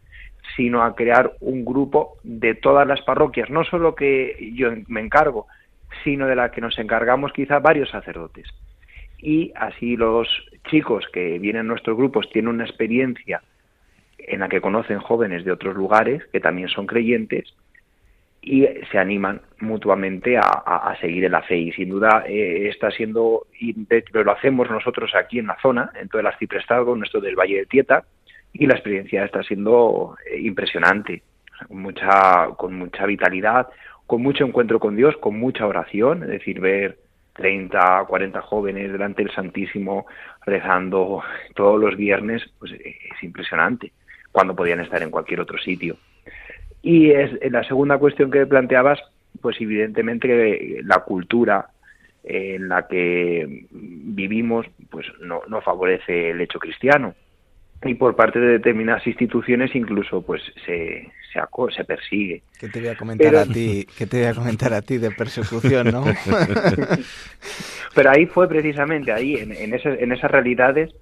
sino 0.57 0.83
a 0.83 0.95
crear 0.95 1.33
un 1.41 1.65
grupo 1.65 2.19
de 2.23 2.55
todas 2.55 2.87
las 2.87 3.01
parroquias, 3.03 3.49
no 3.49 3.65
solo 3.65 3.95
que 3.95 4.53
yo 4.55 4.71
me 4.89 5.01
encargo, 5.01 5.47
sino 6.03 6.27
de 6.27 6.37
la 6.37 6.51
que 6.51 6.61
nos 6.61 6.79
encargamos 6.79 7.33
quizá 7.33 7.59
varios 7.59 7.91
sacerdotes. 7.91 8.47
Y 9.19 9.53
así 9.57 9.97
los 9.97 10.29
chicos 10.69 11.07
que 11.13 11.39
vienen 11.39 11.61
a 11.61 11.69
nuestros 11.69 11.97
grupos 11.97 12.29
tienen 12.31 12.51
una 12.55 12.65
experiencia 12.65 13.41
en 14.29 14.41
la 14.41 14.49
que 14.49 14.61
conocen 14.61 14.99
jóvenes 14.99 15.45
de 15.45 15.53
otros 15.53 15.75
lugares 15.75 16.23
que 16.33 16.41
también 16.41 16.69
son 16.69 16.87
creyentes 16.87 17.55
y 18.45 18.67
se 18.93 18.99
animan 18.99 19.41
mutuamente 19.61 20.37
a, 20.37 20.95
seguir 21.01 21.25
en 21.25 21.33
la 21.33 21.43
fe. 21.43 21.57
Y 21.57 21.73
sin 21.73 21.89
duda 21.89 22.25
eh, 22.29 22.69
está 22.69 22.91
siendo, 22.91 23.47
y 23.59 23.75
lo 24.13 24.33
hacemos 24.33 24.71
nosotros 24.71 25.15
aquí 25.15 25.39
en 25.39 25.47
la 25.47 25.57
zona, 25.63 25.91
en 25.99 26.09
todo 26.09 26.21
el 26.21 26.27
arciprestado, 26.27 26.95
nuestro 26.95 27.23
del 27.23 27.37
Valle 27.37 27.57
de 27.57 27.67
Tieta, 27.67 28.05
y 28.53 28.67
la 28.67 28.75
experiencia 28.75 29.25
está 29.25 29.43
siendo 29.43 30.17
eh, 30.31 30.41
impresionante, 30.41 31.23
con, 31.67 31.81
mucha, 31.81 32.49
con 32.57 32.75
mucha 32.75 33.07
vitalidad, 33.07 33.69
con 34.07 34.23
mucho 34.23 34.45
encuentro 34.45 34.79
con 34.79 34.95
Dios, 34.95 35.17
con 35.17 35.39
mucha 35.39 35.67
oración, 35.67 36.23
es 36.25 36.29
decir, 36.29 36.61
ver 36.61 36.99
30, 37.35 38.05
40 38.07 38.43
jóvenes 38.43 38.93
delante 38.93 39.23
del 39.23 39.35
Santísimo 39.35 40.07
rezando 40.45 41.23
todos 41.55 41.81
los 41.81 41.97
viernes, 41.97 42.43
pues 42.59 42.73
eh, 42.73 42.97
es 43.15 43.23
impresionante, 43.23 43.93
cuando 44.35 44.57
podían 44.57 44.81
estar 44.81 45.01
en 45.01 45.13
cualquier 45.13 45.41
otro 45.41 45.59
sitio. 45.59 45.97
Y 46.83 47.13
es, 47.13 47.31
la 47.53 47.63
segunda 47.63 47.99
cuestión 47.99 48.33
que 48.33 48.45
planteabas, 48.47 48.99
pues 49.41 49.61
evidentemente 49.61 50.83
la 50.83 50.99
cultura 51.05 51.69
en 52.25 52.69
la 52.69 52.89
que 52.89 53.67
vivimos 53.71 54.67
pues 54.91 55.07
no, 55.21 55.43
no 55.47 55.61
favorece 55.61 56.31
el 56.31 56.41
hecho 56.41 56.59
cristiano 56.59 57.15
y 57.85 57.95
por 57.95 58.17
parte 58.17 58.41
de 58.41 58.53
determinadas 58.53 59.07
instituciones 59.07 59.75
incluso 59.77 60.23
pues 60.23 60.43
se 60.65 61.13
se, 61.35 61.75
se 61.77 61.85
persigue. 61.85 62.43
¿Qué 62.59 62.69
te 62.69 62.81
voy 62.81 62.89
a 62.89 62.97
comentar 62.97 63.37
a 63.37 63.45
ti? 63.45 63.87
¿Qué 63.97 64.07
te 64.07 64.19
voy 64.19 64.27
a 64.27 64.35
comentar 64.35 64.73
a 64.73 64.83
ti 64.83 64.99
de 64.99 65.11
persecución, 65.11 65.91
no? 65.91 66.05
Pero 67.95 68.11
ahí 68.11 68.27
fue 68.27 68.49
precisamente 68.49 69.13
ahí 69.13 69.35
en, 69.35 69.53
en, 69.53 69.75
en 69.75 70.13
esas 70.13 70.31
realidades 70.31 70.95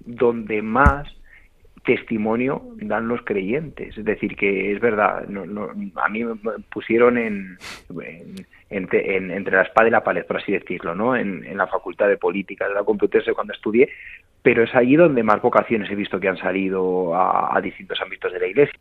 donde 0.00 0.62
más 0.62 1.08
testimonio 1.88 2.60
dan 2.76 3.08
los 3.08 3.22
creyentes. 3.22 3.96
Es 3.96 4.04
decir, 4.04 4.36
que 4.36 4.72
es 4.72 4.78
verdad, 4.78 5.24
a 5.24 6.08
mí 6.10 6.22
me 6.22 6.34
pusieron 6.70 7.16
en, 7.16 7.56
entre 8.68 9.56
la 9.56 9.62
espada 9.62 9.88
y 9.88 9.90
la 9.90 10.04
pared, 10.04 10.26
por 10.26 10.36
así 10.36 10.52
decirlo, 10.52 10.94
¿no? 10.94 11.16
En, 11.16 11.56
la 11.56 11.66
Facultad 11.66 12.06
de 12.08 12.18
Política 12.18 12.68
de 12.68 12.74
la 12.74 12.84
Complutense 12.84 13.32
cuando 13.32 13.54
estudié, 13.54 13.88
pero 14.42 14.64
es 14.64 14.74
allí 14.74 14.96
donde 14.96 15.22
más 15.22 15.40
vocaciones 15.40 15.90
he 15.90 15.94
visto 15.94 16.20
que 16.20 16.28
han 16.28 16.36
salido 16.36 17.14
a, 17.14 17.58
distintos 17.62 17.98
ámbitos 18.02 18.34
de 18.34 18.38
la 18.38 18.46
Iglesia, 18.46 18.78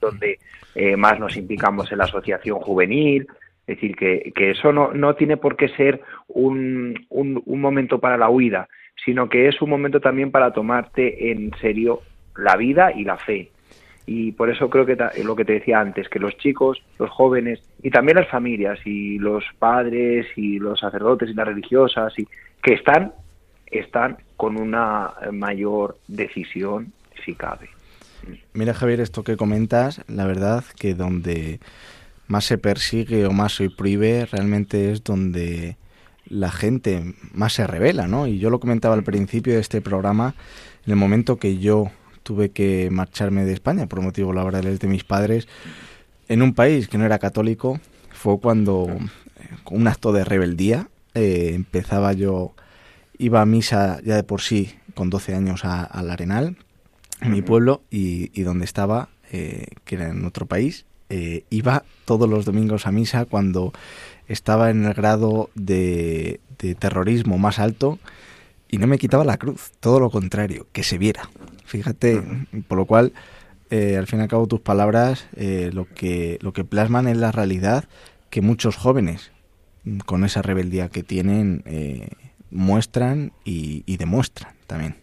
donde 0.00 0.38
eh, 0.76 0.96
más 0.96 1.18
nos 1.18 1.36
implicamos 1.36 1.90
en 1.90 1.98
la 1.98 2.04
asociación 2.04 2.60
juvenil, 2.60 3.26
es 3.66 3.76
decir, 3.80 3.96
que, 3.96 4.32
eso 4.36 4.72
no, 4.72 4.92
no 4.92 5.16
tiene 5.16 5.38
por 5.38 5.56
qué 5.56 5.70
ser 5.70 6.02
un, 6.28 7.04
un 7.10 7.60
momento 7.60 7.98
para 7.98 8.16
la 8.16 8.30
huida, 8.30 8.68
sino 9.04 9.28
que 9.28 9.48
es 9.48 9.60
un 9.60 9.70
momento 9.70 10.00
también 10.00 10.30
para 10.30 10.52
tomarte 10.52 11.32
en 11.32 11.50
serio 11.60 12.02
la 12.36 12.56
vida 12.56 12.92
y 12.92 13.04
la 13.04 13.16
fe. 13.16 13.50
Y 14.06 14.32
por 14.32 14.50
eso 14.50 14.68
creo 14.68 14.84
que 14.84 14.96
lo 15.24 15.34
que 15.34 15.44
te 15.44 15.54
decía 15.54 15.80
antes, 15.80 16.08
que 16.08 16.18
los 16.18 16.36
chicos, 16.36 16.82
los 16.98 17.10
jóvenes 17.10 17.60
y 17.82 17.90
también 17.90 18.18
las 18.18 18.28
familias 18.28 18.78
y 18.84 19.18
los 19.18 19.44
padres 19.58 20.26
y 20.36 20.58
los 20.58 20.80
sacerdotes 20.80 21.30
y 21.30 21.34
las 21.34 21.46
religiosas 21.46 22.12
y 22.18 22.28
que 22.62 22.74
están 22.74 23.12
están 23.66 24.18
con 24.36 24.56
una 24.56 25.10
mayor 25.32 25.96
decisión 26.06 26.92
si 27.24 27.34
cabe. 27.34 27.70
Mira 28.52 28.74
Javier, 28.74 29.00
esto 29.00 29.22
que 29.22 29.36
comentas, 29.36 30.02
la 30.08 30.26
verdad 30.26 30.64
que 30.78 30.94
donde 30.94 31.60
más 32.26 32.44
se 32.44 32.58
persigue 32.58 33.26
o 33.26 33.32
más 33.32 33.54
se 33.54 33.70
prohíbe 33.70 34.26
realmente 34.26 34.92
es 34.92 35.04
donde 35.04 35.76
la 36.26 36.50
gente 36.50 37.14
más 37.32 37.52
se 37.52 37.66
revela, 37.66 38.06
¿no? 38.06 38.26
Y 38.26 38.38
yo 38.38 38.48
lo 38.48 38.60
comentaba 38.60 38.94
al 38.94 39.04
principio 39.04 39.54
de 39.54 39.60
este 39.60 39.82
programa, 39.82 40.34
en 40.86 40.92
el 40.92 40.96
momento 40.96 41.36
que 41.36 41.58
yo 41.58 41.90
tuve 42.24 42.50
que 42.50 42.88
marcharme 42.90 43.44
de 43.44 43.52
España 43.52 43.86
por 43.86 44.00
motivos 44.00 44.34
laborales 44.34 44.80
de 44.80 44.88
mis 44.88 45.04
padres 45.04 45.46
en 46.26 46.42
un 46.42 46.54
país 46.54 46.88
que 46.88 46.98
no 46.98 47.04
era 47.04 47.20
católico. 47.20 47.78
Fue 48.12 48.40
cuando, 48.40 48.88
con 49.62 49.82
un 49.82 49.86
acto 49.86 50.12
de 50.12 50.24
rebeldía, 50.24 50.88
eh, 51.14 51.52
empezaba 51.54 52.12
yo, 52.12 52.54
iba 53.18 53.40
a 53.40 53.46
misa 53.46 54.00
ya 54.04 54.16
de 54.16 54.24
por 54.24 54.40
sí 54.40 54.74
con 54.94 55.10
12 55.10 55.34
años 55.34 55.64
al 55.64 56.10
Arenal, 56.10 56.56
en 57.20 57.32
mi 57.32 57.42
pueblo, 57.42 57.82
y, 57.90 58.28
donde 58.42 58.64
estaba, 58.64 59.08
eh, 59.30 59.66
que 59.84 59.96
era 59.96 60.08
en 60.08 60.24
otro 60.24 60.46
país, 60.46 60.86
eh, 61.10 61.44
iba 61.50 61.84
todos 62.06 62.28
los 62.28 62.44
domingos 62.44 62.86
a 62.86 62.92
misa 62.92 63.24
cuando 63.24 63.72
estaba 64.26 64.70
en 64.70 64.84
el 64.84 64.94
grado 64.94 65.50
de, 65.54 66.40
de 66.58 66.74
terrorismo 66.74 67.38
más 67.38 67.58
alto 67.58 67.98
y 68.70 68.78
no 68.78 68.86
me 68.86 68.98
quitaba 68.98 69.24
la 69.24 69.36
cruz, 69.36 69.72
todo 69.80 70.00
lo 70.00 70.10
contrario, 70.10 70.66
que 70.72 70.82
se 70.82 70.98
viera. 70.98 71.28
Fíjate, 71.64 72.22
por 72.68 72.78
lo 72.78 72.84
cual, 72.84 73.12
eh, 73.70 73.96
al 73.96 74.06
fin 74.06 74.20
y 74.20 74.22
al 74.22 74.28
cabo, 74.28 74.46
tus 74.46 74.60
palabras 74.60 75.28
eh, 75.36 75.70
lo, 75.72 75.86
que, 75.86 76.38
lo 76.42 76.52
que 76.52 76.64
plasman 76.64 77.08
es 77.08 77.16
la 77.16 77.32
realidad 77.32 77.84
que 78.30 78.40
muchos 78.40 78.76
jóvenes, 78.76 79.32
mm, 79.84 79.98
con 80.00 80.24
esa 80.24 80.42
rebeldía 80.42 80.88
que 80.88 81.02
tienen, 81.02 81.62
eh, 81.66 82.08
muestran 82.50 83.32
y, 83.44 83.96
demuestran 83.96 84.52
también. 84.66 84.96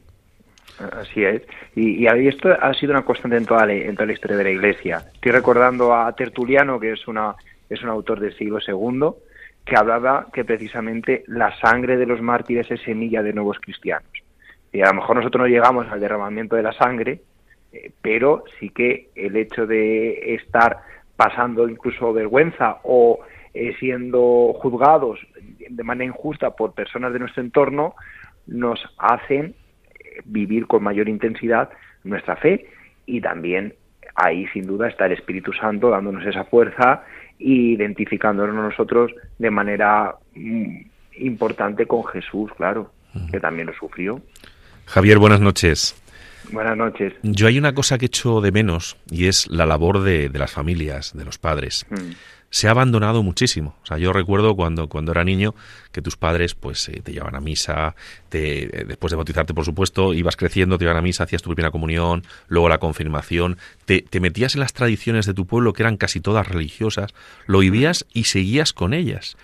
Así 0.93 1.24
es. 1.24 1.43
Y, 1.76 2.05
y, 2.05 2.28
esto 2.28 2.49
ha 2.49 2.74
sido 2.74 2.93
una 2.93 3.03
constante 3.03 3.38
en 3.38 3.45
toda, 3.45 3.66
la, 3.66 3.74
en 3.74 3.95
toda 3.95 4.07
la 4.07 4.14
historia 4.14 4.38
de 4.38 4.43
la 4.43 4.49
Iglesia. 4.51 5.03
Estoy 5.14 5.32
recordando 5.32 5.93
a 5.93 6.14
Tertuliano, 6.16 6.80
que 6.80 6.93
es, 6.93 7.07
una, 7.07 7.36
es 7.70 7.84
un 7.84 7.89
autor 7.89 8.20
del 8.20 8.36
siglo 8.38 8.59
II, 8.66 9.09
que 9.66 9.76
hablaba 9.76 10.28
que 10.34 10.43
precisamente 10.43 11.24
la 11.28 11.55
sangre 11.59 11.97
de 11.97 12.05
los 12.05 12.22
mártires 12.22 12.70
es 12.72 12.82
semilla 12.82 13.22
de 13.22 13.34
nuevos 13.34 13.59
cristianos. 13.59 14.09
Y 14.74 14.82
a 14.82 14.88
lo 14.88 14.95
mejor 14.95 15.17
nosotros 15.17 15.41
no 15.41 15.47
llegamos 15.47 15.88
al 15.89 15.99
derramamiento 15.99 16.55
de 16.55 16.63
la 16.63 16.74
sangre, 16.74 17.22
eh, 17.72 17.91
pero 18.01 18.43
sí 18.59 18.69
que 18.69 19.09
el 19.15 19.36
hecho 19.36 19.65
de 19.67 20.36
estar 20.36 20.78
pasando 21.15 21.67
incluso 21.67 22.13
vergüenza 22.13 22.80
o 22.84 23.19
eh, 23.53 23.76
siendo 23.80 24.53
juzgados 24.53 25.19
de 25.69 25.84
manera 25.84 26.05
injusta 26.05 26.51
por 26.51 26.74
personas 26.74 27.13
de 27.13 27.19
nuestro 27.19 27.43
entorno 27.43 27.95
nos 28.47 28.80
hacen 28.97 29.55
eh, 29.99 30.22
vivir 30.26 30.67
con 30.67 30.84
mayor 30.84 31.09
intensidad 31.09 31.69
nuestra 32.03 32.38
fe 32.38 32.67
y 33.05 33.22
también 33.22 33.76
ahí 34.15 34.47
sin 34.47 34.65
duda 34.65 34.88
está 34.88 35.05
el 35.05 35.13
Espíritu 35.13 35.53
Santo 35.53 35.89
dándonos 35.89 36.26
esa 36.26 36.45
fuerza 36.45 37.03
e 37.39 37.76
identificándonos 37.76 38.55
nosotros 38.55 39.11
de 39.38 39.51
manera 39.51 40.15
mm, 40.36 40.78
importante 41.17 41.86
con 41.86 42.05
Jesús, 42.05 42.51
claro, 42.55 42.91
que 43.32 43.39
también 43.39 43.67
lo 43.67 43.74
sufrió. 43.74 44.22
Javier, 44.91 45.19
buenas 45.19 45.39
noches. 45.39 45.95
Buenas 46.51 46.75
noches. 46.75 47.13
Yo 47.23 47.47
hay 47.47 47.57
una 47.57 47.73
cosa 47.73 47.97
que 47.97 48.07
echo 48.07 48.41
de 48.41 48.51
menos 48.51 48.97
y 49.09 49.27
es 49.27 49.47
la 49.49 49.65
labor 49.65 50.03
de, 50.03 50.29
las 50.33 50.51
familias, 50.51 51.13
de 51.15 51.23
los 51.23 51.37
padres. 51.37 51.85
Mm. 51.89 52.11
Se 52.49 52.67
ha 52.67 52.71
abandonado 52.71 53.23
muchísimo. 53.23 53.77
O 53.83 53.85
sea, 53.85 53.97
yo 53.97 54.11
recuerdo 54.11 54.53
cuando, 54.53 54.89
cuando 54.89 55.13
era 55.13 55.23
niño 55.23 55.55
que 55.93 56.01
tus 56.01 56.17
padres 56.17 56.55
pues 56.55 56.89
eh, 56.89 56.99
te 57.01 57.13
llevaban 57.13 57.35
a 57.35 57.39
misa, 57.39 57.95
te, 58.27 58.63
eh, 58.63 58.85
después 58.85 59.11
de 59.11 59.15
bautizarte, 59.15 59.53
por 59.53 59.63
supuesto, 59.63 60.13
ibas 60.13 60.35
creciendo, 60.35 60.77
te 60.77 60.83
iban 60.83 60.97
a 60.97 61.01
misa, 61.01 61.23
hacías 61.23 61.41
tu 61.41 61.51
primera 61.51 61.71
comunión, 61.71 62.23
luego 62.49 62.67
la 62.67 62.79
confirmación, 62.79 63.55
te, 63.85 64.01
te 64.01 64.19
metías 64.19 64.55
en 64.55 64.59
las 64.59 64.73
tradiciones 64.73 65.25
de 65.25 65.33
tu 65.33 65.47
pueblo 65.47 65.71
que 65.71 65.83
eran 65.83 65.95
casi 65.95 66.19
todas 66.19 66.49
religiosas, 66.49 67.13
lo 67.47 67.59
vivías 67.59 68.05
y 68.11 68.25
seguías 68.25 68.73
con 68.73 68.93
ellas. 68.93 69.37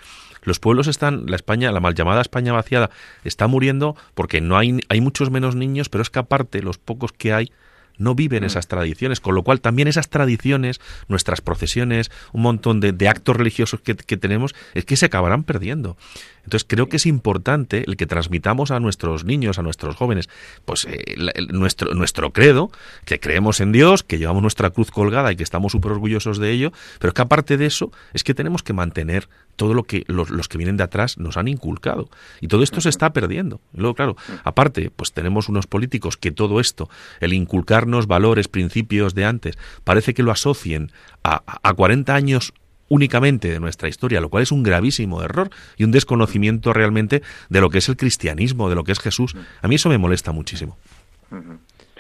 Los 0.48 0.60
pueblos 0.60 0.88
están, 0.88 1.26
la 1.26 1.36
España, 1.36 1.74
la 1.74 1.82
mal 1.82 1.94
llamada 1.94 2.22
España 2.22 2.54
vaciada, 2.54 2.90
está 3.26 3.48
muriendo 3.48 3.98
porque 4.14 4.40
no 4.40 4.58
hay, 4.58 4.80
hay 4.88 5.02
muchos 5.02 5.30
menos 5.30 5.58
niños, 5.58 5.90
pero 5.90 6.02
es 6.02 6.10
que 6.10 6.20
aparte 6.20 6.62
los 6.62 6.78
pocos 6.78 7.12
que 7.12 7.34
hay 7.34 7.52
no 7.98 8.16
viven 8.16 8.44
mm. 8.44 8.46
esas 8.46 8.68
tradiciones, 8.68 9.20
con 9.20 9.36
lo 9.36 9.44
cual 9.44 9.60
también 9.60 9.88
esas 9.88 10.10
tradiciones, 10.10 10.80
nuestras 11.08 11.42
procesiones, 11.42 12.12
un 12.32 12.44
montón 12.44 12.80
de, 12.80 13.10
actos 13.10 13.36
religiosos 13.36 13.82
que, 13.82 13.96
que, 13.96 14.16
tenemos, 14.16 14.56
es 14.74 14.86
que 14.86 14.96
se 14.96 15.08
acabarán 15.08 15.44
perdiendo. 15.44 15.98
Entonces 16.44 16.66
creo 16.66 16.88
que 16.88 16.96
es 16.96 17.06
importante 17.06 17.84
el 17.86 17.98
que 17.98 18.06
transmitamos 18.06 18.72
a 18.72 18.80
nuestros 18.80 19.26
niños, 19.26 19.60
a 19.60 19.64
nuestros 19.64 19.96
jóvenes, 19.96 20.30
pues 20.64 20.86
eh, 20.86 21.16
nuestro, 21.50 21.94
nuestro 21.94 22.32
credo, 22.32 22.72
que 23.04 23.20
creemos 23.20 23.60
en 23.60 23.74
Dios, 23.74 24.04
que 24.04 24.18
llevamos 24.18 24.42
nuestra 24.42 24.70
cruz 24.70 24.92
colgada 24.92 25.32
y 25.32 25.36
que 25.36 25.44
estamos 25.44 25.74
súper 25.74 25.92
orgullosos 25.92 26.38
de 26.38 26.52
ello, 26.52 26.72
pero 27.00 27.14
que 27.14 27.22
aparte 27.22 27.58
de 27.58 27.66
eso 27.66 27.92
es 28.14 28.24
que 28.24 28.34
tenemos 28.34 28.64
que 28.64 28.72
mantener 28.72 29.28
todo 29.58 29.74
lo 29.74 29.84
que 29.84 30.06
los, 30.08 30.30
los, 30.30 30.48
que 30.48 30.58
vienen 30.58 30.78
de 30.78 30.84
atrás 30.84 31.18
nos 31.18 31.36
han 31.36 31.50
inculcado. 31.50 32.10
Y 32.40 32.48
todo 32.48 32.64
esto 32.64 32.80
se 32.80 32.90
está 32.90 33.12
perdiendo. 33.12 33.60
Y 33.74 33.82
luego, 33.82 33.96
claro, 33.96 34.16
aparte, 34.46 34.90
pues 34.96 35.12
tenemos 35.12 35.50
unos 35.50 35.68
políticos 35.68 36.16
que 36.16 36.32
todo 36.32 36.62
esto, 36.62 36.90
el 37.20 37.34
inculcarnos 37.34 38.08
valores, 38.08 38.48
principios 38.48 39.14
de 39.14 39.26
antes, 39.26 39.58
parece 39.84 40.14
que 40.14 40.24
lo 40.24 40.32
asocien 40.32 40.92
a, 41.24 41.44
a 41.62 41.74
40 41.74 42.16
años 42.16 42.54
únicamente 42.90 43.50
de 43.50 43.60
nuestra 43.60 43.90
historia, 43.90 44.22
lo 44.22 44.30
cual 44.30 44.44
es 44.44 44.52
un 44.52 44.64
gravísimo 44.64 45.22
error 45.22 45.50
y 45.76 45.84
un 45.84 45.92
desconocimiento 45.92 46.74
realmente 46.74 47.22
de 47.50 47.62
lo 47.62 47.70
que 47.70 47.80
es 47.80 47.90
el 47.90 47.98
cristianismo, 47.98 48.70
de 48.70 48.76
lo 48.76 48.84
que 48.84 48.94
es 48.94 49.00
Jesús. 49.00 49.36
A 49.62 49.68
mí 49.68 49.76
eso 49.76 49.90
me 49.90 49.98
molesta 49.98 50.32
muchísimo. 50.32 50.78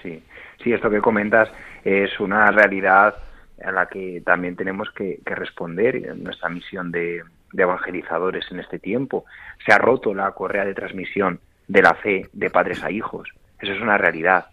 Sí, 0.01 0.23
sí, 0.63 0.71
esto 0.71 0.89
que 0.89 1.01
comentas 1.01 1.49
es 1.83 2.17
una 2.19 2.51
realidad 2.51 3.15
a 3.63 3.71
la 3.71 3.87
que 3.87 4.21
también 4.25 4.55
tenemos 4.55 4.89
que, 4.91 5.19
responder 5.25 5.95
en 5.95 6.23
nuestra 6.23 6.49
misión 6.49 6.91
de, 6.91 7.23
de 7.53 7.63
evangelizadores 7.63 8.45
en 8.51 8.59
este 8.59 8.79
tiempo. 8.79 9.25
Se 9.65 9.73
ha 9.73 9.77
roto 9.77 10.13
la 10.13 10.31
correa 10.31 10.65
de 10.65 10.73
transmisión 10.73 11.39
de 11.67 11.81
la 11.81 11.93
fe 11.95 12.27
de 12.33 12.49
padres 12.49 12.83
a 12.83 12.91
hijos. 12.91 13.29
Eso 13.59 13.73
es 13.73 13.81
una 13.81 13.97
realidad. 13.97 14.45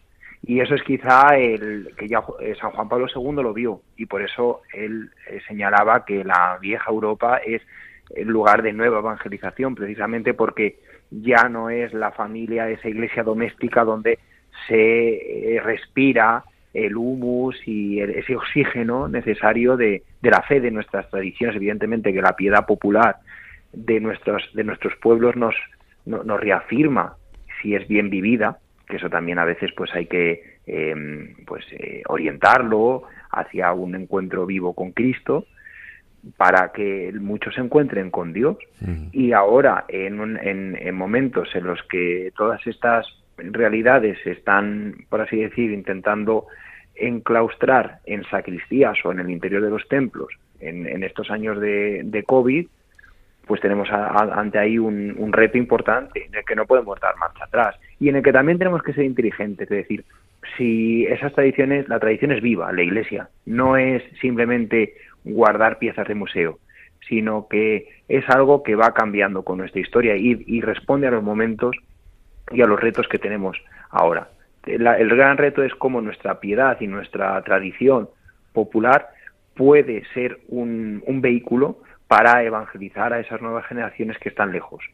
Y 0.47 0.61
eso 0.61 0.74
es 0.74 0.82
quizá 0.82 1.36
el 1.38 1.90
que 1.97 2.07
ya 2.07 2.22
eh, 2.40 2.55
San 2.61 2.70
Juan 2.72 2.88
Pablo 2.88 3.07
II 3.14 3.42
lo 3.42 3.55
vio 3.55 3.80
y 3.97 4.05
por 4.07 4.20
eso 4.20 4.61
él 4.74 5.11
eh, 5.30 5.40
señalaba 5.49 6.05
que 6.05 6.22
la 6.22 6.59
vieja 6.61 6.90
Europa 6.90 7.38
es 7.38 7.62
el 8.14 8.28
lugar 8.28 8.62
de 8.62 8.74
nueva 8.74 8.99
evangelización, 8.99 9.74
precisamente 9.74 10.34
porque 10.34 10.78
ya 11.11 11.49
no 11.49 11.70
es 11.70 11.95
la 11.95 12.11
familia, 12.11 12.68
esa 12.68 12.88
iglesia 12.88 13.22
doméstica 13.22 13.84
donde 13.84 14.18
se 14.68 15.55
eh, 15.57 15.61
respira 15.61 16.45
el 16.74 16.97
humus 16.97 17.57
y 17.66 18.01
ese 18.01 18.36
oxígeno 18.36 19.09
necesario 19.09 19.76
de, 19.76 20.03
de, 20.25 20.31
la 20.31 20.43
fe 20.43 20.61
de 20.61 20.70
nuestras 20.70 21.09
tradiciones. 21.11 21.57
Evidentemente 21.57 22.12
que 22.12 22.22
la 22.22 22.35
piedad 22.37 22.66
popular 22.66 23.16
de 23.72 24.01
nuestros, 24.01 24.43
de 24.55 24.64
nuestros 24.64 24.95
pueblos 24.97 25.37
nos, 25.37 25.55
nos 26.07 26.41
reafirma 26.41 27.16
si 27.61 27.75
es 27.75 27.87
bien 27.89 28.11
vivida, 28.11 28.59
que 28.87 28.97
eso 28.97 29.09
también 29.09 29.39
a 29.39 29.45
veces 29.45 29.70
pues 29.77 29.91
hay 29.95 30.07
que 30.07 30.59
em, 30.66 31.35
pues 31.47 31.64
eh, 31.72 32.03
orientarlo 32.09 33.05
hacia 33.31 33.72
un 33.72 33.95
encuentro 33.95 34.47
vivo 34.47 34.75
con 34.75 34.93
Cristo 34.93 35.47
para 36.37 36.72
que 36.72 37.12
muchos 37.20 37.55
se 37.55 37.61
encuentren 37.61 38.11
con 38.11 38.33
Dios 38.33 38.57
y 39.12 39.33
ahora 39.33 39.85
en, 39.89 40.39
en, 40.39 40.95
momentos 40.95 41.49
en 41.55 41.64
los 41.64 41.83
que 41.83 42.33
todas 42.37 42.66
estas 42.66 43.07
realidades 43.37 44.18
están, 44.27 45.05
por 45.11 45.20
así 45.20 45.37
decir, 45.37 45.70
intentando 45.70 46.47
enclaustrar 46.97 48.01
en 48.07 48.24
sacristías 48.24 48.97
o 49.05 49.12
en 49.12 49.20
el 49.20 49.30
interior 49.30 49.62
de 49.62 49.70
los 49.70 49.86
templos 49.88 50.28
en, 50.61 50.86
en 50.86 51.03
estos 51.03 51.30
años 51.30 51.61
de, 51.61 52.03
de 52.05 52.22
COVID, 52.22 52.66
pues 53.47 53.61
tenemos 53.61 53.88
ante 53.90 54.59
ahí 54.59 54.78
un, 54.78 55.32
reto 55.32 55.59
importante 55.59 56.26
en 56.26 56.34
el 56.34 56.45
que 56.45 56.57
no 56.57 56.66
podemos 56.66 56.99
dar 57.01 57.16
marcha 57.16 57.45
atrás 57.45 57.76
y 58.01 58.09
en 58.09 58.16
el 58.16 58.22
que 58.22 58.32
también 58.32 58.59
tenemos 58.59 58.82
que 58.82 58.92
ser 58.92 59.05
inteligentes, 59.05 59.70
es 59.70 59.76
decir, 59.76 60.05
si 60.57 61.07
esas 61.07 61.32
tradiciones, 61.32 61.88
la 61.88 61.99
tradición 61.99 62.32
es 62.32 62.42
viva, 62.42 62.72
la 62.72 62.82
iglesia, 62.82 63.28
no 63.47 63.76
es 63.76 64.03
simplemente 64.20 64.95
guardar 65.24 65.78
piezas 65.78 66.07
de 66.07 66.14
museo, 66.14 66.59
sino 67.09 67.49
que 67.49 67.88
es 68.09 68.28
algo 68.28 68.62
que 68.62 68.76
va 68.76 68.92
cambiando 68.92 69.42
con 69.42 69.59
nuestra 69.59 69.80
historia 69.80 70.16
y, 70.16 70.61
responde 70.61 71.07
a 71.07 71.11
los 71.11 71.22
momentos 71.22 71.76
y 72.51 72.62
a 72.62 72.66
los 72.66 72.80
retos 72.80 73.09
que 73.09 73.18
tenemos 73.18 73.57
ahora. 73.90 74.28
El 74.67 75.17
gran 75.17 75.37
reto 75.37 75.62
es 75.62 75.75
cómo 75.75 76.01
nuestra 76.01 76.41
piedad 76.41 76.77
y 76.81 76.87
nuestra 76.87 77.41
tradición 77.43 78.09
popular 78.53 79.09
puede 79.55 80.05
ser 80.15 80.41
un, 80.49 81.03
un 81.07 81.21
vehículo 81.21 81.79
para 82.09 82.43
evangelizar 82.43 83.12
a 83.12 83.21
esas 83.21 83.41
nuevas 83.41 83.67
generaciones 83.67 84.19
que 84.19 84.29
están 84.29 84.53
lejos. 84.53 84.85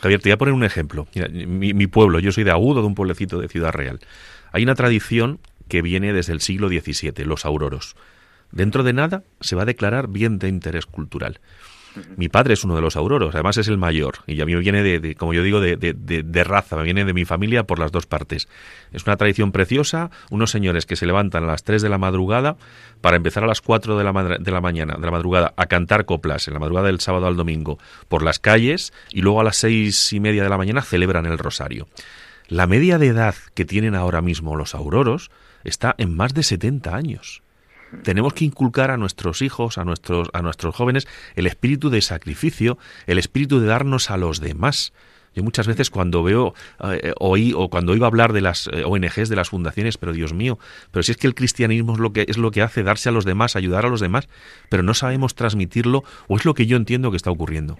Javier, 0.00 0.20
te 0.20 0.28
voy 0.28 0.32
a 0.32 0.38
poner 0.38 0.54
un 0.54 0.64
ejemplo. 0.64 1.06
mi, 1.14 1.86
pueblo, 1.86 2.18
yo 2.18 2.32
soy 2.32 2.44
de 2.44 2.50
Agudo, 2.50 2.80
de 2.80 2.86
un 2.86 2.94
pueblecito 2.94 3.38
de 3.38 3.48
Ciudad 3.48 3.72
Real. 3.72 4.00
Hay 4.52 4.62
una 4.62 4.74
tradición 4.74 5.38
que 5.68 5.82
viene 5.82 6.12
desde 6.12 6.32
el 6.32 6.40
siglo 6.40 6.68
XVII, 6.68 7.24
los 7.24 7.44
auroros. 7.44 7.96
Dentro 8.50 8.82
de 8.82 8.92
nada 8.92 9.22
se 9.40 9.56
va 9.56 9.62
a 9.62 9.66
declarar 9.66 10.08
bien 10.08 10.38
de 10.38 10.48
interés 10.48 10.86
cultural. 10.86 11.40
Mi 12.16 12.28
padre 12.28 12.54
es 12.54 12.64
uno 12.64 12.74
de 12.74 12.80
los 12.80 12.96
auroros, 12.96 13.34
además 13.34 13.56
es 13.58 13.68
el 13.68 13.78
mayor, 13.78 14.18
y 14.26 14.40
a 14.40 14.46
mí 14.46 14.54
me 14.54 14.60
viene 14.60 14.82
de, 14.82 15.14
como 15.14 15.34
yo 15.34 15.42
digo, 15.42 15.60
de, 15.60 15.76
de, 15.76 16.44
raza, 16.44 16.76
me 16.76 16.84
viene 16.84 17.04
de 17.04 17.12
mi 17.12 17.24
familia 17.24 17.64
por 17.64 17.78
las 17.78 17.92
dos 17.92 18.06
partes. 18.06 18.48
Es 18.92 19.06
una 19.06 19.16
tradición 19.16 19.52
preciosa, 19.52 20.10
unos 20.30 20.50
señores 20.50 20.86
que 20.86 20.96
se 20.96 21.06
levantan 21.06 21.44
a 21.44 21.46
las 21.46 21.64
3 21.64 21.82
de 21.82 21.88
la 21.88 21.98
madrugada 21.98 22.56
para 23.00 23.16
empezar 23.16 23.44
a 23.44 23.46
las 23.46 23.60
4 23.60 23.98
de 23.98 24.04
la, 24.04 24.38
de 24.38 24.50
la 24.50 24.60
mañana, 24.60 24.94
de 24.94 25.04
la 25.04 25.10
madrugada, 25.10 25.54
a 25.56 25.66
cantar 25.66 26.04
coplas, 26.04 26.48
en 26.48 26.54
la 26.54 26.60
madrugada 26.60 26.86
del 26.86 27.00
sábado 27.00 27.26
al 27.26 27.36
domingo, 27.36 27.78
por 28.08 28.22
las 28.22 28.38
calles, 28.38 28.92
y 29.10 29.22
luego 29.22 29.40
a 29.40 29.44
las 29.44 29.56
seis 29.56 30.12
y 30.12 30.20
media 30.20 30.42
de 30.42 30.48
la 30.48 30.58
mañana 30.58 30.82
celebran 30.82 31.26
el 31.26 31.38
rosario. 31.38 31.88
La 32.48 32.66
media 32.66 32.98
de 32.98 33.08
edad 33.08 33.34
que 33.54 33.64
tienen 33.64 33.94
ahora 33.94 34.20
mismo 34.20 34.56
los 34.56 34.74
auroros 34.74 35.30
está 35.64 35.94
en 35.98 36.14
más 36.14 36.34
de 36.34 36.42
70 36.42 36.94
años 36.94 37.42
tenemos 38.02 38.34
que 38.34 38.44
inculcar 38.44 38.90
a 38.90 38.96
nuestros 38.96 39.42
hijos, 39.42 39.78
a 39.78 39.84
nuestros, 39.84 40.28
a 40.32 40.42
nuestros 40.42 40.74
jóvenes, 40.74 41.06
el 41.36 41.46
espíritu 41.46 41.90
de 41.90 42.00
sacrificio, 42.00 42.78
el 43.06 43.18
espíritu 43.18 43.60
de 43.60 43.66
darnos 43.66 44.10
a 44.10 44.16
los 44.16 44.40
demás. 44.40 44.92
Yo 45.34 45.42
muchas 45.42 45.66
veces 45.66 45.90
cuando 45.90 46.22
veo, 46.22 46.54
eh, 46.84 47.12
oí 47.18 47.54
o 47.56 47.68
cuando 47.68 47.96
iba 47.96 48.06
a 48.06 48.08
hablar 48.08 48.32
de 48.32 48.42
las 48.42 48.68
eh, 48.68 48.84
ONGs, 48.84 49.28
de 49.28 49.36
las 49.36 49.48
fundaciones, 49.48 49.96
pero 49.96 50.12
Dios 50.12 50.34
mío, 50.34 50.58
pero 50.90 51.02
si 51.02 51.12
es 51.12 51.16
que 51.16 51.26
el 51.26 51.34
cristianismo 51.34 51.94
es 51.94 52.00
lo 52.00 52.12
que 52.12 52.26
es 52.28 52.36
lo 52.36 52.50
que 52.50 52.60
hace 52.60 52.82
darse 52.82 53.08
a 53.08 53.12
los 53.12 53.24
demás, 53.24 53.56
ayudar 53.56 53.86
a 53.86 53.88
los 53.88 54.00
demás, 54.00 54.28
pero 54.68 54.82
no 54.82 54.92
sabemos 54.92 55.34
transmitirlo 55.34 56.02
o 56.28 56.36
es 56.36 56.44
lo 56.44 56.52
que 56.52 56.66
yo 56.66 56.76
entiendo 56.76 57.10
que 57.10 57.16
está 57.16 57.30
ocurriendo. 57.30 57.78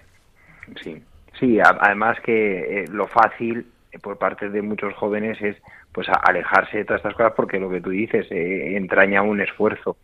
Sí, 0.81 1.01
sí, 1.39 1.59
además 1.59 2.17
que 2.21 2.83
eh, 2.83 2.85
lo 2.89 3.07
fácil 3.07 3.67
por 4.01 4.17
parte 4.17 4.49
de 4.49 4.61
muchos 4.63 4.93
jóvenes 4.95 5.39
es 5.41 5.55
pues 5.93 6.07
alejarse 6.09 6.79
de 6.79 6.85
todas 6.85 6.99
estas 6.99 7.13
cosas 7.13 7.33
porque 7.35 7.59
lo 7.59 7.69
que 7.69 7.81
tú 7.81 7.91
dices 7.91 8.25
eh, 8.31 8.75
entraña 8.75 9.21
un 9.21 9.39
esfuerzo. 9.39 9.97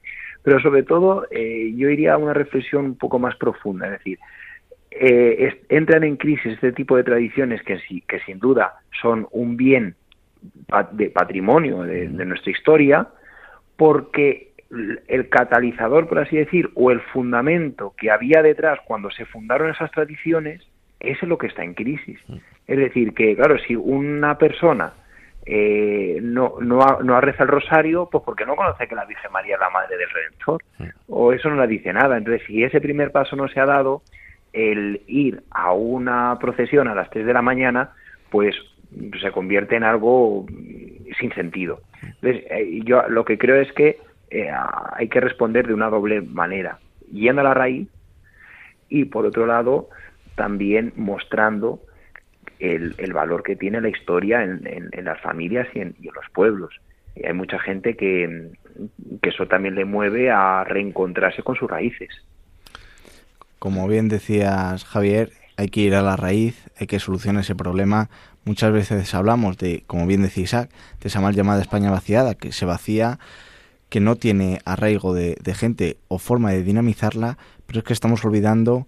Pero 0.44 0.60
sobre 0.62 0.84
todo 0.84 1.26
eh, 1.32 1.74
yo 1.76 1.90
iría 1.90 2.14
a 2.14 2.18
una 2.18 2.34
reflexión 2.34 2.86
un 2.86 2.96
poco 2.96 3.20
más 3.20 3.36
profunda, 3.36 3.88
es 3.88 3.92
decir, 3.94 4.20
eh, 4.92 5.62
entran 5.70 6.04
en 6.04 6.16
crisis 6.16 6.54
este 6.54 6.72
tipo 6.72 6.96
de 6.96 7.04
tradiciones 7.04 7.62
que, 7.64 7.80
sí, 7.80 8.04
que 8.08 8.20
sin 8.22 8.40
duda 8.40 8.76
son 9.02 9.28
un 9.32 9.58
bien 9.58 9.96
de 10.92 11.10
patrimonio 11.10 11.84
de, 11.84 12.08
nuestra 12.08 12.52
historia, 12.52 13.08
porque 13.76 14.52
el 15.08 15.30
catalizador, 15.30 16.08
por 16.08 16.20
así 16.20 16.38
decir, 16.38 16.70
o 16.76 16.92
el 16.92 17.02
fundamento 17.02 17.94
que 17.98 18.10
había 18.10 18.42
detrás 18.42 18.80
cuando 18.86 19.12
se 19.12 19.26
fundaron 19.26 19.70
esas 19.70 19.92
tradiciones, 19.92 20.62
es 21.00 21.22
lo 21.24 21.38
que 21.38 21.48
está 21.48 21.64
en 21.64 21.74
crisis. 21.74 22.20
Mm. 22.28 22.38
Es 22.68 22.78
decir, 22.78 23.14
que, 23.14 23.36
claro, 23.36 23.58
si 23.60 23.76
una 23.76 24.38
persona 24.38 24.94
eh, 25.52 26.20
no, 26.22 26.58
no, 26.62 26.84
ha, 26.84 27.00
no 27.02 27.20
reza 27.20 27.42
el 27.42 27.50
rosario, 27.50 28.08
pues 28.12 28.24
porque 28.24 28.46
no 28.46 28.56
conoce 28.56 28.88
que 28.88 28.94
la 28.94 29.06
Virgen 29.06 29.32
María 29.32 29.56
es 29.56 29.60
la 29.60 29.72
madre 29.72 29.98
del 29.98 30.10
Redentor, 30.12 30.62
o 31.08 31.34
eso 31.34 31.50
no 31.50 31.56
la 31.56 31.66
dice 31.66 31.92
nada. 31.92 32.18
Entonces, 32.18 32.44
si 32.46 32.64
ese 32.64 32.80
primer 32.80 33.12
paso 33.12 33.36
no 33.36 33.48
se 33.48 33.60
ha 33.60 33.66
dado, 33.66 34.04
el 34.54 35.02
ir 35.08 35.42
a 35.50 35.74
una 35.74 36.38
procesión 36.40 36.88
a 36.88 36.94
las 36.94 37.10
3 37.10 37.26
de 37.26 37.34
la 37.34 37.42
mañana, 37.42 37.94
pues 38.30 38.56
se 39.20 39.32
convierte 39.32 39.76
en 39.76 39.84
algo 39.84 40.46
sin 41.20 41.34
sentido. 41.34 41.82
Entonces, 42.04 42.44
eh, 42.52 42.82
yo 42.84 43.10
lo 43.10 43.26
que 43.26 43.40
creo 43.40 43.56
es 43.56 43.72
que 43.74 43.98
eh, 44.30 44.52
hay 44.94 45.10
que 45.10 45.20
responder 45.20 45.66
de 45.66 45.74
una 45.74 45.90
doble 45.90 46.22
manera, 46.22 46.78
yendo 47.12 47.42
a 47.42 47.46
la 47.46 47.56
raíz 47.56 47.88
y 48.88 49.06
por 49.06 49.26
otro 49.26 49.48
lado 49.48 49.90
también 50.36 50.94
mostrando 50.96 51.80
el, 52.60 53.14
valor 53.14 53.44
que 53.44 53.56
tiene 53.56 53.82
la 53.82 53.90
historia 53.90 54.44
en, 54.44 54.92
las 55.04 55.20
familias 55.22 55.68
y 55.74 55.80
en, 55.80 55.96
los 56.02 56.26
pueblos. 56.34 56.74
Y 57.16 57.26
hay 57.26 57.34
mucha 57.34 57.60
gente 57.60 57.96
que, 57.96 58.52
eso 59.22 59.48
también 59.48 59.76
le 59.76 59.86
mueve 59.86 60.30
a 60.30 60.64
reencontrarse 60.64 61.44
con 61.44 61.56
sus 61.56 61.70
raíces. 61.70 62.10
Como 63.58 63.88
bien 63.88 64.08
decías, 64.08 64.86
Javier, 64.86 65.32
hay 65.58 65.68
que 65.68 65.82
ir 65.82 65.96
a 65.96 66.02
la 66.02 66.16
raíz, 66.16 66.70
hay 66.78 66.88
que 66.88 67.00
solucionar 67.00 67.42
ese 67.42 67.56
problema. 67.56 68.10
Muchas 68.46 68.72
veces 68.72 69.14
hablamos 69.14 69.58
de, 69.58 69.84
como 69.88 70.08
bien 70.08 70.22
decía 70.22 70.44
Isaac, 70.44 70.70
de 71.02 71.08
esa 71.10 71.20
mal 71.20 71.36
llamada 71.36 71.62
España 71.62 71.92
vaciada, 71.92 72.36
que 72.36 72.52
se 72.52 72.66
vacía, 72.66 73.20
que 73.90 74.00
no 74.00 74.16
tiene 74.16 74.60
arraigo 74.66 75.14
de 75.14 75.54
gente 75.56 75.98
o 76.08 76.20
forma 76.20 76.52
de 76.52 76.64
dinamizarla, 76.64 77.38
pero 77.66 77.80
es 77.80 77.86
que 77.86 77.94
estamos 77.94 78.24
olvidando 78.24 78.88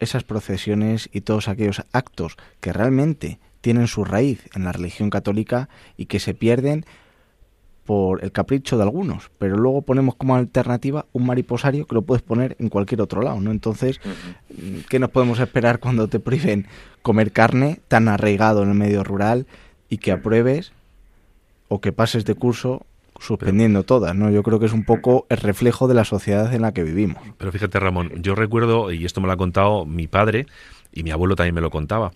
esas 0.00 0.24
procesiones 0.24 1.08
y 1.12 1.20
todos 1.20 1.48
aquellos 1.48 1.82
actos 1.92 2.36
que 2.60 2.72
realmente 2.72 3.38
tienen 3.60 3.86
su 3.86 4.04
raíz 4.04 4.48
en 4.54 4.64
la 4.64 4.72
religión 4.72 5.10
católica 5.10 5.68
y 5.96 6.06
que 6.06 6.18
se 6.18 6.34
pierden 6.34 6.84
por 7.84 8.22
el 8.22 8.30
capricho 8.30 8.76
de 8.76 8.84
algunos, 8.84 9.30
pero 9.38 9.56
luego 9.56 9.82
ponemos 9.82 10.14
como 10.14 10.36
alternativa 10.36 11.06
un 11.12 11.26
mariposario 11.26 11.86
que 11.86 11.94
lo 11.94 12.02
puedes 12.02 12.22
poner 12.22 12.54
en 12.60 12.68
cualquier 12.68 13.00
otro 13.00 13.20
lado, 13.20 13.40
¿no? 13.40 13.50
Entonces, 13.50 14.00
¿qué 14.88 14.98
nos 15.00 15.10
podemos 15.10 15.40
esperar 15.40 15.80
cuando 15.80 16.06
te 16.06 16.20
priven 16.20 16.68
comer 17.02 17.32
carne 17.32 17.80
tan 17.88 18.06
arraigado 18.06 18.62
en 18.62 18.68
el 18.68 18.74
medio 18.76 19.02
rural 19.02 19.46
y 19.88 19.98
que 19.98 20.12
apruebes 20.12 20.72
o 21.68 21.80
que 21.80 21.92
pases 21.92 22.24
de 22.24 22.34
curso 22.34 22.86
suspendiendo 23.20 23.84
todas, 23.84 24.16
¿no? 24.16 24.30
Yo 24.30 24.42
creo 24.42 24.58
que 24.58 24.66
es 24.66 24.72
un 24.72 24.84
poco 24.84 25.26
el 25.28 25.36
reflejo 25.36 25.86
de 25.86 25.94
la 25.94 26.04
sociedad 26.04 26.52
en 26.52 26.62
la 26.62 26.72
que 26.72 26.82
vivimos. 26.82 27.22
Pero 27.38 27.52
fíjate, 27.52 27.78
Ramón, 27.78 28.10
yo 28.22 28.34
recuerdo, 28.34 28.90
y 28.90 29.04
esto 29.04 29.20
me 29.20 29.26
lo 29.26 29.34
ha 29.34 29.36
contado 29.36 29.86
mi 29.86 30.08
padre, 30.08 30.46
y 30.92 31.04
mi 31.04 31.10
abuelo 31.10 31.36
también 31.36 31.54
me 31.54 31.60
lo 31.60 31.70
contaba, 31.70 32.12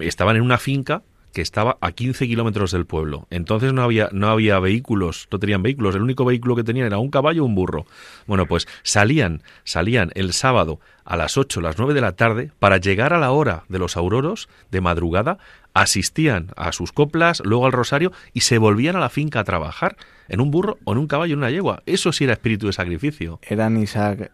estaban 0.00 0.36
en 0.36 0.42
una 0.42 0.56
finca 0.56 1.02
que 1.32 1.42
estaba 1.42 1.78
a 1.80 1.92
15 1.92 2.26
kilómetros 2.26 2.72
del 2.72 2.86
pueblo. 2.86 3.26
Entonces 3.30 3.72
no 3.72 3.82
había, 3.82 4.08
no 4.12 4.28
había 4.28 4.58
vehículos, 4.58 5.28
no 5.30 5.38
tenían 5.38 5.62
vehículos. 5.62 5.94
El 5.94 6.02
único 6.02 6.24
vehículo 6.24 6.56
que 6.56 6.64
tenían 6.64 6.86
era 6.86 6.98
un 6.98 7.10
caballo 7.10 7.42
o 7.42 7.46
un 7.46 7.54
burro. 7.54 7.86
Bueno, 8.26 8.46
pues 8.46 8.66
salían, 8.82 9.42
salían 9.64 10.10
el 10.14 10.32
sábado 10.32 10.80
a 11.04 11.16
las 11.16 11.36
8, 11.36 11.60
las 11.60 11.78
9 11.78 11.94
de 11.94 12.00
la 12.00 12.12
tarde 12.12 12.50
para 12.58 12.78
llegar 12.78 13.12
a 13.12 13.18
la 13.18 13.32
hora 13.32 13.64
de 13.68 13.78
los 13.78 13.96
auroros 13.96 14.48
de 14.70 14.80
madrugada, 14.80 15.38
asistían 15.74 16.48
a 16.56 16.72
sus 16.72 16.92
coplas, 16.92 17.42
luego 17.44 17.66
al 17.66 17.72
rosario 17.72 18.12
y 18.32 18.40
se 18.40 18.58
volvían 18.58 18.96
a 18.96 19.00
la 19.00 19.08
finca 19.08 19.40
a 19.40 19.44
trabajar 19.44 19.96
en 20.28 20.40
un 20.40 20.50
burro 20.50 20.78
o 20.84 20.92
en 20.92 20.98
un 20.98 21.06
caballo, 21.06 21.34
en 21.34 21.38
una 21.38 21.50
yegua. 21.50 21.82
Eso 21.86 22.12
sí 22.12 22.24
era 22.24 22.34
espíritu 22.34 22.66
de 22.66 22.72
sacrificio. 22.72 23.40
Eran 23.42 23.76
Isaac 23.76 24.32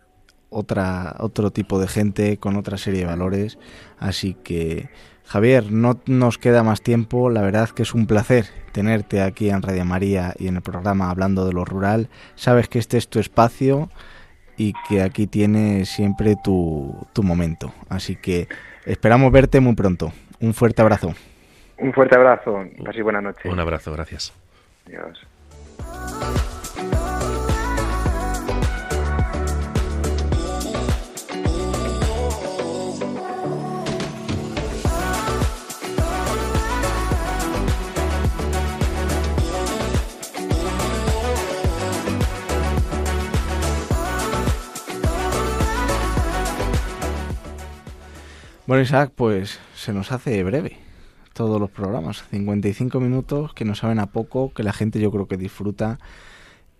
otra, 0.51 1.17
otro 1.19 1.51
tipo 1.51 1.79
de 1.79 1.89
gente 1.89 2.39
con 2.39 2.57
otra 2.57 2.79
serie 2.79 3.01
de 3.01 3.07
valores, 3.07 3.59
así 3.99 4.35
que 4.35 4.89
Javier, 5.27 5.73
no 5.73 6.01
nos 6.07 6.39
queda 6.39 6.63
más 6.63 6.83
tiempo. 6.83 7.31
La 7.31 7.43
verdad 7.43 7.69
que 7.71 7.83
es 7.83 7.95
un 7.95 8.07
placer 8.07 8.47
tenerte 8.73 9.23
aquí 9.23 9.51
en 9.51 9.63
Radio 9.63 9.85
María 9.85 10.35
y 10.39 10.49
en 10.49 10.57
el 10.57 10.63
programa 10.63 11.11
hablando 11.11 11.47
de 11.47 11.53
lo 11.53 11.65
rural. 11.65 12.09
Sabes 12.37 12.69
que 12.69 12.79
este 12.79 12.97
es 12.97 13.09
tu 13.09 13.19
espacio 13.19 13.91
y 14.57 14.73
que 14.89 15.03
aquí 15.03 15.27
tienes 15.27 15.89
siempre 15.89 16.37
tu, 16.43 16.95
tu 17.13 17.23
momento. 17.23 17.73
Así 17.89 18.17
que 18.17 18.49
esperamos 18.85 19.33
verte 19.33 19.61
muy 19.61 19.75
pronto. 19.75 20.13
Un 20.41 20.55
fuerte 20.55 20.83
abrazo. 20.83 21.15
Un 21.79 21.93
fuerte 21.93 22.17
abrazo. 22.17 22.65
Así 22.87 23.03
buena 23.03 23.21
noche. 23.21 23.49
Un 23.49 23.61
abrazo, 23.61 23.93
gracias. 23.93 24.33
Adiós. 24.87 26.46
Bueno, 48.67 48.83
Isaac, 48.83 49.13
pues 49.15 49.61
se 49.77 49.93
nos 49.93 50.11
hace 50.11 50.43
breve 50.43 50.79
todos 51.35 51.61
los 51.61 51.71
programas. 51.71 52.25
55 52.31 52.99
minutos 52.99 53.55
que 53.55 53.65
nos 53.65 53.79
saben 53.79 54.01
a 54.01 54.07
poco, 54.07 54.53
que 54.53 54.65
la 54.65 54.73
gente 54.73 54.99
yo 54.99 55.13
creo 55.13 55.29
que 55.29 55.37
disfruta 55.37 56.01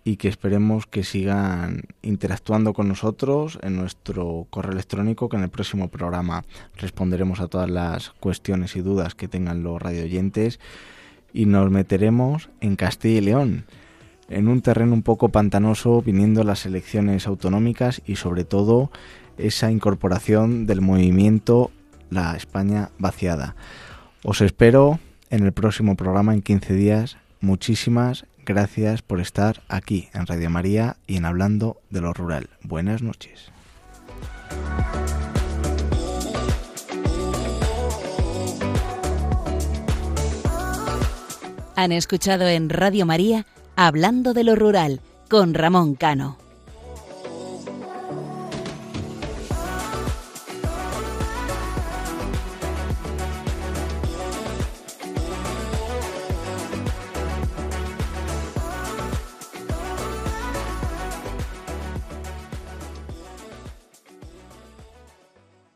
y 0.03 0.17
que 0.17 0.27
esperemos 0.27 0.85
que 0.85 1.05
sigan 1.05 1.83
interactuando 2.01 2.73
con 2.73 2.89
nosotros 2.89 3.57
en 3.61 3.77
nuestro 3.77 4.47
correo 4.49 4.73
electrónico, 4.73 5.29
que 5.29 5.37
en 5.37 5.43
el 5.43 5.49
próximo 5.49 5.87
programa 5.87 6.43
responderemos 6.75 7.39
a 7.39 7.47
todas 7.47 7.69
las 7.69 8.09
cuestiones 8.19 8.75
y 8.75 8.81
dudas 8.81 9.15
que 9.15 9.29
tengan 9.29 9.63
los 9.63 9.81
radioyentes 9.81 10.59
y 11.31 11.45
nos 11.45 11.71
meteremos 11.71 12.49
en 12.59 12.75
Castilla 12.75 13.17
y 13.19 13.21
León, 13.21 13.65
en 14.27 14.49
un 14.49 14.61
terreno 14.61 14.93
un 14.93 15.03
poco 15.03 15.29
pantanoso, 15.29 16.01
viniendo 16.01 16.43
las 16.43 16.65
elecciones 16.65 17.27
autonómicas 17.27 18.01
y 18.05 18.17
sobre 18.17 18.43
todo 18.43 18.91
esa 19.37 19.71
incorporación 19.71 20.65
del 20.65 20.81
movimiento 20.81 21.71
La 22.09 22.35
España 22.35 22.89
vaciada. 22.97 23.55
Os 24.23 24.41
espero 24.41 24.99
en 25.29 25.45
el 25.45 25.51
próximo 25.51 25.95
programa 25.95 26.33
en 26.33 26.41
15 26.41 26.73
días. 26.73 27.17
Muchísimas 27.41 28.25
gracias 28.45 29.01
por 29.01 29.19
estar 29.19 29.61
aquí 29.67 30.09
en 30.13 30.25
Radio 30.25 30.49
María 30.49 30.97
y 31.05 31.17
en 31.17 31.25
Hablando 31.25 31.77
de 31.89 32.01
lo 32.01 32.13
Rural. 32.13 32.49
Buenas 32.63 33.01
noches. 33.01 33.51
Han 41.75 41.91
escuchado 41.91 42.47
en 42.47 42.69
Radio 42.69 43.05
María 43.05 43.45
Hablando 43.75 44.33
de 44.33 44.43
lo 44.43 44.55
Rural 44.55 45.01
con 45.29 45.53
Ramón 45.53 45.93
Cano. 45.93 46.46